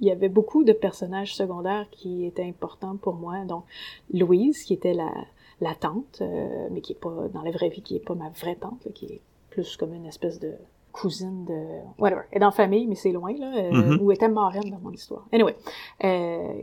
y, 0.00 0.10
avait 0.10 0.28
beaucoup 0.28 0.64
de 0.64 0.72
personnages 0.72 1.34
secondaires 1.34 1.86
qui 1.90 2.24
étaient 2.24 2.44
importants 2.44 2.96
pour 2.96 3.14
moi. 3.14 3.44
Donc, 3.44 3.64
Louise, 4.12 4.64
qui 4.64 4.72
était 4.72 4.94
la, 4.94 5.12
la 5.60 5.74
tante, 5.74 6.20
euh, 6.22 6.68
mais 6.70 6.80
qui 6.80 6.92
est 6.92 7.00
pas, 7.00 7.28
dans 7.32 7.42
la 7.42 7.50
vraie 7.50 7.68
vie, 7.68 7.82
qui 7.82 7.96
est 7.96 8.04
pas 8.04 8.14
ma 8.14 8.30
vraie 8.30 8.56
tante, 8.56 8.88
qui 8.94 9.06
est 9.06 9.20
plus 9.50 9.76
comme 9.76 9.92
une 9.94 10.06
espèce 10.06 10.40
de 10.40 10.54
cousine 10.92 11.44
de... 11.44 11.80
whatever. 11.98 12.22
Elle 12.30 12.38
est 12.38 12.40
dans 12.40 12.46
la 12.46 12.52
famille, 12.52 12.86
mais 12.86 12.94
c'est 12.94 13.12
loin, 13.12 13.32
là, 13.32 13.52
euh, 13.56 13.70
mm-hmm. 13.70 13.98
où 14.00 14.12
était 14.12 14.28
marraine 14.28 14.70
dans 14.70 14.80
mon 14.80 14.90
histoire. 14.90 15.26
Anyway, 15.32 15.56
euh, 16.04 16.62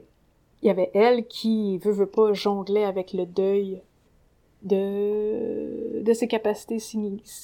il 0.61 0.67
y 0.67 0.69
avait 0.69 0.91
elle 0.93 1.27
qui, 1.27 1.77
veut, 1.79 1.91
veut 1.91 2.07
pas, 2.07 2.33
jonglait 2.33 2.83
avec 2.83 3.13
le 3.13 3.25
deuil 3.25 3.81
de, 4.63 6.01
de 6.01 6.13
ses 6.13 6.27
capacités 6.27 6.79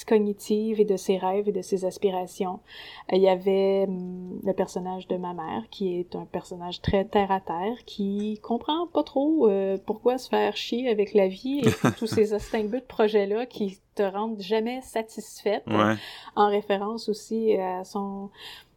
cognitives 0.07 0.79
et 0.79 0.85
de 0.85 0.97
ses 0.97 1.17
rêves 1.17 1.47
et 1.47 1.51
de 1.51 1.61
ses 1.61 1.85
aspirations. 1.85 2.59
Il 3.11 3.21
y 3.21 3.29
avait 3.29 3.85
hum, 3.87 4.39
le 4.43 4.53
personnage 4.53 5.07
de 5.07 5.17
ma 5.17 5.33
mère, 5.33 5.63
qui 5.69 5.99
est 5.99 6.15
un 6.15 6.25
personnage 6.25 6.81
très 6.81 7.05
terre-à-terre, 7.05 7.77
qui 7.85 8.39
comprend 8.41 8.87
pas 8.87 9.03
trop 9.03 9.47
euh, 9.47 9.77
pourquoi 9.85 10.17
se 10.17 10.29
faire 10.29 10.55
chier 10.57 10.89
avec 10.89 11.13
la 11.13 11.27
vie 11.27 11.61
et 11.63 11.91
tous 11.97 12.07
ces 12.07 12.33
extingués 12.33 12.79
de 12.79 12.85
projets-là 12.85 13.45
qui 13.45 13.79
te 13.95 14.03
rendent 14.03 14.41
jamais 14.41 14.81
satisfaite. 14.81 15.63
En 16.35 16.49
référence 16.49 17.09
aussi 17.09 17.55
à 17.57 17.83
son 17.83 18.29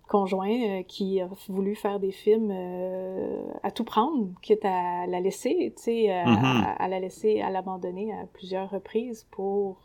conjoint 0.07 0.63
euh, 0.63 0.83
qui 0.83 1.21
a 1.21 1.29
voulu 1.49 1.75
faire 1.75 1.99
des 1.99 2.13
films 2.13 2.51
euh, 2.53 3.43
à 3.63 3.71
tout 3.71 3.85
prendre, 3.85 4.29
quitte 4.43 4.65
à 4.65 5.07
la 5.07 5.21
laisser, 5.21 5.73
tu 5.77 5.83
sais, 5.83 6.07
mm-hmm. 6.09 6.77
à, 6.79 6.89
la 6.89 7.01
laisser, 7.01 7.41
à 7.41 7.51
l'abandonner 7.51 8.13
à 8.13 8.27
plusieurs 8.33 8.71
reprises 8.71 9.27
pour 9.31 9.77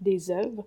des 0.00 0.32
œuvres. 0.32 0.66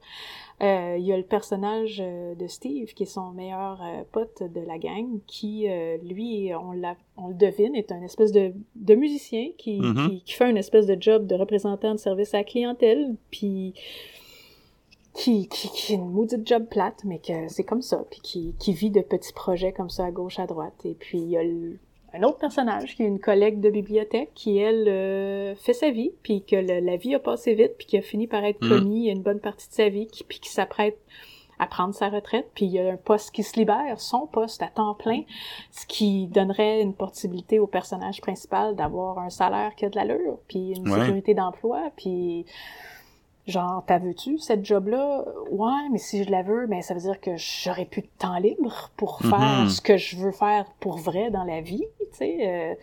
Euh, 0.64 0.96
il 0.98 1.06
y 1.06 1.12
a 1.12 1.18
le 1.18 1.24
personnage 1.24 1.98
de 1.98 2.48
Steve, 2.48 2.94
qui 2.94 3.04
est 3.04 3.06
son 3.06 3.32
meilleur 3.32 3.82
pote 4.14 4.42
de 4.44 4.62
la 4.62 4.78
gang, 4.78 5.20
qui, 5.28 5.68
lui, 6.04 6.52
on, 6.56 6.72
la, 6.72 6.96
on 7.18 7.28
le 7.28 7.34
devine, 7.34 7.76
est 7.76 7.92
un 7.92 8.02
espèce 8.02 8.32
de, 8.32 8.54
de 8.76 8.96
musicien 8.96 9.50
qui, 9.58 9.82
mm-hmm. 9.82 10.10
qui, 10.10 10.22
qui, 10.22 10.34
fait 10.34 10.50
une 10.50 10.58
espèce 10.58 10.86
de 10.86 10.96
job 10.98 11.28
de 11.28 11.36
représentant 11.36 11.94
de 11.94 12.00
service 12.00 12.34
à 12.34 12.38
la 12.38 12.44
clientèle, 12.46 13.16
puis 13.30 13.74
qui, 15.16 15.48
qui, 15.48 15.70
qui 15.70 15.94
est 15.94 15.96
une 15.96 16.10
maudite 16.10 16.46
job 16.48 16.66
plate, 16.70 17.04
mais 17.06 17.20
que 17.20 17.48
c'est 17.48 17.64
comme 17.64 17.82
ça, 17.82 18.04
puis 18.10 18.20
qui, 18.22 18.56
qui 18.60 18.74
vit 18.74 18.92
de 18.92 19.02
petits 19.02 19.34
projets 19.34 19.72
comme 19.72 19.90
ça 19.90 20.06
à 20.06 20.12
gauche, 20.12 20.40
à 20.40 20.46
droite. 20.46 20.74
Et 20.84 20.94
puis 20.94 21.20
il 21.20 21.30
y 21.30 21.38
a 21.38 21.42
un 22.14 22.24
autre 22.24 22.38
personnage 22.38 22.96
qui 22.96 23.04
est 23.04 23.08
une 23.08 23.20
collègue 23.20 23.62
de 23.62 23.70
bibliothèque 23.70 24.32
qui, 24.36 24.58
elle, 24.58 24.88
euh, 24.88 25.56
fait 25.56 25.74
sa 25.74 25.90
vie, 25.90 26.12
puis 26.22 26.44
que 26.44 26.56
la 26.56 26.98
vie 26.98 27.16
a 27.16 27.20
passé 27.20 27.56
vite, 27.56 27.74
puis 27.78 27.88
qui 27.88 27.98
a 27.98 28.02
fini 28.02 28.28
par 28.28 28.44
être 28.44 28.64
mm. 28.64 28.70
commis 28.70 29.10
une 29.10 29.22
bonne 29.22 29.40
partie 29.40 29.70
de 29.70 29.74
sa 29.74 29.90
vie, 29.90 30.08
qui, 30.08 30.24
puis 30.24 30.40
qui 30.40 30.50
s'apprête 30.50 30.98
à 31.58 31.68
prendre 31.68 31.94
sa 31.94 32.10
retraite, 32.10 32.50
puis 32.54 32.66
il 32.66 32.72
y 32.74 32.80
a 32.80 32.92
un 32.92 32.98
poste 32.98 33.32
qui 33.32 33.44
se 33.44 33.58
libère, 33.58 34.00
son 34.00 34.28
poste 34.28 34.62
à 34.62 34.68
temps 34.68 34.94
plein, 34.94 35.22
ce 35.72 35.86
qui 35.86 36.28
donnerait 36.28 36.82
une 36.82 36.94
possibilité 36.94 37.60
au 37.60 37.68
personnage 37.68 38.20
principal 38.20 38.76
d'avoir 38.76 39.20
un 39.20 39.30
salaire 39.30 39.74
qui 39.76 39.86
a 39.86 39.90
de 39.90 39.96
l'allure, 39.96 40.40
puis 40.50 40.74
une 40.76 40.86
sécurité 40.86 41.34
d'emploi, 41.34 41.92
puis 41.96 42.46
Genre, 43.48 43.84
t'as 43.86 44.00
veux-tu 44.00 44.40
cette 44.40 44.66
job-là? 44.66 45.24
Ouais, 45.52 45.90
mais 45.92 46.00
si 46.00 46.24
je 46.24 46.32
la 46.32 46.42
veux, 46.42 46.66
ben 46.66 46.82
ça 46.82 46.96
veut 46.96 47.02
dire 47.02 47.22
que 47.22 47.38
j'aurais 47.38 47.86
plus 47.86 48.02
de 48.02 48.10
temps 48.18 48.40
libre 48.40 48.90
pour 48.98 49.20
faire 49.20 49.66
mm-hmm. 49.66 49.70
ce 49.70 49.82
que 49.82 49.98
je 49.98 50.18
veux 50.18 50.32
faire 50.32 50.66
pour 50.80 50.98
vrai 50.98 51.30
dans 51.30 51.44
la 51.44 51.62
vie, 51.62 51.86
tu 52.00 52.06
sais. 52.18 52.38
Euh... 52.42 52.76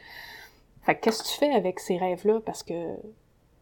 Fait 0.83 0.97
qu'est-ce 0.97 1.23
que 1.23 1.29
tu 1.29 1.39
fais 1.39 1.51
avec 1.51 1.81
ces 1.81 1.97
rêves-là? 1.97 2.41
Parce 2.45 2.63
que 2.63 2.75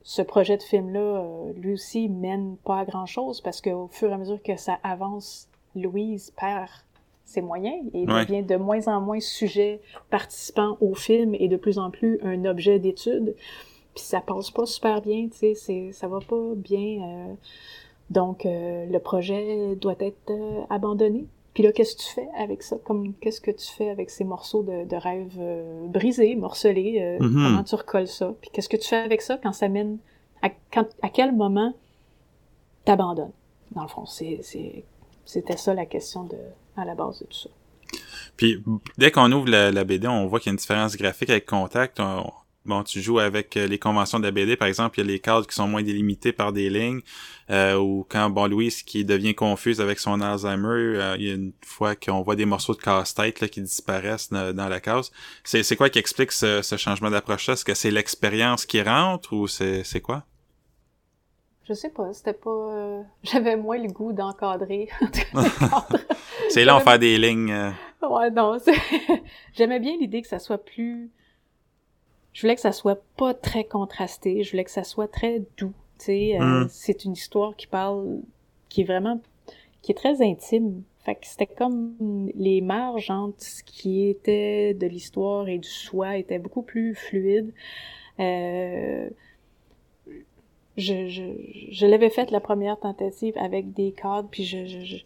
ce 0.03 0.23
projet 0.23 0.57
de 0.57 0.63
film-là, 0.63 1.01
euh, 1.01 1.53
lui 1.55 1.75
aussi, 1.75 2.09
mène 2.09 2.57
pas 2.65 2.81
à 2.81 2.85
grand-chose 2.85 3.41
parce 3.41 3.61
qu'au 3.61 3.89
fur 3.89 4.11
et 4.11 4.15
à 4.15 4.19
mesure 4.19 4.43
que 4.43 4.57
ça 4.57 4.79
avance, 4.83 5.49
Louise 5.75 6.33
perd 6.39 6.71
ses 7.25 7.43
moyens 7.43 7.85
et 7.95 8.07
devient 8.07 8.43
de 8.43 8.57
moins 8.57 8.89
en 8.89 9.01
moins 9.01 9.21
sujet 9.21 9.81
participant 10.11 10.77
au 10.81 10.95
film 10.95 11.35
et 11.35 11.47
de 11.47 11.57
plus 11.57 11.79
en 11.79 11.91
plus 11.91 12.19
un 12.25 12.45
objet 12.45 12.81
d'étude 12.81 13.37
puis 13.95 14.05
ça 14.05 14.21
passe 14.21 14.51
pas 14.51 14.67
super 14.67 15.03
bien, 15.03 15.29
tu 15.29 15.55
sais, 15.55 15.91
ça 15.93 16.09
va 16.09 16.21
pas 16.21 16.55
bien. 16.55 17.03
Euh, 17.03 17.35
donc, 18.09 18.47
euh, 18.47 18.87
le 18.87 18.99
projet 18.99 19.77
doit 19.77 19.97
être 20.01 20.31
euh, 20.31 20.63
abandonné. 20.71 21.27
Puis 21.55 21.65
là, 21.65 21.73
qu'est-ce 21.73 21.97
que 21.97 22.03
tu 22.03 22.09
fais 22.09 22.29
avec 22.39 22.63
ça? 22.63 22.77
Comme 22.85 23.15
qu'est-ce 23.15 23.41
que 23.41 23.51
tu 23.51 23.67
fais 23.67 23.91
avec 23.91 24.11
ces 24.11 24.25
morceaux 24.25 24.63
de, 24.63 24.85
de 24.85 24.97
rêve 24.97 25.37
brisés, 25.89 26.37
morcelés? 26.37 27.19
Mm-hmm. 27.21 27.33
Comment 27.33 27.65
tu 27.65 27.75
recolles 27.75 28.07
ça? 28.07 28.33
Puis 28.41 28.51
qu'est-ce 28.53 28.69
que 28.69 28.77
tu 28.77 28.89
fais 28.89 28.97
avec 28.97 29.21
ça 29.21 29.37
quand 29.43 29.53
ça 29.53 29.69
mène... 29.69 29.99
À, 30.43 30.49
quand, 30.73 30.87
à 31.03 31.09
quel 31.09 31.35
moment 31.35 31.75
t'abandonnes? 32.85 33.33
Dans 33.73 33.83
le 33.83 33.89
fond, 33.89 34.07
c'est, 34.07 34.41
c'était 35.25 35.57
ça 35.57 35.75
la 35.75 35.87
question 35.87 36.23
de, 36.25 36.39
à 36.77 36.85
la 36.85 36.95
base 36.95 37.19
de 37.21 37.27
tout 37.27 37.39
ça. 37.39 37.51
Puis 38.37 38.63
dès 38.97 39.11
qu'on 39.11 39.31
ouvre 39.33 39.49
la, 39.49 39.73
la 39.73 39.85
BD, 39.85 40.07
on 40.07 40.27
voit 40.27 40.39
qu'il 40.39 40.47
y 40.47 40.51
a 40.51 40.53
une 40.53 40.59
différence 40.59 40.97
graphique 40.97 41.31
avec 41.31 41.47
Contact. 41.47 41.99
On, 41.99 42.31
bon, 42.65 42.83
tu 42.83 43.01
joues 43.01 43.19
avec 43.19 43.57
euh, 43.57 43.67
les 43.67 43.79
conventions 43.79 44.19
de 44.19 44.25
la 44.25 44.31
BD, 44.31 44.57
par 44.57 44.69
exemple, 44.69 44.99
il 44.99 45.07
y 45.07 45.09
a 45.09 45.13
les 45.13 45.19
cadres 45.19 45.47
qui 45.47 45.55
sont 45.55 45.67
moins 45.67 45.83
délimités 45.83 46.33
par 46.33 46.53
des 46.53 46.69
lignes, 46.71 47.01
euh, 47.51 47.77
ou 47.77 48.07
quand, 48.09 48.31
bon, 48.31 48.47
Louise 48.47 48.83
qui 48.83 49.05
devient 49.05 49.35
confuse 49.35 49.81
avec 49.81 49.99
son 49.99 50.21
Alzheimer, 50.21 50.69
euh, 50.69 51.17
il 51.19 51.27
y 51.27 51.31
a 51.31 51.35
une 51.35 51.53
fois 51.65 51.97
qu'on 51.97 52.23
voit 52.23 52.37
des 52.37 52.45
morceaux 52.45 52.75
de 52.75 52.81
casse-tête 52.81 53.41
là, 53.41 53.49
qui 53.49 53.63
disparaissent 53.63 54.31
dans, 54.31 54.69
la 54.69 54.81
case. 54.81 55.11
C'est, 55.43 55.63
c'est 55.63 55.77
quoi 55.77 55.89
qui 55.91 55.99
explique 55.99 56.33
ce, 56.33 56.63
ce 56.63 56.77
changement 56.77 57.11
d'approche-là? 57.11 57.55
Est-ce 57.55 57.65
que 57.65 57.75
c'est 57.75 57.91
l'expérience 57.91 58.67
qui 58.67 58.83
rentre 58.83 59.33
ou 59.33 59.49
c'est, 59.49 59.83
c'est 59.85 60.01
quoi? 60.01 60.25
Je 61.69 61.75
sais 61.75 61.91
pas, 61.91 62.13
c'était 62.13 62.33
pas... 62.33 63.05
J'avais 63.23 63.57
moins 63.57 63.79
le 63.79 63.89
goût 63.89 64.13
d'encadrer. 64.13 64.89
c'est 66.51 66.65
là, 66.65 66.77
on 66.77 66.81
fait 66.81 66.99
des 66.99 67.17
lignes... 67.17 67.73
Ouais, 68.03 68.31
non, 68.31 68.57
j'aimais 69.55 69.79
bien 69.79 69.95
l'idée 70.01 70.23
que 70.23 70.29
ça 70.29 70.39
soit 70.39 70.65
plus 70.65 71.11
je 72.33 72.43
voulais 72.43 72.55
que 72.55 72.61
ça 72.61 72.73
soit 72.73 73.03
pas 73.17 73.35
très 73.35 73.65
contrasté, 73.65 74.43
je 74.43 74.51
voulais 74.51 74.65
que 74.65 74.71
ça 74.71 74.85
soit 74.85 75.09
très 75.09 75.43
doux. 75.57 75.73
Tu 75.99 76.07
sais, 76.07 76.41
euh, 76.41 76.65
mm. 76.65 76.69
c'est 76.71 77.05
une 77.05 77.13
histoire 77.13 77.57
qui 77.57 77.67
parle, 77.67 78.21
qui 78.69 78.83
est 78.83 78.85
vraiment, 78.85 79.21
qui 79.83 79.93
est 79.93 79.97
très 79.97 80.23
intime. 80.23 80.83
Fait 81.05 81.15
que 81.15 81.27
c'était 81.27 81.47
comme 81.47 82.31
les 82.35 82.61
marges 82.61 83.11
entre 83.11 83.43
ce 83.43 83.63
qui 83.63 84.09
était 84.09 84.75
de 84.75 84.87
l'histoire 84.87 85.49
et 85.49 85.59
du 85.59 85.69
soi 85.69 86.19
étaient 86.19 86.39
beaucoup 86.39 86.63
plus 86.63 86.95
fluides. 86.95 87.53
Euh, 88.19 89.09
je, 90.77 91.09
je, 91.09 91.23
je 91.71 91.87
l'avais 91.87 92.11
faite 92.11 92.31
la 92.31 92.41
première 92.41 92.79
tentative 92.79 93.37
avec 93.39 93.73
des 93.73 93.93
cadres, 93.93 94.29
puis 94.31 94.45
je, 94.45 94.67
je, 94.67 94.97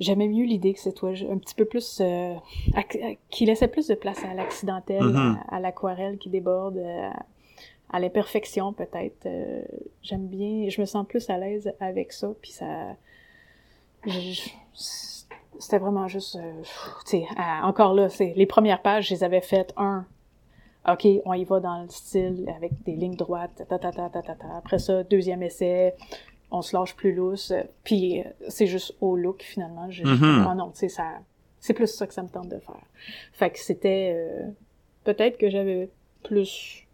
j'aimais 0.00 0.28
mieux 0.28 0.44
l'idée 0.44 0.74
que 0.74 0.80
c'est 0.80 0.92
toi 0.92 1.10
un 1.10 1.38
petit 1.38 1.54
peu 1.54 1.64
plus 1.64 2.00
euh, 2.00 2.34
qui 3.30 3.46
laissait 3.46 3.68
plus 3.68 3.88
de 3.88 3.94
place 3.94 4.22
à 4.24 4.34
l'accidentel, 4.34 5.02
mm-hmm. 5.02 5.36
à, 5.48 5.60
l'aquarelle 5.60 6.18
qui 6.18 6.28
déborde, 6.28 6.78
euh, 6.78 7.10
à, 7.90 8.00
l'imperfection 8.00 8.72
peut-être. 8.72 9.26
Euh, 9.26 9.62
j'aime 10.02 10.26
bien, 10.26 10.68
je 10.68 10.80
me 10.80 10.86
sens 10.86 11.06
plus 11.06 11.28
à 11.30 11.38
l'aise 11.38 11.72
avec 11.80 12.12
ça, 12.12 12.32
puis 12.40 12.50
ça, 12.50 12.96
c'était 15.58 15.78
vraiment 15.78 16.08
juste, 16.08 16.38
tu 17.06 17.18
sais, 17.18 17.26
encore 17.62 17.94
là, 17.94 18.08
c'est 18.08 18.34
les 18.36 18.46
premières 18.46 18.82
pages, 18.82 19.08
je 19.08 19.14
les 19.14 19.24
avais 19.24 19.40
faites 19.40 19.72
un 19.76 20.06
OK, 20.86 21.06
on 21.24 21.32
y 21.32 21.44
va 21.44 21.60
dans 21.60 21.82
le 21.82 21.88
style 21.88 22.44
avec 22.54 22.82
des 22.82 22.92
lignes 22.92 23.16
droites, 23.16 23.64
ta, 23.68 23.78
ta, 23.78 23.90
ta, 23.90 24.10
ta, 24.10 24.20
ta, 24.20 24.34
ta. 24.34 24.56
Après 24.58 24.78
ça, 24.78 25.02
deuxième 25.02 25.42
essai, 25.42 25.94
on 26.54 26.62
se 26.62 26.76
lâche 26.76 26.94
plus 26.94 27.12
lousse, 27.12 27.52
puis 27.82 28.20
euh, 28.20 28.24
c'est 28.48 28.66
juste 28.66 28.94
au 29.00 29.16
look 29.16 29.42
finalement. 29.42 29.88
Mm 29.88 30.54
non, 30.56 30.70
tu 30.70 30.78
sais, 30.78 30.88
ça, 30.88 31.18
c'est 31.58 31.74
plus 31.74 31.88
ça 31.88 32.06
que 32.06 32.14
ça 32.14 32.22
me 32.22 32.28
tente 32.28 32.48
de 32.48 32.58
faire. 32.60 32.86
Fait 33.32 33.50
que 33.50 33.58
c'était, 33.58 34.14
euh, 34.14 34.46
peut-être 35.02 35.36
que 35.36 35.50
j'avais 35.50 35.90
plus, 36.22 36.86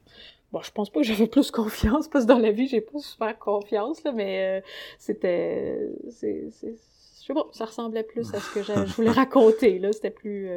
bon, 0.51 0.63
je 0.63 0.71
pense 0.71 0.89
pas 0.89 1.01
que 1.01 1.07
j'avais 1.07 1.27
plus 1.37 1.51
confiance, 1.51 2.09
parce 2.09 2.25
que 2.25 2.29
dans 2.29 2.39
la 2.39 2.53
vie, 2.53 2.69
j'ai 2.69 2.81
pas 2.81 2.99
super 3.01 3.39
confiance, 3.39 4.03
là, 4.03 4.13
mais 4.13 4.61
euh, 4.61 4.67
c'était, 4.99 5.91
c'est, 6.09 6.49
c'est, 6.53 6.75
je 7.21 7.27
sais 7.27 7.35
pas, 7.35 7.47
ça 7.53 7.67
ressemblait 7.67 8.03
plus 8.03 8.33
à 8.35 8.41
ce 8.41 8.55
que 8.55 8.63
je 8.63 8.95
voulais 8.95 9.11
raconter, 9.11 9.79
là, 9.79 9.93
c'était 9.93 10.11
plus, 10.11 10.49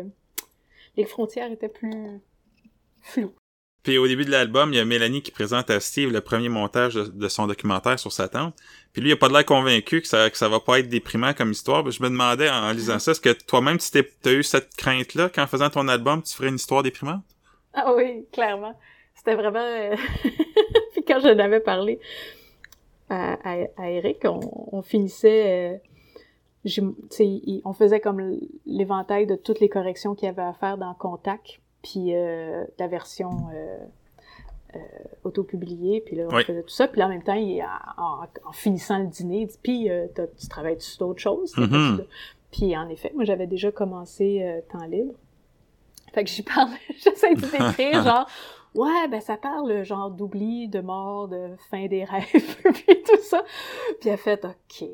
les 0.96 1.04
frontières 1.04 1.52
étaient 1.52 1.68
plus 1.68 1.92
puis 3.84 3.98
au 3.98 4.08
début 4.08 4.24
de 4.24 4.32
l'album, 4.32 4.72
il 4.72 4.78
y 4.78 4.80
a 4.80 4.86
Mélanie 4.86 5.22
qui 5.22 5.32
présente 5.32 5.70
à 5.70 5.82
Steve 5.82 6.10
le 6.10 6.22
premier 6.22 6.48
montage 6.48 6.94
de, 6.94 7.28
son 7.28 7.48
documentaire 7.48 8.00
sur 8.00 8.14
sa 8.14 8.30
tante. 8.30 8.56
Puis 8.94 9.02
lui, 9.02 9.10
il 9.10 9.14
a 9.14 9.18
pas 9.18 9.28
de 9.28 9.34
l'air 9.34 9.46
convaincu 9.46 10.02
que 10.02 10.08
ça, 10.08 10.30
que 10.30 10.38
ça 10.38 10.48
va 10.48 10.62
pas 10.62 10.80
être 10.80 10.88
déprimant 10.88 11.34
comme 11.34 11.52
histoire. 11.52 11.90
je 11.92 12.02
me 12.02 12.10
demandais 12.10 12.50
en, 12.50 12.72
lisant 12.72 13.00
ça, 13.00 13.12
est-ce 13.12 13.20
que 13.20 13.34
toi-même, 13.34 13.78
tu 13.80 14.06
as 14.26 14.32
eu 14.32 14.42
cette 14.42 14.74
crainte-là 14.76 15.28
qu'en 15.28 15.48
faisant 15.48 15.70
ton 15.70 15.90
album, 15.90 16.24
tu 16.24 16.34
ferais 16.34 16.48
une 16.48 16.56
histoire 16.56 16.82
déprimante? 16.82 17.24
Ah 17.74 17.94
oui, 17.94 18.26
clairement. 18.32 18.74
C'était 19.16 19.36
vraiment... 19.36 19.60
Euh, 19.60 19.96
puis 20.94 21.04
quand 21.06 21.20
j'en 21.20 21.38
avais 21.38 21.60
parlé 21.60 22.00
à, 23.10 23.38
à, 23.44 23.90
Eric, 23.90 24.20
on, 24.24 24.82
finissait... 24.82 25.82
Euh, 26.66 26.88
on 27.66 27.74
faisait 27.74 28.00
comme 28.00 28.40
l'éventail 28.66 29.28
de 29.28 29.36
toutes 29.36 29.60
les 29.60 29.68
corrections 29.68 30.16
qu'il 30.16 30.28
y 30.28 30.30
avait 30.30 30.42
à 30.42 30.54
faire 30.54 30.78
dans 30.78 30.94
Contact 30.94 31.60
puis 31.84 32.16
euh, 32.16 32.64
la 32.80 32.88
version 32.88 33.50
euh, 33.54 33.78
euh, 34.76 34.80
auto-publiée, 35.26 36.02
puis 36.04 36.16
là, 36.16 36.28
on 36.32 36.40
faisait 36.40 36.64
tout 36.64 36.70
ça, 36.70 36.88
puis 36.88 37.00
là, 37.00 37.06
en 37.06 37.10
même 37.10 37.22
temps, 37.22 37.36
il, 37.36 37.62
en, 37.98 38.24
en, 38.48 38.52
finissant 38.54 39.00
le 39.00 39.08
dîner, 39.08 39.42
il 39.42 39.48
dit, 39.48 39.60
puis 39.62 39.90
tu 40.40 40.48
travailles 40.48 40.82
sur 40.82 41.06
d'autres 41.06 41.22
choses? 41.22 41.54
Mm-hmm. 41.56 42.06
Puis 42.52 42.76
en 42.78 42.88
effet, 42.90 43.12
moi, 43.14 43.26
j'avais 43.26 43.48
déjà 43.48 43.72
commencé 43.72 44.62
temps 44.72 44.86
libre. 44.86 45.14
Fait 46.14 46.24
que 46.24 46.30
j'y 46.30 46.44
parle, 46.44 46.70
j'essaie 47.04 47.36
de 47.36 47.42
décrire, 47.42 48.04
genre, 48.04 48.28
ouais, 48.76 49.08
ben 49.10 49.20
ça 49.20 49.36
parle 49.36 49.84
genre 49.84 50.10
d'oubli, 50.10 50.70
de 50.70 50.80
mort, 50.80 51.28
de 51.28 51.50
fin 51.70 51.88
des 51.88 52.06
rêves, 52.06 52.58
puis 52.74 53.04
tout 53.04 53.22
ça. 53.22 53.44
Puis 54.00 54.10
elle 54.10 54.18
fait, 54.18 54.46
ok, 54.46 54.88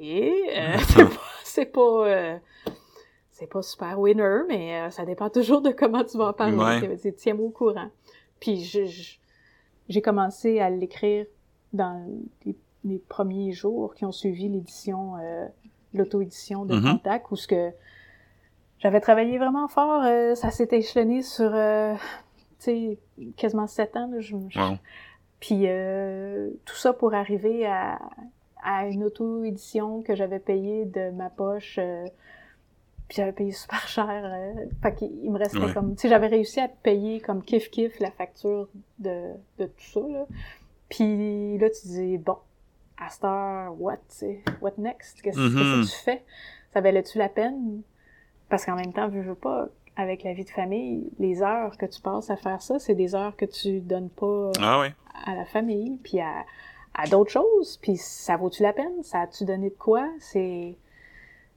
c'est 0.85 1.05
pas, 1.05 1.21
c'est 1.43 1.65
pas 1.65 2.39
super 3.61 3.99
winner, 3.99 4.41
mais 4.47 4.81
euh, 4.81 4.89
ça 4.89 5.05
dépend 5.05 5.29
toujours 5.29 5.61
de 5.61 5.71
comment 5.71 6.03
tu 6.03 6.17
vas 6.17 6.29
en 6.29 6.33
parler. 6.33 6.97
Tiens-moi 7.17 7.45
au 7.45 7.51
courant. 7.51 7.89
Puis 8.39 9.19
j'ai 9.87 10.01
commencé 10.01 10.59
à 10.59 10.69
l'écrire 10.69 11.25
dans 11.73 12.05
les, 12.45 12.99
premiers 13.09 13.51
jours 13.51 13.93
qui 13.93 14.05
ont 14.05 14.11
suivi 14.11 14.47
l'édition, 14.47 15.17
euh, 15.17 15.45
l'auto-édition 15.93 16.65
de 16.65 16.75
mm-hmm. 16.75 16.91
Contact, 16.91 17.31
où 17.31 17.35
ce 17.35 17.47
que 17.47 17.71
j'avais 18.79 19.01
travaillé 19.01 19.37
vraiment 19.37 19.67
fort. 19.67 20.03
Euh, 20.03 20.33
ça 20.35 20.49
s'est 20.49 20.69
échelonné 20.71 21.21
sur, 21.21 21.51
tu 21.51 21.97
sais, 22.59 22.97
quasiment 23.35 23.67
sept 23.67 23.97
ans. 23.97 24.09
Là, 24.09 24.21
je, 24.21 24.35
Puis 25.41 25.67
tout 26.65 26.75
ça 26.75 26.93
pour 26.93 27.13
arriver 27.13 27.65
à, 27.65 27.99
à 28.63 28.87
une 28.87 29.03
auto-édition 29.03 30.01
que 30.01 30.15
j'avais 30.15 30.39
payée 30.39 30.85
de 30.85 31.11
ma 31.11 31.29
poche 31.29 31.79
puis 33.09 33.17
j'avais 33.17 33.33
payé 33.33 33.51
super 33.51 33.85
cher. 33.87 34.07
Euh, 34.07 34.65
fait 34.81 34.95
qu'il 34.95 35.31
me 35.31 35.37
restait 35.37 35.73
comme... 35.73 35.95
Tu 35.95 36.03
sais, 36.03 36.09
j'avais 36.09 36.27
réussi 36.27 36.61
à 36.61 36.67
payer 36.67 37.19
comme 37.19 37.41
kiff-kiff 37.41 37.99
la 37.99 38.11
facture 38.11 38.69
de, 38.99 39.33
de 39.57 39.65
tout 39.65 39.83
ça, 39.93 39.99
là. 40.07 40.25
Puis 40.89 41.57
là, 41.57 41.69
tu 41.69 41.87
dis, 41.87 42.17
bon, 42.17 42.37
à 42.97 43.09
cette 43.09 43.23
heure, 43.23 43.79
what, 43.79 43.97
tu 44.17 44.43
what 44.61 44.73
next? 44.77 45.21
Qu'est-ce 45.21 45.37
que 45.37 45.41
mm-hmm. 45.41 45.89
tu 45.89 45.95
fais? 46.03 46.23
Ça 46.73 46.81
valait-tu 46.81 47.17
la 47.17 47.29
peine? 47.29 47.81
Parce 48.49 48.65
qu'en 48.65 48.75
même 48.75 48.93
temps, 48.93 49.09
je 49.11 49.19
veux 49.19 49.35
pas, 49.35 49.67
avec 49.95 50.23
la 50.23 50.33
vie 50.33 50.45
de 50.45 50.49
famille, 50.49 51.09
les 51.19 51.41
heures 51.41 51.77
que 51.77 51.85
tu 51.85 52.01
passes 52.01 52.29
à 52.29 52.37
faire 52.37 52.61
ça, 52.61 52.79
c'est 52.79 52.95
des 52.95 53.15
heures 53.15 53.35
que 53.35 53.45
tu 53.45 53.81
donnes 53.81 54.09
pas 54.09 54.51
ah 54.59 54.83
à 55.25 55.35
la 55.35 55.45
famille, 55.45 55.99
puis 56.03 56.19
à, 56.19 56.45
à 56.93 57.07
d'autres 57.07 57.31
choses. 57.31 57.77
Puis 57.81 57.97
ça 57.97 58.37
vaut-tu 58.37 58.63
la 58.63 58.73
peine? 58.73 59.03
Ça 59.03 59.21
a-tu 59.21 59.45
donné 59.45 59.69
de 59.69 59.75
quoi? 59.75 60.07
C'est 60.19 60.75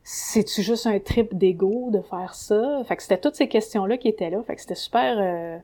c'est-tu 0.05 0.63
juste 0.63 0.87
un 0.87 0.99
trip 0.99 1.37
d'ego 1.37 1.91
de 1.91 2.01
faire 2.01 2.35
ça? 2.35 2.83
Fait 2.87 2.97
que 2.97 3.03
c'était 3.03 3.19
toutes 3.19 3.37
ces 3.37 3.49
questions-là 3.49 3.97
qui 3.99 4.09
étaient 4.09 4.31
là. 4.31 4.43
Fait 4.43 4.57
que 4.57 4.61
c'était 4.61 4.75
super... 4.75 5.17
Euh, 5.19 5.59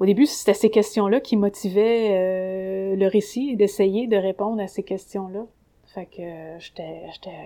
au 0.00 0.06
début, 0.06 0.26
c'était 0.26 0.54
ces 0.54 0.70
questions-là 0.70 1.20
qui 1.20 1.36
motivaient 1.36 2.08
euh, 2.10 2.96
le 2.96 3.06
récit 3.06 3.50
et 3.50 3.56
d'essayer 3.56 4.06
de 4.06 4.16
répondre 4.16 4.60
à 4.60 4.66
ces 4.66 4.82
questions-là. 4.82 5.46
Fait 5.86 6.06
que 6.06 6.22
euh, 6.22 6.58
j'étais 6.58 7.02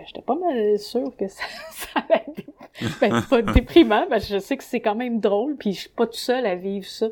j'étais 0.06 0.22
pas 0.22 0.36
mal 0.36 0.78
sûre 0.78 1.14
que 1.16 1.26
ça, 1.28 1.42
ça 1.70 2.00
allait 2.08 2.24
être 2.28 3.00
ben, 3.00 3.22
pas 3.22 3.42
déprimant, 3.54 4.06
parce 4.08 4.28
que 4.28 4.34
je 4.34 4.38
sais 4.38 4.56
que 4.56 4.64
c'est 4.64 4.80
quand 4.80 4.94
même 4.94 5.20
drôle, 5.20 5.56
puis 5.56 5.72
je 5.72 5.80
suis 5.80 5.90
pas 5.90 6.06
tout 6.06 6.12
seul 6.14 6.46
à 6.46 6.54
vivre 6.54 6.86
ça. 6.86 7.08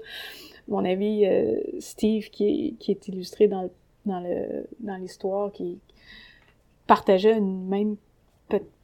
Mon 0.68 0.84
ami 0.84 1.24
Steve, 1.80 2.30
qui 2.30 2.46
est, 2.46 2.74
qui 2.78 2.92
est 2.92 3.08
illustré 3.08 3.48
dans, 3.48 3.68
dans 4.06 4.20
le 4.20 4.66
dans 4.78 4.96
l'histoire, 4.96 5.50
qui 5.50 5.80
partageait 6.86 7.36
une 7.36 7.66
même 7.66 7.96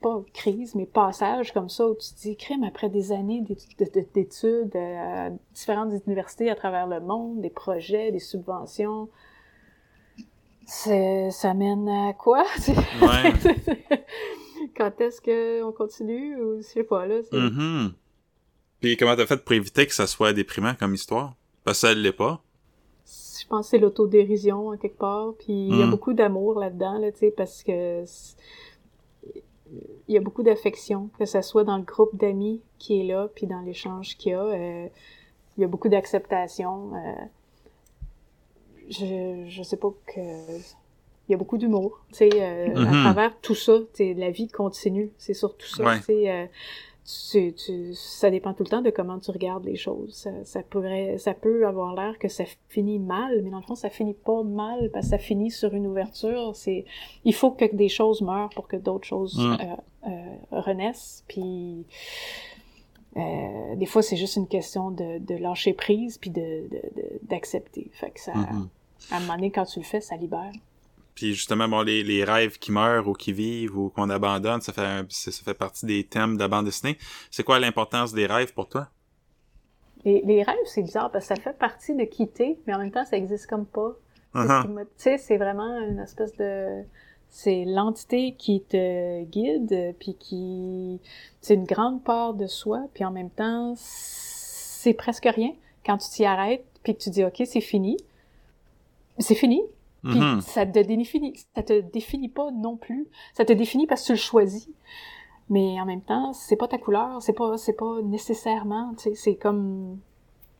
pas 0.01 0.23
crise, 0.33 0.75
mais 0.75 0.87
passage 0.87 1.53
comme 1.53 1.69
ça 1.69 1.87
où 1.87 1.95
tu 1.95 2.15
te 2.15 2.21
dis, 2.21 2.37
crime, 2.37 2.65
après 2.65 2.89
des 2.89 3.13
années 3.13 3.45
d'études 4.15 4.75
euh, 4.75 5.27
à 5.27 5.31
différentes 5.55 5.93
universités 6.07 6.51
à 6.51 6.55
travers 6.55 6.87
le 6.87 7.01
monde, 7.01 7.41
des 7.41 7.51
projets, 7.51 8.13
des 8.13 8.21
subventions, 8.21 9.09
ça 10.67 11.55
mène 11.55 11.89
à 11.89 12.13
quoi? 12.13 12.45
Quand 14.77 15.01
est-ce 15.01 15.21
qu'on 15.21 15.73
continue 15.73 16.41
ou 16.41 16.59
je 16.59 16.67
sais 16.67 16.85
pas, 16.85 17.07
là. 17.07 17.21
Mm-hmm. 17.33 17.93
Puis 18.81 18.97
comment 18.97 19.17
t'as 19.17 19.27
fait 19.27 19.43
pour 19.43 19.53
éviter 19.53 19.87
que 19.87 19.95
ça 19.95 20.07
soit 20.07 20.33
déprimant 20.33 20.75
comme 20.75 20.95
histoire? 20.95 21.35
Parce 21.65 21.81
que 21.81 21.89
ça 21.89 21.95
l'est 21.95 22.13
pas. 22.13 22.43
Je 23.07 23.47
pense 23.49 23.67
que 23.67 23.71
c'est 23.71 23.79
l'autodérision, 23.79 24.77
quelque 24.77 24.99
part. 24.99 25.33
Puis 25.39 25.69
il 25.69 25.79
y 25.79 25.83
a 25.83 25.87
mm. 25.87 25.91
beaucoup 25.91 26.13
d'amour 26.13 26.59
là-dedans, 26.59 26.99
là, 26.99 27.11
tu 27.13 27.19
sais, 27.19 27.31
parce 27.31 27.63
que 27.63 28.05
il 30.09 30.15
y 30.15 30.17
a 30.17 30.21
beaucoup 30.21 30.43
d'affection, 30.43 31.11
que 31.19 31.25
ce 31.25 31.43
soit 31.43 31.65
dans 31.65 31.77
le 31.77 31.83
groupe 31.83 32.17
d'amis 32.17 32.61
qui 32.79 33.01
est 33.01 33.05
là, 33.05 33.29
puis 33.35 33.47
dans 33.47 33.61
l'échange 33.61 34.17
qu'il 34.17 34.33
y 34.33 34.35
a. 34.35 34.43
Euh, 34.43 34.89
il 35.57 35.63
y 35.63 35.65
a 35.65 35.67
beaucoup 35.67 35.89
d'acceptation. 35.89 36.93
Euh, 36.95 37.13
je, 38.89 39.45
je 39.49 39.63
sais 39.63 39.77
pas 39.77 39.93
que... 40.07 40.21
Il 40.21 41.33
y 41.33 41.35
a 41.35 41.37
beaucoup 41.37 41.59
d'humour, 41.59 42.01
tu 42.09 42.19
sais, 42.19 42.31
euh, 42.33 42.69
à 42.69 42.71
mm-hmm. 42.71 43.03
travers 43.03 43.41
tout 43.41 43.55
ça, 43.55 43.75
tu 43.93 44.15
la 44.15 44.31
vie 44.31 44.49
continue, 44.49 45.11
c'est 45.19 45.35
surtout 45.35 45.67
ça, 45.67 45.99
tu 45.99 46.05
sais 46.05 46.49
tu, 47.31 47.55
tu, 47.55 47.95
ça 47.95 48.31
dépend 48.31 48.53
tout 48.53 48.65
le 48.65 48.69
temps 48.69 48.83
de 48.83 48.91
comment 48.91 49.19
tu 49.19 49.31
regardes 49.31 49.65
les 49.65 49.77
choses. 49.77 50.13
Ça, 50.15 50.31
ça 50.45 50.63
pourrait, 50.63 51.17
ça 51.17 51.33
peut 51.33 51.67
avoir 51.67 51.95
l'air 51.95 52.19
que 52.19 52.29
ça 52.29 52.45
finit 52.69 52.99
mal, 52.99 53.41
mais 53.43 53.51
dans 53.51 53.59
le 53.59 53.63
fond, 53.63 53.75
ça 53.75 53.89
finit 53.89 54.13
pas 54.13 54.43
mal 54.43 54.91
parce 54.93 55.07
que 55.07 55.11
ça 55.13 55.19
finit 55.19 55.51
sur 55.51 55.73
une 55.73 55.87
ouverture. 55.87 56.55
C'est, 56.55 56.85
il 57.25 57.35
faut 57.35 57.51
que 57.51 57.65
des 57.75 57.89
choses 57.89 58.21
meurent 58.21 58.51
pour 58.51 58.69
que 58.69 58.77
d'autres 58.77 59.07
choses 59.07 59.41
euh, 59.41 59.57
euh, 60.07 60.37
renaissent. 60.51 61.25
Puis, 61.29 61.87
euh, 63.17 63.75
des 63.77 63.87
fois, 63.87 64.03
c'est 64.03 64.17
juste 64.17 64.37
une 64.37 64.49
question 64.49 64.91
de, 64.91 65.19
de 65.19 65.35
lâcher 65.35 65.73
prise 65.73 66.19
puis 66.19 66.31
de, 66.31 66.69
d'accepter. 67.23 67.91
Fait 67.95 68.11
que 68.11 68.21
ça, 68.21 68.33
mm-hmm. 68.33 69.13
à 69.13 69.17
un 69.17 69.21
moment 69.21 69.37
donné, 69.37 69.51
quand 69.51 69.65
tu 69.65 69.79
le 69.79 69.85
fais, 69.87 70.03
ça 70.03 70.17
libère. 70.17 70.53
Puis 71.19 71.35
justement, 71.35 71.67
bon, 71.67 71.83
les, 71.83 72.05
les 72.05 72.23
rêves 72.23 72.61
qui 72.61 72.71
meurent 72.71 73.09
ou 73.09 73.13
qui 73.13 73.33
vivent 73.33 73.77
ou 73.77 73.89
qu'on 73.89 74.09
abandonne, 74.09 74.61
ça 74.61 74.73
fait, 74.73 75.05
ça 75.09 75.33
fait 75.45 75.53
partie 75.53 75.85
des 75.85 76.05
thèmes 76.05 76.37
de 76.37 76.41
la 76.43 76.47
bande 76.47 76.67
dessinée. 76.67 76.97
C'est 77.33 77.43
quoi 77.43 77.59
l'importance 77.59 78.13
des 78.13 78.27
rêves 78.27 78.55
pour 78.55 78.69
toi? 78.69 78.87
Les, 80.05 80.23
les 80.25 80.45
rêves, 80.45 80.55
c'est 80.67 80.83
bizarre 80.83 81.11
parce 81.11 81.27
que 81.27 81.35
ça 81.35 81.41
fait 81.43 81.59
partie 81.59 81.93
de 81.97 82.05
quitter, 82.05 82.61
mais 82.69 82.75
en 82.75 82.79
même 82.79 82.93
temps, 82.93 83.05
ça 83.05 83.17
existe 83.17 83.49
comme 83.49 83.67
pas. 83.67 83.97
Uh-huh. 84.37 84.63
Tu 84.63 84.87
sais, 84.97 85.19
c'est 85.19 85.39
vraiment 85.39 85.81
une 85.81 85.99
espèce 85.99 86.37
de... 86.37 86.85
C'est 87.31 87.65
l'entité 87.65 88.37
qui 88.39 88.63
te 88.63 89.25
guide, 89.25 89.97
puis 89.99 90.15
qui... 90.15 91.01
C'est 91.41 91.55
une 91.55 91.65
grande 91.65 92.05
part 92.05 92.35
de 92.35 92.47
soi, 92.47 92.87
puis 92.95 93.05
en 93.05 93.11
même 93.11 93.31
temps, 93.31 93.75
c'est 93.77 94.95
presque 94.95 95.27
rien. 95.27 95.51
Quand 95.85 95.99
tu 95.99 96.11
t'y 96.11 96.25
arrêtes, 96.25 96.65
puis 96.85 96.95
que 96.95 97.03
tu 97.03 97.11
dis 97.11 97.25
«OK, 97.27 97.43
c'est 97.45 97.61
fini», 97.61 97.97
c'est 99.19 99.35
fini, 99.35 99.61
Puis 100.09 100.21
Mhm. 100.21 100.41
ça 100.41 100.67
te 100.67 100.79
définit, 100.81 101.35
ça 101.55 101.63
te 101.63 101.81
définit 101.81 102.29
pas 102.29 102.51
non 102.51 102.77
plus. 102.77 103.07
Ça 103.35 103.45
te 103.45 103.53
définit 103.53 103.87
parce 103.87 104.03
que 104.03 104.07
tu 104.09 104.13
le 104.13 104.19
choisis. 104.19 104.69
Mais 105.51 105.81
en 105.81 105.87
même 105.87 106.03
temps, 106.03 106.33
c'est 106.35 106.57
pas 106.57 106.69
ta 106.69 106.79
couleur, 106.79 107.23
c'est 107.23 107.33
pas, 107.33 107.57
c'est 107.59 107.73
pas 107.75 108.03
nécessairement, 108.03 108.95
tu 108.97 109.05
sais, 109.11 109.15
c'est 109.15 109.35
comme, 109.37 109.99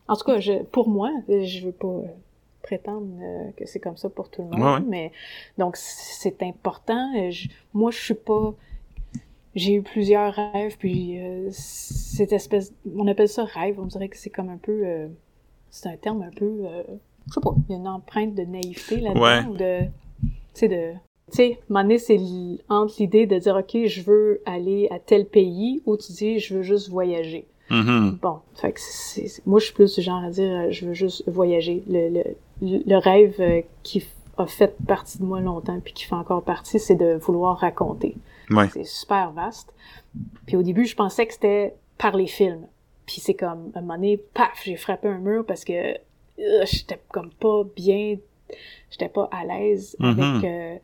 en 0.07 0.15
tout 0.17 0.25
cas, 0.25 0.39
je, 0.39 0.63
pour 0.63 0.89
moi, 0.89 1.11
je 1.29 1.65
veux 1.67 1.71
pas 1.73 1.87
euh, 1.87 2.03
prétendre 2.63 3.07
euh, 3.21 3.51
que 3.57 3.65
c'est 3.67 3.79
comme 3.79 3.97
ça 3.97 4.09
pour 4.09 4.29
tout 4.29 4.43
le 4.43 4.49
monde, 4.49 4.61
Ouais, 4.61 4.73
ouais. 4.75 4.81
mais 4.87 5.11
donc 5.57 5.77
c'est 5.77 6.43
important. 6.43 7.11
Euh, 7.17 7.31
je- 7.31 7.49
moi, 7.73 7.91
je 7.91 7.99
suis 7.99 8.13
pas, 8.15 8.53
j'ai 9.55 9.73
eu 9.75 9.81
plusieurs 9.81 10.33
rêves, 10.33 10.77
puis 10.77 11.19
euh, 11.19 11.49
cette 11.51 12.31
espèce, 12.33 12.73
on 12.95 13.07
appelle 13.07 13.29
ça 13.29 13.45
rêve, 13.45 13.79
on 13.79 13.85
dirait 13.85 14.09
que 14.09 14.17
c'est 14.17 14.29
comme 14.29 14.49
un 14.49 14.57
peu, 14.57 14.81
euh, 14.85 15.07
c'est 15.71 15.89
un 15.89 15.97
terme 15.97 16.21
un 16.23 16.31
peu, 16.31 16.61
euh, 16.65 16.83
je 17.29 17.33
sais 17.35 17.41
pas, 17.41 17.53
il 17.69 17.71
y 17.73 17.75
a 17.75 17.77
une 17.79 17.87
empreinte 17.87 18.35
de 18.35 18.43
naïveté 18.43 18.97
là-dedans, 18.99 19.21
Ouais. 19.21 19.45
ou 19.49 19.53
de, 19.55 19.79
tu 20.23 20.29
sais, 20.53 20.67
de, 20.67 20.91
tu 21.31 21.35
sais, 21.37 21.51
à 21.51 21.55
un 21.55 21.57
moment 21.69 21.83
donné, 21.83 21.99
c'est 21.99 22.19
entre 22.69 22.95
l'idée 22.99 23.25
de 23.27 23.37
dire, 23.37 23.55
OK, 23.55 23.85
je 23.85 24.01
veux 24.01 24.41
aller 24.45 24.87
à 24.91 24.99
tel 24.99 25.25
pays, 25.25 25.81
ou 25.85 25.95
tu 25.97 26.11
dis, 26.13 26.39
je 26.39 26.55
veux 26.55 26.61
juste 26.63 26.89
voyager. 26.89 27.45
Mhm. 27.69 28.17
Bon, 28.21 28.39
fait 28.55 28.71
que 28.71 28.79
c'est, 28.81 29.27
c'est- 29.27 29.45
moi, 29.45 29.59
je 29.59 29.65
suis 29.65 29.73
plus 29.75 29.93
du 29.93 30.01
genre 30.01 30.23
à 30.23 30.29
dire, 30.31 30.51
euh, 30.51 30.71
je 30.71 30.87
veux 30.87 30.93
juste 30.93 31.23
voyager. 31.29 31.83
Le, 31.87 32.09
le, 32.09 32.23
le 32.85 32.97
rêve 32.97 33.35
euh, 33.39 33.61
qui 33.83 34.03
a 34.37 34.47
fait 34.47 34.75
partie 34.87 35.19
de 35.19 35.23
moi 35.25 35.39
longtemps, 35.39 35.79
puis 35.79 35.93
qui 35.93 36.05
fait 36.05 36.15
encore 36.15 36.41
partie, 36.43 36.79
c'est 36.79 36.95
de 36.95 37.13
vouloir 37.21 37.57
raconter. 37.59 38.15
Ouais. 38.49 38.67
C'est 38.73 38.85
super 38.85 39.31
vaste. 39.33 39.71
Puis 40.47 40.55
au 40.57 40.63
début, 40.63 40.85
je 40.85 40.95
pensais 40.95 41.27
que 41.27 41.33
c'était 41.33 41.75
par 41.99 42.17
les 42.17 42.25
films. 42.25 42.65
Puis 43.05 43.21
c'est 43.21 43.35
comme, 43.35 43.69
à 43.75 43.79
un 43.79 43.81
moment 43.81 43.95
donné, 43.95 44.17
paf, 44.33 44.61
j'ai 44.63 44.75
frappé 44.75 45.07
un 45.07 45.19
mur 45.19 45.45
parce 45.45 45.63
que 45.63 45.95
j'étais 46.65 46.99
comme 47.11 47.31
pas 47.31 47.63
bien, 47.75 48.17
j'étais 48.91 49.09
pas 49.09 49.27
à 49.31 49.45
l'aise 49.45 49.95
Mhm. 49.99 50.19
avec 50.19 50.43
euh, 50.43 50.77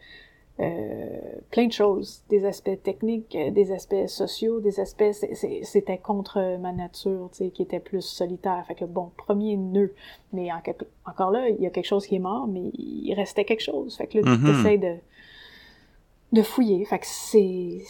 euh, 0.62 1.20
plein 1.52 1.68
de 1.68 1.72
choses, 1.74 2.22
des 2.30 2.46
aspects 2.46 2.82
techniques, 2.82 3.36
euh, 3.36 3.52
des 3.52 3.72
aspects 3.74 4.08
sociaux, 4.08 4.62
des 4.62 4.80
aspects, 4.80 5.12
c'était 5.64 5.98
contre 5.98 6.58
ma 6.60 6.72
nature, 6.72 7.30
tu 7.32 7.38
sais, 7.40 7.50
qui 7.50 7.64
était 7.64 7.82
plus 7.82 8.02
solitaire. 8.02 8.64
Fait 8.68 8.76
que 8.76 8.86
bon, 8.86 9.12
premier 9.18 9.58
nœud, 9.58 9.94
mais 10.32 10.52
en 10.54 10.62
encore 11.06 11.32
là, 11.32 11.50
il 11.50 11.62
y 11.62 11.66
a 11.68 11.70
quelque 11.72 11.88
chose 11.88 12.08
qui 12.08 12.16
est 12.16 12.20
mort, 12.20 12.48
mais 12.48 12.70
il 12.78 13.14
restait 13.16 13.44
quelque 13.44 13.64
chose. 13.64 13.98
Fait 13.98 14.08
que 14.08 14.20
là, 14.20 14.32
Mhm. 14.32 14.46
tu 14.46 14.52
essaies 14.52 14.78
de, 14.78 14.96
de 16.32 16.42
fouiller. 16.42 16.86
Fait 16.86 17.00
que 17.00 17.06
c'est, 17.06 17.82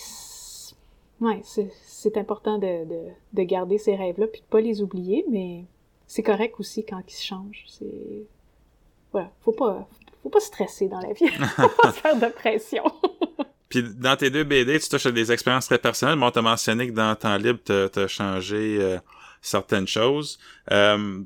ouais, 1.21 1.39
c'est, 1.43 1.69
c'est 1.85 2.17
important 2.17 2.57
de, 2.57 2.85
de, 2.85 2.99
de 3.33 3.43
garder 3.43 3.77
ces 3.77 3.95
rêves-là 3.95 4.27
puis 4.27 4.41
de 4.41 4.45
pas 4.47 4.61
les 4.61 4.81
oublier, 4.81 5.23
mais 5.29 5.65
c'est 6.07 6.23
correct 6.23 6.55
aussi 6.59 6.85
quand 6.85 7.01
ils 7.07 7.13
se 7.13 7.23
changent. 7.25 7.63
C'est, 7.67 8.23
voilà, 9.11 9.31
faut 9.43 9.51
pas, 9.53 9.87
faut 10.23 10.29
pas 10.29 10.39
stresser 10.39 10.87
dans 10.87 10.99
la 11.01 11.13
vie, 11.13 11.27
faut 11.55 11.69
pas 11.81 11.91
se 11.91 11.99
faire 11.99 12.19
de 12.19 12.27
pression. 12.33 12.83
Puis 13.69 13.83
dans 13.95 14.15
tes 14.15 14.29
deux 14.29 14.43
BD, 14.43 14.79
tu 14.79 14.87
touches 14.89 15.07
à 15.07 15.11
des 15.11 15.31
expériences 15.31 15.65
très 15.65 15.79
personnelles. 15.79 16.19
Bon, 16.19 16.29
t'as 16.31 16.41
mentionné 16.41 16.87
que 16.87 16.93
dans 16.93 17.09
le 17.09 17.15
temps 17.15 17.35
libre, 17.37 17.59
t'as 17.63 17.89
t'as 17.89 18.07
changé 18.07 18.77
euh, 18.79 18.97
certaines 19.41 19.87
choses 19.87 20.37
euh, 20.71 21.21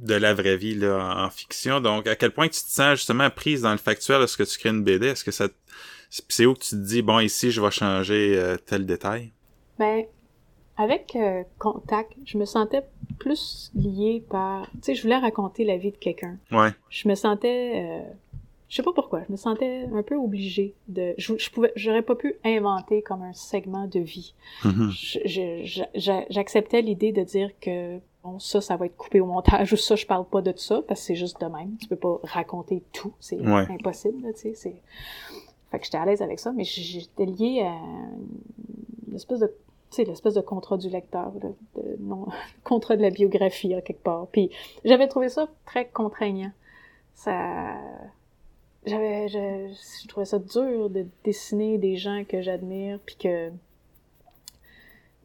de 0.00 0.14
la 0.14 0.34
vraie 0.34 0.56
vie 0.56 0.74
là, 0.74 0.98
en, 0.98 1.24
en 1.24 1.30
fiction. 1.30 1.80
Donc, 1.80 2.06
à 2.06 2.14
quel 2.14 2.30
point 2.32 2.46
tu 2.48 2.60
te 2.62 2.68
sens 2.70 2.96
justement 2.98 3.30
prise 3.30 3.62
dans 3.62 3.72
le 3.72 3.78
factuel 3.78 4.18
lorsque 4.20 4.46
tu 4.46 4.58
crées 4.58 4.68
une 4.68 4.84
BD? 4.84 5.06
Est-ce 5.08 5.24
que 5.24 5.30
ça... 5.32 5.48
te- 5.48 5.54
C'est 6.10 6.44
où 6.44 6.54
que 6.54 6.60
tu 6.62 6.70
te 6.70 6.74
dis, 6.76 7.00
bon, 7.02 7.18
ici, 7.20 7.50
je 7.50 7.60
vais 7.60 7.70
changer 7.70 8.34
euh, 8.36 8.56
tel 8.58 8.84
détail? 8.84 9.32
Ben, 9.78 10.04
avec 10.82 11.16
euh, 11.16 11.42
Contact, 11.58 12.12
je 12.24 12.36
me 12.38 12.44
sentais 12.44 12.82
plus 13.18 13.70
liée 13.74 14.22
par... 14.28 14.68
Tu 14.72 14.78
sais, 14.82 14.94
je 14.94 15.02
voulais 15.02 15.16
raconter 15.18 15.64
la 15.64 15.76
vie 15.76 15.90
de 15.92 15.96
quelqu'un. 15.96 16.38
Ouais. 16.50 16.70
Je 16.90 17.08
me 17.08 17.14
sentais... 17.14 17.72
euh, 17.76 18.02
je 18.68 18.76
sais 18.76 18.82
pas 18.82 18.92
pourquoi, 18.94 19.22
je 19.26 19.32
me 19.32 19.36
sentais 19.36 19.86
un 19.94 20.02
peu 20.02 20.16
obligée 20.16 20.74
de... 20.88 21.14
Je, 21.18 21.36
je 21.38 21.50
pouvais... 21.50 21.72
J'aurais 21.76 22.02
pas 22.02 22.14
pu 22.16 22.34
inventer 22.44 23.02
comme 23.02 23.22
un 23.22 23.32
segment 23.34 23.86
de 23.86 24.00
vie. 24.00 24.34
Mhm. 24.64 24.90
J'a- 25.24 26.24
J'acceptais 26.30 26.82
l'idée 26.82 27.12
de 27.12 27.22
dire 27.22 27.50
que 27.60 27.98
bon, 28.24 28.38
ça, 28.38 28.60
ça 28.60 28.76
va 28.76 28.86
être 28.86 28.96
coupé 28.96 29.20
au 29.20 29.26
montage 29.26 29.72
ou 29.72 29.76
ça, 29.76 29.94
je 29.94 30.06
parle 30.06 30.24
pas 30.24 30.40
de 30.42 30.52
ça 30.56 30.82
parce 30.88 31.00
que 31.00 31.06
c'est 31.06 31.14
juste 31.16 31.40
de 31.40 31.46
même. 31.46 31.76
Tu 31.80 31.86
peux 31.86 31.96
pas 31.96 32.18
raconter 32.24 32.82
tout, 32.92 33.12
c'est 33.20 33.38
Ouais. 33.40 33.66
impossible, 33.70 34.22
tu 34.34 34.40
sais. 34.40 34.54
c'est- 34.54 34.82
Fait 35.70 35.78
que 35.78 35.84
j'étais 35.84 35.98
à 35.98 36.04
l'aise 36.06 36.22
avec 36.22 36.38
ça, 36.38 36.52
mais 36.52 36.64
j'étais 36.64 37.24
liée 37.26 37.60
à 37.62 37.74
une 39.08 39.14
espèce 39.16 39.40
de, 39.40 39.52
sais, 39.96 40.04
l'espèce 40.04 40.34
de 40.34 40.40
contrat 40.40 40.76
du 40.76 40.88
lecteur, 40.88 41.32
de, 41.32 41.54
non, 42.00 42.26
contrat 42.64 42.96
de 42.96 43.02
la 43.02 43.10
biographie, 43.10 43.74
à 43.74 43.80
quelque 43.80 44.02
part. 44.02 44.26
Puis 44.32 44.50
j'avais 44.84 45.08
trouvé 45.08 45.28
ça 45.28 45.48
très 45.66 45.86
contraignant. 45.86 46.52
Ça, 47.14 47.76
j'avais, 48.86 49.28
je, 49.28 49.72
je 50.02 50.08
trouvais 50.08 50.26
ça 50.26 50.38
dur 50.38 50.90
de 50.90 51.06
dessiner 51.24 51.78
des 51.78 51.96
gens 51.96 52.24
que 52.28 52.40
j'admire, 52.42 52.98
puis 53.04 53.16
que 53.16 53.50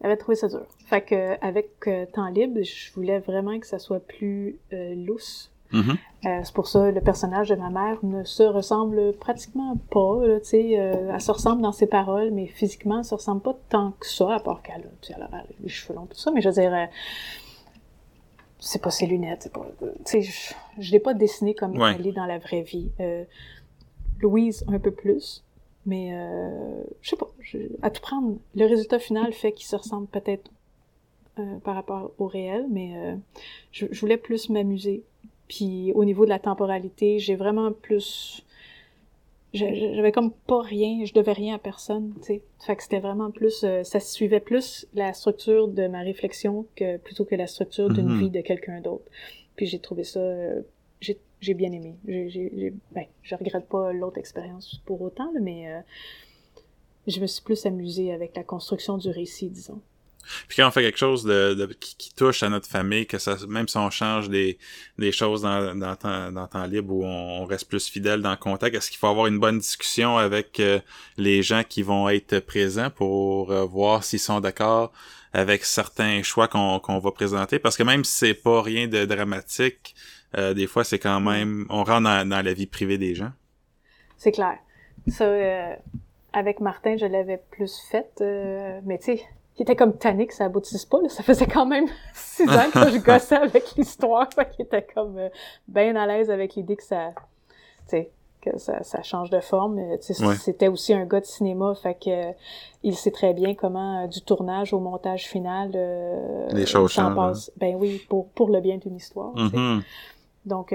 j'avais 0.00 0.16
trouvé 0.16 0.36
ça 0.36 0.48
dur. 0.48 0.66
Fait 0.86 1.02
que 1.02 1.44
avec 1.44 1.70
euh, 1.86 2.06
temps 2.06 2.28
libre, 2.28 2.62
je 2.62 2.92
voulais 2.92 3.18
vraiment 3.18 3.58
que 3.58 3.66
ça 3.66 3.78
soit 3.78 4.00
plus 4.00 4.58
euh, 4.72 4.94
lousse. 4.94 5.50
Mhm. 5.72 5.96
Euh, 6.26 6.40
c'est 6.42 6.54
pour 6.54 6.66
ça 6.66 6.90
le 6.90 7.00
personnage 7.00 7.48
de 7.50 7.54
ma 7.54 7.68
mère 7.70 7.98
ne 8.02 8.24
se 8.24 8.42
ressemble 8.42 9.12
pratiquement 9.14 9.76
pas. 9.90 10.26
Là, 10.26 10.38
euh, 10.54 11.10
elle 11.14 11.20
se 11.20 11.30
ressemble 11.30 11.62
dans 11.62 11.72
ses 11.72 11.86
paroles, 11.86 12.30
mais 12.30 12.46
physiquement, 12.46 12.98
elle 12.98 13.04
se 13.04 13.14
ressemble 13.14 13.42
pas 13.42 13.56
tant 13.68 13.92
que 14.00 14.06
ça, 14.06 14.34
à 14.34 14.40
part 14.40 14.62
qu'elle 14.62 14.88
a, 15.20 15.44
les 15.60 15.68
cheveux 15.68 15.94
longs, 15.94 16.06
tout 16.06 16.16
ça. 16.16 16.30
Mais 16.32 16.40
je 16.40 16.48
veux 16.48 16.54
dire, 16.60 16.74
euh, 16.74 16.86
c'est 18.58 18.82
pas 18.82 18.90
ses 18.90 19.06
lunettes, 19.06 19.50
pas. 19.52 19.66
je, 20.12 20.52
je 20.78 20.90
l'ai 20.92 20.98
pas 21.00 21.14
dessinée 21.14 21.54
comme 21.54 21.78
Ouais. 21.78 21.94
elle 21.96 22.06
est 22.06 22.12
dans 22.12 22.26
la 22.26 22.38
vraie 22.38 22.62
vie. 22.62 22.90
Louise 24.20 24.64
un 24.68 24.78
peu 24.80 24.90
plus, 24.90 25.44
mais 25.86 26.10
je 27.02 27.10
sais 27.10 27.16
pas. 27.16 27.28
je- 27.40 27.58
à 27.82 27.90
tout 27.90 28.00
prendre, 28.02 28.36
le 28.56 28.66
résultat 28.66 28.98
final 28.98 29.32
fait 29.32 29.52
qu'il 29.52 29.66
se 29.66 29.76
ressemble 29.76 30.06
peut-être 30.08 30.50
par 31.62 31.76
rapport 31.76 32.10
au 32.18 32.26
réel, 32.26 32.66
mais 32.70 33.16
je, 33.70 33.86
je 33.90 34.00
voulais 34.00 34.16
plus 34.16 34.48
m'amuser. 34.50 35.04
Puis 35.48 35.92
au 35.94 36.04
niveau 36.04 36.24
de 36.24 36.30
la 36.30 36.38
temporalité, 36.38 37.18
j'ai 37.18 37.34
vraiment 37.36 37.72
plus. 37.72 38.44
J'avais 39.54 40.12
comme 40.12 40.30
pas 40.32 40.60
rien, 40.60 41.06
je 41.06 41.14
devais 41.14 41.32
rien 41.32 41.54
à 41.54 41.58
personne, 41.58 42.12
tu 42.20 42.22
sais. 42.26 42.42
Fait 42.60 42.76
que 42.76 42.82
c'était 42.82 43.00
vraiment 43.00 43.30
plus. 43.30 43.64
euh, 43.64 43.82
ça 43.82 43.98
suivait 43.98 44.40
plus 44.40 44.86
la 44.92 45.14
structure 45.14 45.68
de 45.68 45.86
ma 45.88 46.00
réflexion 46.00 46.66
que 46.76 46.98
plutôt 46.98 47.24
que 47.24 47.34
la 47.34 47.46
structure 47.46 47.88
d'une 47.88 48.08
Mhm. 48.08 48.18
vie 48.20 48.30
de 48.30 48.42
quelqu'un 48.42 48.82
d'autre. 48.82 49.04
Puis 49.56 49.66
j'ai 49.66 49.78
trouvé 49.78 50.04
ça. 50.04 50.20
euh, 50.20 50.60
j'ai 51.40 51.54
bien 51.54 51.70
aimé. 51.72 51.94
J'ai, 52.06 52.28
j'ai, 52.28 52.52
j'ai- 52.56 52.74
ben, 52.90 53.04
je 53.22 53.34
regrette 53.36 53.68
pas 53.68 53.92
l'autre 53.92 54.18
expérience 54.18 54.82
pour 54.84 55.00
autant, 55.00 55.30
là, 55.32 55.38
mais 55.40 55.72
euh, 55.72 55.80
je 57.06 57.20
me 57.20 57.26
suis 57.28 57.42
plus 57.42 57.64
amusée 57.64 58.12
avec 58.12 58.34
la 58.36 58.42
construction 58.42 58.98
du 58.98 59.08
récit, 59.08 59.48
disons. 59.48 59.80
Puis 60.48 60.56
quand 60.56 60.68
on 60.68 60.70
fait 60.70 60.82
quelque 60.82 60.98
chose 60.98 61.24
de, 61.24 61.54
de- 61.54 61.72
qui, 61.72 61.96
qui 61.96 62.14
touche 62.14 62.42
à 62.42 62.48
notre 62.48 62.68
famille, 62.68 63.06
que 63.06 63.18
ça, 63.18 63.36
même 63.48 63.68
si 63.68 63.76
on 63.76 63.90
change 63.90 64.28
des, 64.28 64.58
des 64.98 65.12
choses 65.12 65.42
dans, 65.42 65.74
dans, 65.74 65.96
temps, 65.96 66.32
dans 66.32 66.46
temps 66.46 66.66
libre 66.66 66.94
où 66.94 67.04
on, 67.04 67.42
on 67.42 67.44
reste 67.44 67.68
plus 67.68 67.88
fidèle 67.88 68.22
dans 68.22 68.30
le 68.30 68.36
contact, 68.36 68.74
est-ce 68.76 68.90
qu'il 68.90 68.98
faut 68.98 69.08
avoir 69.08 69.26
une 69.26 69.38
bonne 69.38 69.58
discussion 69.58 70.16
avec 70.18 70.60
euh, 70.60 70.80
les 71.16 71.42
gens 71.42 71.62
qui 71.68 71.82
vont 71.82 72.08
être 72.08 72.40
présents 72.40 72.90
pour 72.90 73.50
euh, 73.52 73.64
voir 73.64 74.04
s'ils 74.04 74.18
sont 74.20 74.40
d'accord 74.40 74.92
avec 75.32 75.64
certains 75.64 76.22
choix 76.22 76.48
qu'on 76.48 76.80
qu'on 76.80 76.98
va 76.98 77.10
présenter? 77.12 77.58
Parce 77.58 77.76
que 77.76 77.82
même 77.82 78.04
si 78.04 78.12
c'est 78.16 78.34
pas 78.34 78.62
rien 78.62 78.88
de 78.88 79.04
dramatique, 79.04 79.94
euh, 80.36 80.54
des 80.54 80.66
fois 80.66 80.84
c'est 80.84 80.98
quand 80.98 81.20
même, 81.20 81.66
on 81.68 81.84
rentre 81.84 82.02
dans, 82.02 82.28
dans 82.28 82.42
la 82.44 82.52
vie 82.54 82.66
privée 82.66 82.98
des 82.98 83.14
gens. 83.14 83.32
C'est 84.16 84.32
clair. 84.32 84.58
Ça, 85.06 85.24
euh, 85.24 85.74
avec 86.32 86.60
Martin, 86.60 86.96
je 86.98 87.06
l'avais 87.06 87.40
plus 87.50 87.72
fait, 87.90 88.10
euh, 88.20 88.80
mais 88.84 88.98
tu 88.98 89.04
sais, 89.04 89.24
il 89.58 89.62
était 89.62 89.76
comme 89.76 89.96
tanné 89.96 90.26
que 90.26 90.34
ça 90.34 90.44
aboutisse 90.44 90.86
pas. 90.86 91.00
Là. 91.02 91.08
Ça 91.08 91.22
faisait 91.22 91.46
quand 91.46 91.66
même 91.66 91.86
six 92.14 92.48
ans 92.48 92.70
que 92.72 92.90
je 92.90 92.98
gossais 92.98 93.36
avec 93.36 93.74
l'histoire. 93.76 94.28
Qu'il 94.28 94.64
était 94.64 94.86
comme 94.94 95.18
euh, 95.18 95.28
bien 95.66 95.96
à 95.96 96.06
l'aise 96.06 96.30
avec 96.30 96.54
l'idée 96.54 96.76
que 96.76 96.84
ça, 96.84 97.10
que 98.40 98.58
ça, 98.58 98.82
ça 98.82 99.02
change 99.02 99.30
de 99.30 99.40
forme. 99.40 99.78
Euh, 99.78 99.96
Ouais. 100.20 100.34
C'était 100.36 100.68
aussi 100.68 100.94
un 100.94 101.04
gars 101.04 101.20
de 101.20 101.26
cinéma, 101.26 101.74
fait 101.74 101.94
que 101.94 102.10
euh, 102.10 102.32
il 102.82 102.96
sait 102.96 103.10
très 103.10 103.34
bien 103.34 103.54
comment, 103.54 104.04
euh, 104.04 104.06
du 104.06 104.22
tournage 104.22 104.72
au 104.72 104.80
montage 104.80 105.26
final, 105.26 105.70
Les 106.52 106.66
choses 106.66 106.90
changent, 106.90 107.14
passe. 107.14 107.52
Ben 107.56 107.76
oui, 107.76 108.00
pour, 108.08 108.28
pour 108.30 108.48
le 108.50 108.60
bien 108.60 108.78
d'une 108.78 108.96
histoire. 108.96 109.36
Mhm. 109.36 109.82
Donc, 110.46 110.74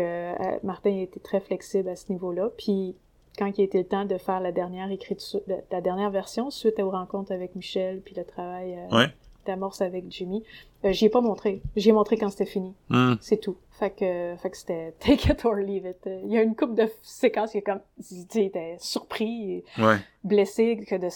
Martin 0.62 0.92
été 0.92 1.20
très 1.20 1.40
flexible 1.40 1.90
à 1.90 1.96
ce 1.96 2.12
niveau-là. 2.12 2.50
Puis, 2.58 2.96
quand 3.38 3.48
il 3.58 3.62
a 3.62 3.64
été 3.64 3.78
le 3.80 3.86
temps 3.88 4.06
de 4.06 4.18
faire 4.18 4.40
la 4.40 4.52
dernière 4.52 4.92
écriture, 4.92 5.42
la, 5.72 5.82
dernière 5.82 6.10
version, 6.12 6.50
suite 6.52 6.80
aux 6.80 6.90
rencontres 6.92 7.32
avec 7.32 7.56
Michel, 7.56 8.02
puis 8.02 8.14
le 8.16 8.24
travail 8.24 8.76
euh, 8.78 8.96
Ouais. 8.98 9.08
d'amorce 9.46 9.82
avec 9.82 10.06
Jimmy, 10.10 10.44
euh, 10.86 10.92
j'y 10.92 11.06
ai 11.06 11.10
pas 11.10 11.22
montré. 11.22 11.62
J'y 11.76 11.90
ai 11.90 11.92
montré 11.92 12.18
quand 12.18 12.30
c'était 12.30 12.46
fini. 12.46 12.74
Mhm. 12.90 13.18
C'est 13.22 13.38
tout. 13.38 13.58
Fait 13.72 13.90
que, 13.90 14.36
fait 14.38 14.50
que 14.50 14.58
c'était 14.58 14.92
take 15.00 15.32
it 15.32 15.44
or 15.46 15.56
leave 15.56 15.86
it. 15.86 16.06
Euh, 16.08 16.22
Il 16.26 16.32
y 16.32 16.38
a 16.38 16.42
une 16.44 16.56
couple 16.56 16.76
de 16.76 16.88
séquences 17.02 17.52
qui 17.52 17.58
est 17.58 17.62
comme, 17.64 17.82
tu 18.30 18.40
était 18.42 18.76
surpris 18.80 19.52
et 19.52 19.64
Ouais. 19.82 19.98
blessé 20.24 20.78
que, 20.88 20.96
de, 20.96 21.08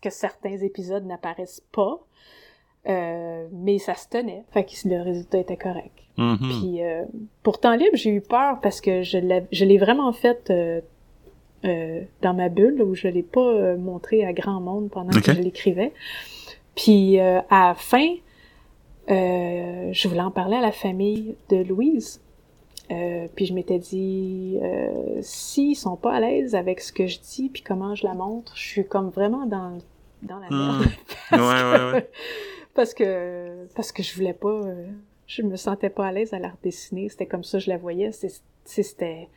que 0.00 0.10
certains 0.10 0.56
épisodes 0.58 1.04
n'apparaissent 1.04 1.62
pas. 1.72 2.00
Euh, 2.88 3.48
mais 3.52 3.78
ça 3.78 3.94
se 3.96 4.08
tenait. 4.08 4.44
Fait 4.52 4.64
que 4.64 4.88
le 4.88 5.02
résultat 5.02 5.38
était 5.38 5.56
correct. 5.56 5.92
Mhm. 6.18 6.38
Puis 6.38 6.82
euh, 6.84 7.04
pour 7.42 7.58
temps 7.60 7.74
libre, 7.74 7.94
j'ai 7.96 8.10
eu 8.10 8.20
peur 8.20 8.60
parce 8.62 8.80
que 8.80 9.02
je 9.02 9.18
l'ai, 9.18 9.44
je 9.52 9.64
l'ai 9.64 9.76
vraiment 9.76 10.12
fait 10.12 10.50
euh, 10.50 10.80
dans 11.64 12.34
ma 12.34 12.48
bulle 12.48 12.80
où 12.82 12.94
je 12.94 13.08
l'ai 13.08 13.22
pas 13.22 13.74
montré 13.76 14.24
à 14.24 14.32
grand 14.32 14.60
monde 14.60 14.88
pendant 14.90 15.10
que 15.20 15.32
je 15.34 15.40
l'écrivais. 15.40 15.92
Puis 16.74 17.18
à 17.18 17.44
la 17.50 17.74
fin, 17.74 18.06
je 19.08 20.08
voulais 20.08 20.20
en 20.20 20.30
parler 20.30 20.56
à 20.56 20.60
la 20.60 20.72
famille 20.72 21.36
de 21.48 21.56
Louise. 21.56 22.20
puis 22.88 23.46
je 23.46 23.54
m'étais 23.54 23.78
dit, 23.78 24.58
euh, 24.62 25.18
s'ils 25.22 25.76
sont 25.76 25.96
pas 25.96 26.14
à 26.14 26.20
l'aise 26.20 26.54
avec 26.54 26.80
ce 26.80 26.92
que 26.92 27.06
je 27.06 27.18
dis, 27.20 27.48
puis 27.48 27.62
comment 27.62 27.94
je 27.94 28.06
la 28.06 28.14
montre, 28.14 28.56
je 28.56 28.62
suis 28.62 28.86
comme 28.86 29.10
vraiment 29.10 29.46
dans 29.46 29.78
dans 30.22 30.38
la 30.38 30.46
Hmm. 30.48 30.78
merde. 30.78 30.90
Ouais, 31.32 31.38
ouais, 31.38 31.92
ouais. 31.92 32.10
parce 32.74 32.94
que 32.94 33.66
parce 33.74 33.92
que 33.92 34.02
je 34.02 34.14
voulais 34.14 34.32
pas 34.32 34.48
euh, 34.48 34.86
je 35.26 35.42
me 35.42 35.56
sentais 35.56 35.90
pas 35.90 36.06
à 36.06 36.12
l'aise 36.12 36.32
à 36.32 36.38
la 36.38 36.48
redessiner 36.50 37.08
c'était 37.08 37.26
comme 37.26 37.42
ça 37.44 37.58
que 37.58 37.64
je 37.64 37.70
la 37.70 37.76
voyais 37.76 38.12
c'était 38.64 39.28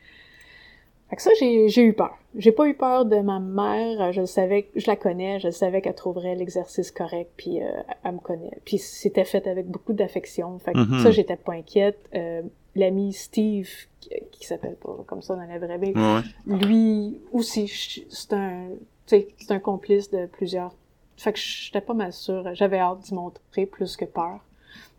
fait 1.10 1.16
que 1.16 1.22
ça 1.22 1.30
j'ai 1.38 1.68
j'ai 1.68 1.82
eu 1.82 1.92
peur 1.92 2.16
j'ai 2.36 2.52
pas 2.52 2.66
eu 2.66 2.74
peur 2.74 3.04
de 3.04 3.16
ma 3.20 3.38
mère 3.40 4.12
je 4.12 4.24
savais 4.24 4.68
je 4.76 4.86
la 4.86 4.96
connais 4.96 5.38
je 5.40 5.50
savais 5.50 5.82
qu'elle 5.82 5.94
trouverait 5.94 6.34
l'exercice 6.36 6.90
correct 6.90 7.30
puis 7.36 7.60
euh, 7.62 7.68
elle 8.04 8.12
me 8.12 8.18
connaît 8.20 8.56
puis 8.64 8.78
c'était 8.78 9.24
fait 9.24 9.46
avec 9.46 9.66
beaucoup 9.66 9.92
d'affection 9.92 10.58
fait 10.60 10.72
que 10.72 10.78
Mhm. 10.78 11.02
ça 11.02 11.10
j'étais 11.10 11.36
pas 11.36 11.52
inquiète 11.54 11.98
Euh, 12.14 12.42
l'ami 12.76 13.12
Steve 13.12 13.68
qui, 14.00 14.10
qui 14.30 14.46
s'appelle 14.46 14.76
pas 14.76 14.96
comme 15.06 15.20
ça 15.22 15.34
dans 15.34 15.42
la 15.44 15.58
vraie 15.58 15.76
vie 15.78 15.92
Ouais, 15.96 16.22
lui 16.46 17.20
aussi, 17.32 17.66
c'est 18.08 18.32
un, 18.32 18.68
tu 19.06 19.16
sais, 19.16 19.28
c'est 19.38 19.50
un 19.52 19.58
complice 19.58 20.08
de 20.10 20.26
plusieurs. 20.26 20.72
Fait 21.16 21.32
que 21.32 21.38
j'étais 21.40 21.80
pas 21.80 21.94
mal 21.94 22.12
sûre. 22.12 22.48
J'avais 22.54 22.78
hâte 22.78 23.00
d'y 23.00 23.12
montrer 23.14 23.66
plus 23.66 23.96
que 23.96 24.04
peur. 24.04 24.38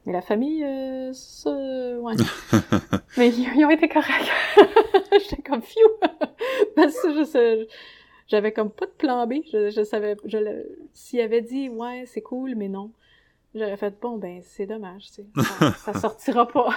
Mais 0.06 0.14
la 0.14 0.22
famille, 0.22 0.64
euh, 0.64 1.12
ouais. 2.00 2.14
Mais 3.18 3.30
ils, 3.30 3.66
ont 3.66 3.70
été 3.70 3.88
corrects. 3.88 4.32
J'étais 5.12 5.42
comme 5.44 5.62
fiou. 5.62 5.88
Parce 6.76 7.00
que 7.02 7.14
je 7.20 7.24
sais, 7.24 7.68
j'avais 8.28 8.52
comme 8.52 8.72
pas 8.72 8.86
de 8.88 8.92
plan 8.92 9.28
B. 9.28 9.36
Je, 9.52 9.70
je 9.70 9.84
savais, 9.84 10.16
je, 10.26 10.38
s'il 10.94 11.22
avait 11.22 11.42
dit, 11.42 11.70
ouais, 11.70 12.06
c'est 12.08 12.22
cool, 12.22 12.56
mais 12.56 12.68
non. 12.68 12.92
J'aurais 13.54 13.78
fait, 13.78 13.94
bon, 14.02 14.18
ben, 14.18 14.40
c'est 14.44 14.66
dommage, 14.66 15.08
tu 15.08 15.24
sais. 15.24 15.26
Ça, 15.60 15.72
ça 15.74 16.00
sortira 16.00 16.48
pas. 16.48 16.70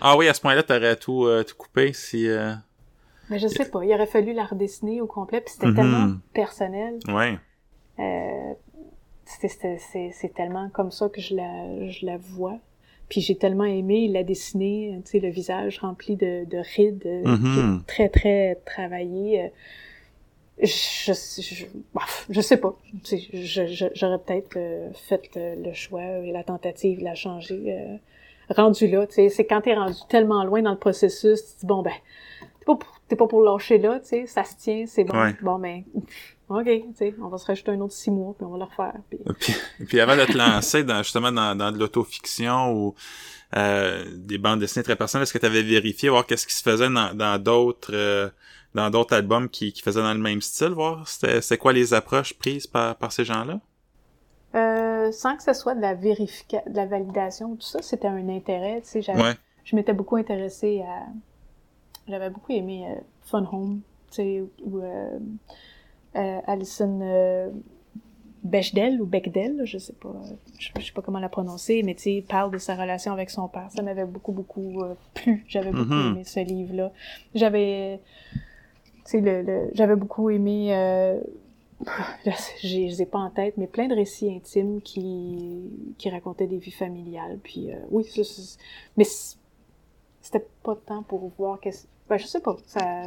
Ah 0.00 0.16
oui, 0.16 0.28
à 0.28 0.34
ce 0.34 0.40
point-là, 0.40 0.62
t'aurais 0.64 0.96
tout, 0.96 1.24
euh, 1.24 1.44
tout 1.44 1.54
coupé 1.56 1.92
si... 1.92 2.28
euh, 2.28 2.52
Mais 3.30 3.38
je 3.38 3.46
sais 3.48 3.70
pas, 3.70 3.84
il 3.84 3.94
aurait 3.94 4.06
fallu 4.08 4.32
la 4.32 4.44
redessiner 4.44 5.00
au 5.00 5.06
complet, 5.06 5.40
puis 5.40 5.54
c'était 5.54 5.68
Mhm. 5.68 5.74
tellement 5.76 6.14
personnel. 6.34 6.98
Ouais. 7.08 7.38
Euh, 8.00 8.54
c'est 9.28 10.34
tellement 10.34 10.70
comme 10.70 10.90
ça 10.90 11.08
que 11.08 11.20
je 11.20 11.34
la, 11.34 11.88
je 11.88 12.06
la 12.06 12.16
vois. 12.16 12.58
Puis 13.08 13.20
j'ai 13.20 13.36
tellement 13.36 13.64
aimé 13.64 14.08
la 14.08 14.22
dessiner, 14.22 15.00
tu 15.04 15.12
sais, 15.12 15.20
le 15.20 15.30
visage 15.30 15.78
rempli 15.78 16.16
de, 16.16 16.44
de 16.44 16.58
rides, 16.76 17.02
qui 17.02 17.60
est 17.60 17.86
très, 17.86 18.08
très 18.08 18.54
travaillé. 18.66 19.44
Euh, 19.44 19.48
Je, 20.60 21.12
je, 21.12 21.64
je 22.30 22.40
sais 22.40 22.56
pas. 22.56 22.74
J'aurais 23.94 24.18
peut-être 24.18 24.56
euh, 24.56 24.90
fait 24.92 25.30
le, 25.36 25.72
choix 25.72 26.02
et 26.02 26.32
la 26.32 26.42
tentative 26.42 26.98
de 26.98 27.04
la 27.04 27.14
changer. 27.14 27.98
rendu 28.50 28.88
là, 28.88 29.06
tu 29.06 29.14
sais, 29.14 29.28
c'est 29.28 29.46
quand 29.46 29.60
t'es 29.60 29.74
rendu 29.74 30.00
tellement 30.08 30.44
loin 30.44 30.60
dans 30.62 30.72
le 30.72 30.78
processus, 30.78 31.40
tu 31.46 31.54
te 31.54 31.60
dis, 31.60 31.66
bon, 31.66 31.82
ben, 31.82 31.92
t'es 33.08 33.16
pas 33.16 33.26
pour, 33.26 33.42
lâcher 33.42 33.78
là, 33.78 34.00
tu 34.00 34.08
sais, 34.08 34.26
ça 34.26 34.44
se 34.44 34.56
tient, 34.56 34.84
c'est 34.86 35.04
bon. 35.04 35.18
Ouais. 35.18 35.34
Bon, 35.42 35.58
ben, 35.58 35.82
OK, 36.48 36.64
tu 36.64 36.82
sais, 36.94 37.14
on 37.20 37.28
va 37.28 37.38
se 37.38 37.46
rajouter 37.46 37.72
un 37.72 37.80
autre 37.80 37.92
six 37.94 38.10
mois, 38.10 38.34
puis 38.36 38.46
on 38.46 38.50
va 38.50 38.58
le 38.58 38.64
refaire. 38.64 38.94
Puis... 39.10 39.18
Puis, 39.38 39.54
puis 39.86 40.00
avant 40.00 40.16
de 40.16 40.24
te 40.24 40.36
lancer 40.36 40.84
dans, 40.84 41.02
justement 41.02 41.32
dans, 41.32 41.54
dans 41.56 41.72
de 41.72 41.78
l'autofiction 41.78 42.72
ou 42.72 42.94
euh, 43.56 44.04
des 44.16 44.38
bandes 44.38 44.60
dessinées 44.60 44.82
très 44.82 44.96
personnelles, 44.96 45.24
est-ce 45.24 45.32
que 45.32 45.38
tu 45.38 45.46
avais 45.46 45.62
vérifié, 45.62 46.08
voir 46.08 46.26
qu'est-ce 46.26 46.46
qui 46.46 46.54
se 46.54 46.62
faisait 46.62 46.88
dans 46.88 47.14
dans 47.14 47.42
d'autres 47.42 47.92
euh, 47.94 48.28
dans 48.74 48.90
d'autres 48.90 49.14
albums 49.14 49.48
qui, 49.48 49.72
qui 49.72 49.82
faisaient 49.82 50.02
dans 50.02 50.12
le 50.14 50.20
même 50.20 50.40
style, 50.42 50.68
voir 50.68 51.08
c'était 51.08 51.40
c'est 51.40 51.58
quoi 51.58 51.72
les 51.72 51.94
approches 51.94 52.34
prises 52.34 52.66
par, 52.66 52.96
par 52.96 53.12
ces 53.12 53.24
gens-là? 53.24 53.60
Euh, 54.54 55.12
sans 55.12 55.36
que 55.36 55.42
ce 55.42 55.52
soit 55.52 55.74
de 55.74 55.80
la 55.80 55.94
vérification, 55.94 56.62
de 56.70 56.76
la 56.76 56.86
validation, 56.86 57.56
tout 57.56 57.66
ça, 57.66 57.82
c'était 57.82 58.08
un 58.08 58.28
intérêt, 58.28 58.80
tu 58.82 59.02
sais, 59.02 59.12
Ouais. 59.12 59.34
je 59.64 59.76
m'étais 59.76 59.92
beaucoup 59.92 60.16
intéressée 60.16 60.82
à... 60.82 61.06
J'avais 62.08 62.30
beaucoup 62.30 62.52
aimé 62.52 62.86
euh, 62.88 63.00
Fun 63.22 63.46
Home, 63.52 63.80
tu 64.10 64.14
sais, 64.16 64.44
ou 64.64 64.78
euh, 64.78 65.18
euh, 66.16 66.40
Alison 66.46 67.52
Bechdel 68.42 69.02
ou 69.02 69.06
Bechdel, 69.06 69.62
je 69.64 69.78
sais 69.78 69.92
pas, 69.92 70.14
je, 70.58 70.70
je 70.78 70.86
sais 70.86 70.92
pas 70.92 71.02
comment 71.02 71.18
la 71.18 71.28
prononcer, 71.28 71.82
mais 71.82 71.94
tu 71.94 72.02
sais, 72.02 72.24
parle 72.26 72.50
de 72.52 72.58
sa 72.58 72.76
relation 72.76 73.12
avec 73.12 73.30
son 73.30 73.48
père. 73.48 73.68
Ça 73.70 73.82
m'avait 73.82 74.04
beaucoup, 74.06 74.32
beaucoup 74.32 74.82
plu. 75.14 75.44
J'avais 75.48 75.72
beaucoup 75.72 75.92
Mhm. 75.92 76.12
aimé 76.12 76.24
ce 76.24 76.40
livre-là. 76.40 76.92
J'avais, 77.34 78.00
tu 78.32 78.40
sais, 79.04 79.20
le, 79.20 79.42
le- 79.42 79.70
j'avais 79.74 79.96
beaucoup 79.96 80.30
aimé... 80.30 80.70
Je 82.24 82.76
les 82.76 83.02
ai 83.02 83.06
pas 83.06 83.18
en 83.20 83.30
tête, 83.30 83.56
mais 83.56 83.68
plein 83.68 83.86
de 83.86 83.94
récits 83.94 84.32
intimes 84.34 84.80
qui, 84.82 85.62
qui 85.96 86.10
racontaient 86.10 86.48
des 86.48 86.58
vies 86.58 86.72
familiales. 86.72 87.38
Puis 87.42 87.70
euh, 87.70 87.76
oui, 87.92 88.02
ça, 88.04 88.22
mais 88.96 89.04
c'était 90.20 90.44
pas 90.64 90.74
temps 90.74 91.04
pour 91.04 91.30
voir 91.38 91.60
qu'est-ce. 91.60 91.86
Ben, 92.08 92.16
je 92.18 92.26
sais 92.26 92.40
pas. 92.40 92.56
Ça, 92.66 93.02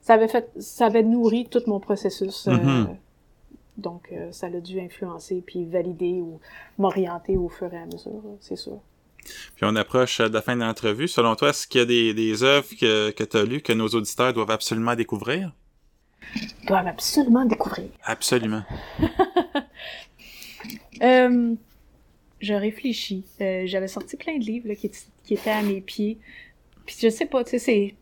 ça 0.00 0.14
avait 0.14 0.28
fait, 0.28 0.50
ça 0.58 0.86
avait 0.86 1.02
nourri 1.02 1.46
tout 1.50 1.62
mon 1.66 1.80
processus. 1.80 2.46
euh, 2.48 2.52
Mhm. 2.52 2.96
donc, 3.76 4.08
euh, 4.12 4.30
ça 4.32 4.46
a 4.46 4.50
dû 4.60 4.80
influencer 4.80 5.42
puis 5.46 5.64
valider 5.64 6.20
ou 6.20 6.40
m'orienter 6.78 7.36
au 7.36 7.48
fur 7.48 7.72
et 7.74 7.78
à 7.78 7.86
mesure, 7.86 8.22
c'est 8.40 8.56
sûr. 8.56 8.78
Puis 9.56 9.64
on 9.64 9.74
approche 9.74 10.20
de 10.20 10.32
la 10.32 10.40
fin 10.42 10.54
de 10.54 10.60
l'entrevue. 10.60 11.08
Selon 11.08 11.34
toi, 11.34 11.48
est-ce 11.50 11.66
qu'il 11.66 11.80
y 11.80 11.82
a 11.82 11.86
des, 11.86 12.14
des 12.14 12.42
œuvres 12.44 12.68
que, 12.80 13.10
que 13.10 13.24
tu 13.24 13.36
as 13.36 13.44
lues 13.44 13.60
que 13.60 13.72
nos 13.72 13.88
auditeurs 13.88 14.32
doivent 14.32 14.52
absolument 14.52 14.94
découvrir? 14.94 15.52
Ils 16.36 16.66
doivent 16.68 16.86
absolument 16.86 17.44
découvrir. 17.44 17.88
Absolument. 18.04 18.62
Euh, 21.02 21.54
je 22.40 22.54
réfléchis. 22.54 23.24
Euh, 23.40 23.64
J'avais 23.66 23.88
sorti 23.88 24.16
plein 24.16 24.38
de 24.38 24.44
livres 24.44 24.68
là, 24.68 24.74
qui, 24.74 24.86
étaient- 24.86 24.98
qui 25.24 25.34
étaient 25.34 25.50
à 25.50 25.62
mes 25.62 25.80
pieds. 25.80 26.18
Puis 26.86 26.96
je 27.02 27.08
sais 27.08 27.26
pas, 27.26 27.44
tu 27.44 27.50
sais, 27.50 27.58
c'est, 27.58 27.94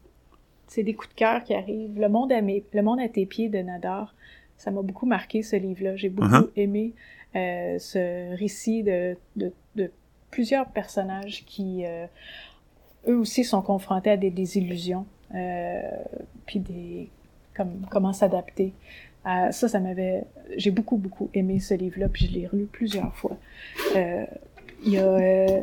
c'est 0.75 0.83
des 0.83 0.95
coups 0.95 1.11
de 1.11 1.14
cœur 1.14 1.43
qui 1.45 1.55
arrivent. 1.55 1.99
Le 1.99 2.09
monde 2.09 2.33
à 2.33 2.41
mes, 2.41 2.64
le 2.72 2.83
monde 2.83 3.01
à 3.01 3.09
tes 3.09 3.27
pieds 3.27 3.49
de 3.49 3.59
Nadar, 3.59 4.14
ça 4.57 4.70
m'a 4.70 4.83
beaucoup 4.83 5.07
marqué 5.07 5.43
ce 5.43 5.57
livre-là. 5.57 5.97
J'ai 5.97 6.09
beaucoup 6.09 6.29
Mhm. 6.29 6.51
aimé 6.57 6.93
euh, 7.37 7.79
ce 7.79 8.37
récit 8.37 8.83
de, 8.83 9.16
de, 9.37 9.53
de 9.77 9.91
plusieurs 10.31 10.66
personnages 10.68 11.45
qui, 11.47 11.85
euh, 11.85 12.07
eux 13.09 13.16
aussi, 13.16 13.45
sont 13.45 13.62
confrontés 13.62 14.11
à 14.11 14.16
des 14.16 14.31
désillusions. 14.31 15.07
Euh, 15.35 15.81
puis 16.47 16.61
des 16.61 17.09
comme 17.57 17.87
comment 17.91 18.12
s'adapter. 18.12 18.72
Ça, 19.25 19.53
ça 19.68 19.81
m'avait. 19.81 20.25
J'ai 20.57 20.70
beaucoup, 20.70 20.97
beaucoup 20.99 21.31
aimé 21.35 21.59
ce 21.59 21.72
livre-là, 21.75 22.09
puis 22.09 22.27
je 22.27 22.33
l'ai 22.33 22.47
relu 22.47 22.66
plusieurs 22.66 23.14
fois. 23.16 23.37
Il 23.95 24.93
y 24.93 24.99
a. 24.99 25.62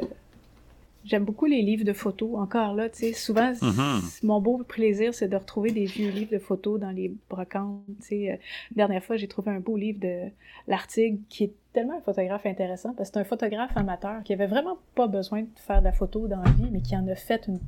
J'aime 1.04 1.26
beaucoup 1.26 1.46
les 1.48 1.62
livres 1.62 1.84
de 1.84 1.94
photos. 1.94 2.36
Encore 2.40 2.74
là, 2.76 2.88
tu 2.90 3.00
sais, 3.00 3.14
souvent, 3.14 3.52
Mhm. 3.62 4.02
mon 4.24 4.40
beau 4.40 4.58
plaisir, 4.60 5.14
c'est 5.14 5.28
de 5.28 5.36
retrouver 5.36 5.72
des 5.72 5.86
vieux 5.86 6.10
livres 6.12 6.32
de 6.32 6.38
photos 6.40 6.80
dans 6.80 6.92
les 6.92 7.12
brocantes. 7.30 7.82
Tu 8.02 8.06
sais, 8.08 8.32
Euh, 8.32 8.36
dernière 8.76 9.04
fois, 9.04 9.18
j'ai 9.18 9.28
trouvé 9.28 9.52
un 9.52 9.60
beau 9.60 9.78
livre 9.78 10.00
de 10.00 10.30
Lartigue 10.68 11.20
qui 11.28 11.46
est 11.46 11.54
tellement 11.74 11.98
un 11.98 12.02
photographe 12.02 12.46
intéressant 12.46 12.94
parce 12.94 13.10
que 13.10 13.14
c'est 13.16 13.20
un 13.22 13.24
photographe 13.24 13.76
amateur 13.76 14.22
qui 14.24 14.34
avait 14.34 14.46
vraiment 14.48 14.78
pas 14.96 15.08
besoin 15.08 15.42
de 15.42 15.48
faire 15.56 15.80
de 15.80 15.86
la 15.86 15.92
photo 15.92 16.28
dans 16.28 16.42
la 16.42 16.52
vie, 16.52 16.70
mais 16.72 16.82
qui 16.82 16.96
en 16.96 17.08
a 17.08 17.16
fait 17.16 17.48
une 17.48 17.60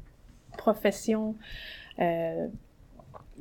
profession. 0.57 1.35
Euh, 1.99 2.47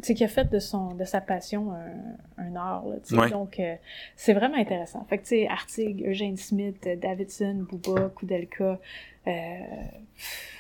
sais, 0.07 0.15
qui 0.15 0.25
a 0.25 0.29
fait 0.29 0.45
de 0.51 0.59
son 0.59 0.95
de 0.95 1.05
sa 1.05 1.21
passion 1.21 1.73
un, 1.73 2.45
un 2.45 2.57
art 2.57 2.85
là. 2.87 2.97
Ouais. 3.23 3.31
donc 3.31 3.59
euh, 3.61 3.75
c'est 4.17 4.33
vraiment 4.35 4.57
intéressant 4.57 5.05
fait 5.09 5.19
que 5.19 5.23
tu 5.23 5.29
sais 5.29 5.49
Artig, 5.49 6.05
Eugene 6.07 6.37
Smith, 6.37 6.89
Davidson, 7.01 7.67
Bouba, 7.71 8.11
Kudelka 8.17 8.79
euh, 9.27 9.31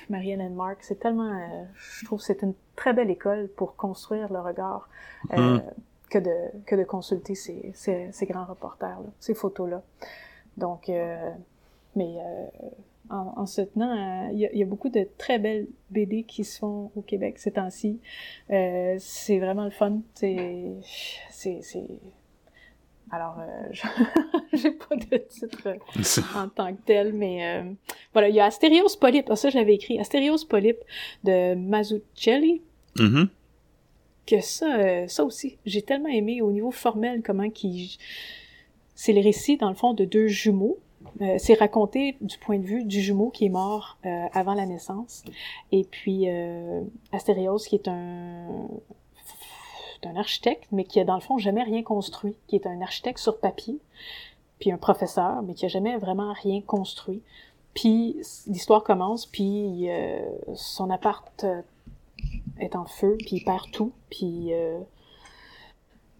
Marianne 0.08 0.54
Mark 0.54 0.78
c'est 0.82 0.98
tellement 1.00 1.32
euh, 1.32 1.64
je 1.98 2.04
trouve 2.04 2.18
que 2.20 2.24
c'est 2.24 2.42
une 2.42 2.54
très 2.76 2.92
belle 2.92 3.10
école 3.10 3.48
pour 3.56 3.76
construire 3.76 4.32
le 4.32 4.40
regard 4.40 4.88
euh, 5.32 5.36
Mhm. 5.36 5.62
que 6.10 6.18
de 6.18 6.36
que 6.66 6.76
de 6.76 6.84
consulter 6.84 7.34
ces, 7.34 7.72
ces, 7.74 8.10
ces 8.12 8.26
grands 8.26 8.44
reporters 8.44 8.98
là, 9.00 9.10
ces 9.18 9.34
photos 9.34 9.70
là 9.70 9.82
donc 10.56 10.90
mais 11.96 12.10
en, 13.10 13.34
en 13.36 13.46
se 13.46 13.60
tenant, 13.62 13.90
à- 13.90 14.32
il 14.32 14.38
y, 14.38 14.46
a- 14.46 14.52
il 14.52 14.58
y 14.58 14.62
a 14.62 14.66
beaucoup 14.66 14.88
de 14.88 15.06
très 15.18 15.38
belles 15.38 15.66
BD 15.90 16.22
qui 16.24 16.44
se 16.44 16.58
font 16.58 16.90
au 16.96 17.02
Québec 17.02 17.38
ces 17.38 17.52
temps-ci. 17.52 18.00
Euh, 18.50 18.96
c'est 18.98 19.38
vraiment 19.38 19.64
le 19.64 19.70
fun. 19.70 20.00
C'est. 20.14 20.72
Alors, 23.10 23.38
euh, 23.40 23.68
je- 23.72 24.56
j'ai 24.56 24.70
pas 24.70 24.96
de 24.96 25.16
titre 25.28 25.76
en 26.36 26.48
tant 26.48 26.72
que 26.74 26.80
tel, 26.86 27.12
mais 27.12 27.44
euh, 27.58 27.62
voilà, 28.12 28.28
il 28.30 28.34
y 28.34 28.40
a 28.40 28.46
Astérios 28.46 28.96
Polype. 28.98 29.26
Ah, 29.28 29.36
ça, 29.36 29.50
je 29.50 29.58
l'avais 29.58 29.74
écrit. 29.74 29.98
Astérios 30.00 30.46
Polype 30.48 30.78
de 31.24 31.54
Mazzucchelli 31.54 32.62
Mhm. 32.98 33.28
que 34.26 34.40
ça, 34.40 34.76
euh, 34.78 35.06
ça 35.08 35.24
aussi, 35.24 35.58
j'ai 35.64 35.80
tellement 35.82 36.08
aimé 36.10 36.42
au 36.42 36.52
niveau 36.52 36.70
formel 36.70 37.22
comment 37.24 37.48
qui 37.50 37.98
c'est 38.94 39.12
le 39.14 39.20
récit 39.22 39.56
dans 39.56 39.68
le 39.70 39.74
fond 39.74 39.94
de 39.94 40.04
deux 40.04 40.28
jumeaux. 40.28 40.78
Euh, 41.20 41.36
c'est 41.38 41.54
raconté 41.54 42.16
du 42.20 42.38
point 42.38 42.58
de 42.58 42.64
vue 42.64 42.84
du 42.84 43.00
jumeau 43.00 43.30
qui 43.30 43.46
est 43.46 43.50
mort 43.50 43.98
euh, 44.06 44.26
avant 44.32 44.54
la 44.54 44.66
naissance, 44.66 45.22
et 45.70 45.84
puis 45.84 46.24
euh, 46.28 46.82
Astérios 47.12 47.58
qui 47.58 47.74
est 47.74 47.88
un 47.88 48.68
un 50.06 50.16
architecte, 50.16 50.66
mais 50.72 50.84
qui 50.84 51.00
a 51.00 51.04
dans 51.04 51.14
le 51.14 51.20
fond 51.20 51.38
jamais 51.38 51.62
rien 51.62 51.82
construit, 51.82 52.34
qui 52.46 52.56
est 52.56 52.66
un 52.66 52.80
architecte 52.80 53.18
sur 53.18 53.38
papier, 53.38 53.78
puis 54.58 54.72
un 54.72 54.78
professeur, 54.78 55.42
mais 55.42 55.54
qui 55.54 55.64
a 55.64 55.68
jamais 55.68 55.96
vraiment 55.96 56.32
rien 56.32 56.60
construit. 56.60 57.22
Puis 57.74 58.16
l'histoire 58.46 58.82
commence, 58.84 59.26
puis 59.26 59.90
euh, 59.90 60.20
son 60.54 60.90
appart 60.90 61.44
euh, 61.44 61.62
est 62.58 62.76
en 62.76 62.84
feu, 62.84 63.16
puis 63.18 63.36
il 63.36 63.44
perd 63.44 63.70
tout, 63.70 63.92
puis 64.10 64.52
euh, 64.52 64.78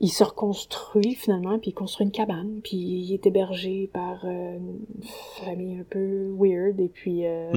il 0.02 0.08
se 0.08 0.24
reconstruit 0.24 1.14
finalement, 1.14 1.58
puis 1.58 1.70
il 1.70 1.74
construit 1.74 2.04
une 2.04 2.12
cabane, 2.12 2.60
puis 2.62 2.76
il 2.76 3.14
est 3.14 3.24
hébergé 3.24 3.88
par 3.92 4.24
euh, 4.24 4.58
une 4.58 5.04
famille 5.44 5.78
un 5.78 5.84
peu 5.88 6.34
weird, 6.36 6.78
et 6.80 6.88
puis... 6.88 7.24
Euh, 7.24 7.52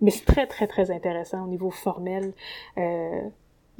mais 0.00 0.12
c'est 0.12 0.24
très, 0.24 0.46
très, 0.46 0.68
très 0.68 0.92
intéressant 0.92 1.44
au 1.44 1.48
niveau 1.48 1.70
formel. 1.70 2.32
Euh, 2.78 3.20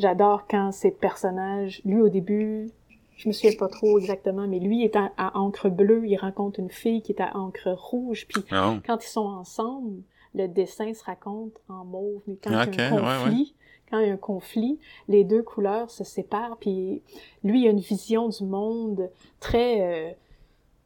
J'adore 0.00 0.46
quand 0.48 0.72
ces 0.72 0.90
personnages, 0.90 1.82
lui 1.84 2.00
au 2.00 2.08
début, 2.08 2.70
je 3.16 3.28
me 3.28 3.32
souviens 3.32 3.56
pas 3.58 3.68
trop 3.68 3.98
exactement, 3.98 4.48
mais 4.48 4.58
lui 4.58 4.82
est 4.82 4.96
à, 4.96 5.12
encre 5.34 5.68
bleue, 5.68 6.06
il 6.06 6.16
rencontre 6.16 6.58
une 6.58 6.70
fille 6.70 7.02
qui 7.02 7.12
est 7.12 7.20
à 7.20 7.36
encre 7.36 7.68
rouge, 7.68 8.26
puis 8.26 8.42
ah. 8.50 8.78
quand 8.86 9.04
ils 9.04 9.08
sont 9.08 9.26
ensemble, 9.26 10.02
le 10.34 10.48
dessin 10.48 10.94
se 10.94 11.04
raconte 11.04 11.52
en 11.68 11.84
mauve, 11.84 12.22
mais 12.26 12.36
quand 12.42 12.50
il 12.50 12.76
y 12.76 12.80
a 12.80 12.86
un 12.86 12.90
conflit, 12.90 13.54
quand 13.90 13.98
il 13.98 14.08
y 14.08 14.10
a 14.10 14.14
un 14.14 14.16
conflit, 14.16 14.78
les 15.08 15.24
deux 15.24 15.42
couleurs 15.42 15.90
se 15.90 16.04
séparent, 16.04 16.56
puis 16.58 17.02
lui, 17.44 17.62
il 17.62 17.68
a 17.68 17.70
une 17.70 17.80
vision 17.80 18.28
du 18.28 18.44
monde 18.44 19.10
très... 19.40 20.10
Euh, 20.10 20.12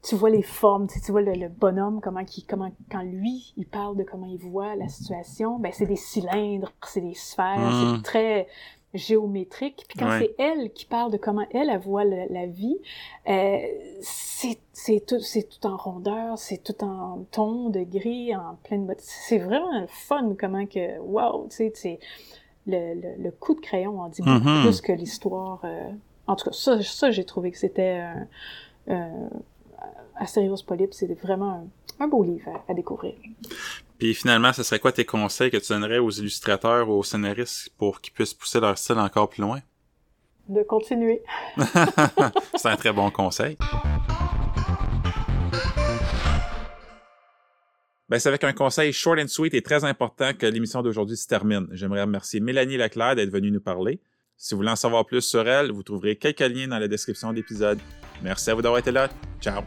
tu 0.07 0.13
vois 0.13 0.29
les 0.29 0.43
formes, 0.43 0.85
tu, 0.87 1.11
vois 1.11 1.21
le, 1.21 1.47
bonhomme, 1.49 1.99
comment, 1.99 2.23
qui, 2.23 2.43
comment 2.43 2.71
quand 2.91 3.01
lui, 3.01 3.53
il 3.57 3.65
parle 3.65 3.97
de 3.97 4.03
comment 4.03 4.27
il 4.27 4.37
voit 4.37 4.75
la 4.75 4.87
situation, 4.87 5.57
ben 5.57 5.71
c'est 5.73 5.87
des 5.87 5.95
cylindres, 5.95 6.71
c'est 6.85 7.01
des 7.01 7.15
sphères, 7.15 7.71
c'est 7.71 7.97
mmh. 7.97 8.01
très 8.03 8.47
géométrique. 8.95 9.85
Puis 9.87 9.99
quand 9.99 10.19
c'est 10.19 10.35
elle 10.37 10.71
qui 10.73 10.85
parle 10.85 11.11
de 11.11 11.17
comment 11.17 11.45
elle, 11.51 11.69
elle 11.69 11.79
voit 11.79 12.03
la, 12.03 12.45
vie, 12.45 12.77
euh, 13.27 13.59
c'est 14.01 15.05
tout, 15.05 15.19
c'est 15.19 15.49
tout 15.49 15.67
en 15.67 15.77
rondeur, 15.77 16.37
c'est 16.37 16.63
tout 16.63 16.83
en 16.83 17.25
ton 17.31 17.69
de 17.69 17.81
gris, 17.81 18.35
en 18.35 18.55
pleine... 18.63 18.93
C'est 18.97 19.39
vraiment 19.39 19.85
fun 19.87 20.35
comment 20.39 20.65
que... 20.65 20.99
Wow! 20.99 21.47
Tu 21.49 21.71
sais, 21.73 21.99
le, 22.67 23.23
le, 23.23 23.31
coup 23.31 23.55
de 23.55 23.61
crayon 23.61 24.01
en 24.01 24.09
dit 24.09 24.21
beaucoup 24.21 24.47
mm-hmm. 24.47 24.63
plus 24.63 24.81
que 24.81 24.91
l'histoire. 24.91 25.61
Euh, 25.63 25.89
en 26.27 26.35
tout 26.35 26.45
cas, 26.45 26.51
ça, 26.53 26.81
ça 26.81 27.11
j'ai 27.11 27.23
trouvé 27.23 27.51
que 27.51 27.57
c'était 27.57 28.03
euh, 28.89 29.27
Astérios 30.15 30.63
Polype, 30.65 30.93
c'est 30.93 31.13
vraiment 31.21 31.67
un, 31.99 32.07
beau 32.07 32.23
livre 32.23 32.49
à, 32.67 32.73
découvrir. 32.73 33.13
Puis 33.97 34.13
finalement, 34.13 34.53
ce 34.53 34.63
serait 34.63 34.79
quoi 34.79 34.91
tes 34.91 35.05
conseils 35.05 35.51
que 35.51 35.57
tu 35.57 35.71
donnerais 35.71 35.99
aux 35.99 36.11
illustrateurs 36.11 36.89
ou 36.89 36.93
aux 36.93 37.03
scénaristes 37.03 37.69
pour 37.77 38.01
qu'ils 38.01 38.13
puissent 38.13 38.33
pousser 38.33 38.59
leur 38.59 38.77
style 38.77 38.97
encore 38.97 39.29
plus 39.29 39.41
loin? 39.41 39.59
De 40.47 40.63
continuer. 40.63 41.21
c'est 42.55 42.69
un 42.69 42.75
très 42.75 42.93
bon 42.93 43.09
conseil. 43.09 43.57
Ben, 48.07 48.19
c'est 48.19 48.29
avec 48.29 48.43
un 48.43 48.53
conseil 48.53 48.93
short 48.93 49.19
and 49.19 49.27
sweet 49.27 49.53
et 49.55 49.61
très 49.61 49.83
important 49.83 50.31
que 50.33 50.45
l'émission 50.45 50.83
d'aujourd'hui 50.83 51.17
se 51.17 51.27
termine. 51.27 51.67
J'aimerais 51.71 52.01
remercier 52.01 52.39
Mélanie 52.39 52.77
Leclerc 52.77 53.15
d'être 53.15 53.31
venue 53.31 53.49
nous 53.49 53.61
parler. 53.61 53.99
Si 54.37 54.53
vous 54.53 54.59
voulez 54.59 54.71
en 54.71 54.75
savoir 54.75 55.05
plus 55.05 55.21
sur 55.21 55.47
elle, 55.47 55.71
vous 55.71 55.81
trouverez 55.81 56.15
quelques 56.15 56.41
liens 56.41 56.67
dans 56.67 56.79
la 56.79 56.87
description 56.87 57.31
de 57.31 57.37
l'épisode. 57.37 57.79
Merci 58.21 58.51
à 58.51 58.53
vous 58.53 58.61
d'avoir 58.61 58.79
été 58.79 58.91
là. 58.91 59.09
Ciao! 59.41 59.61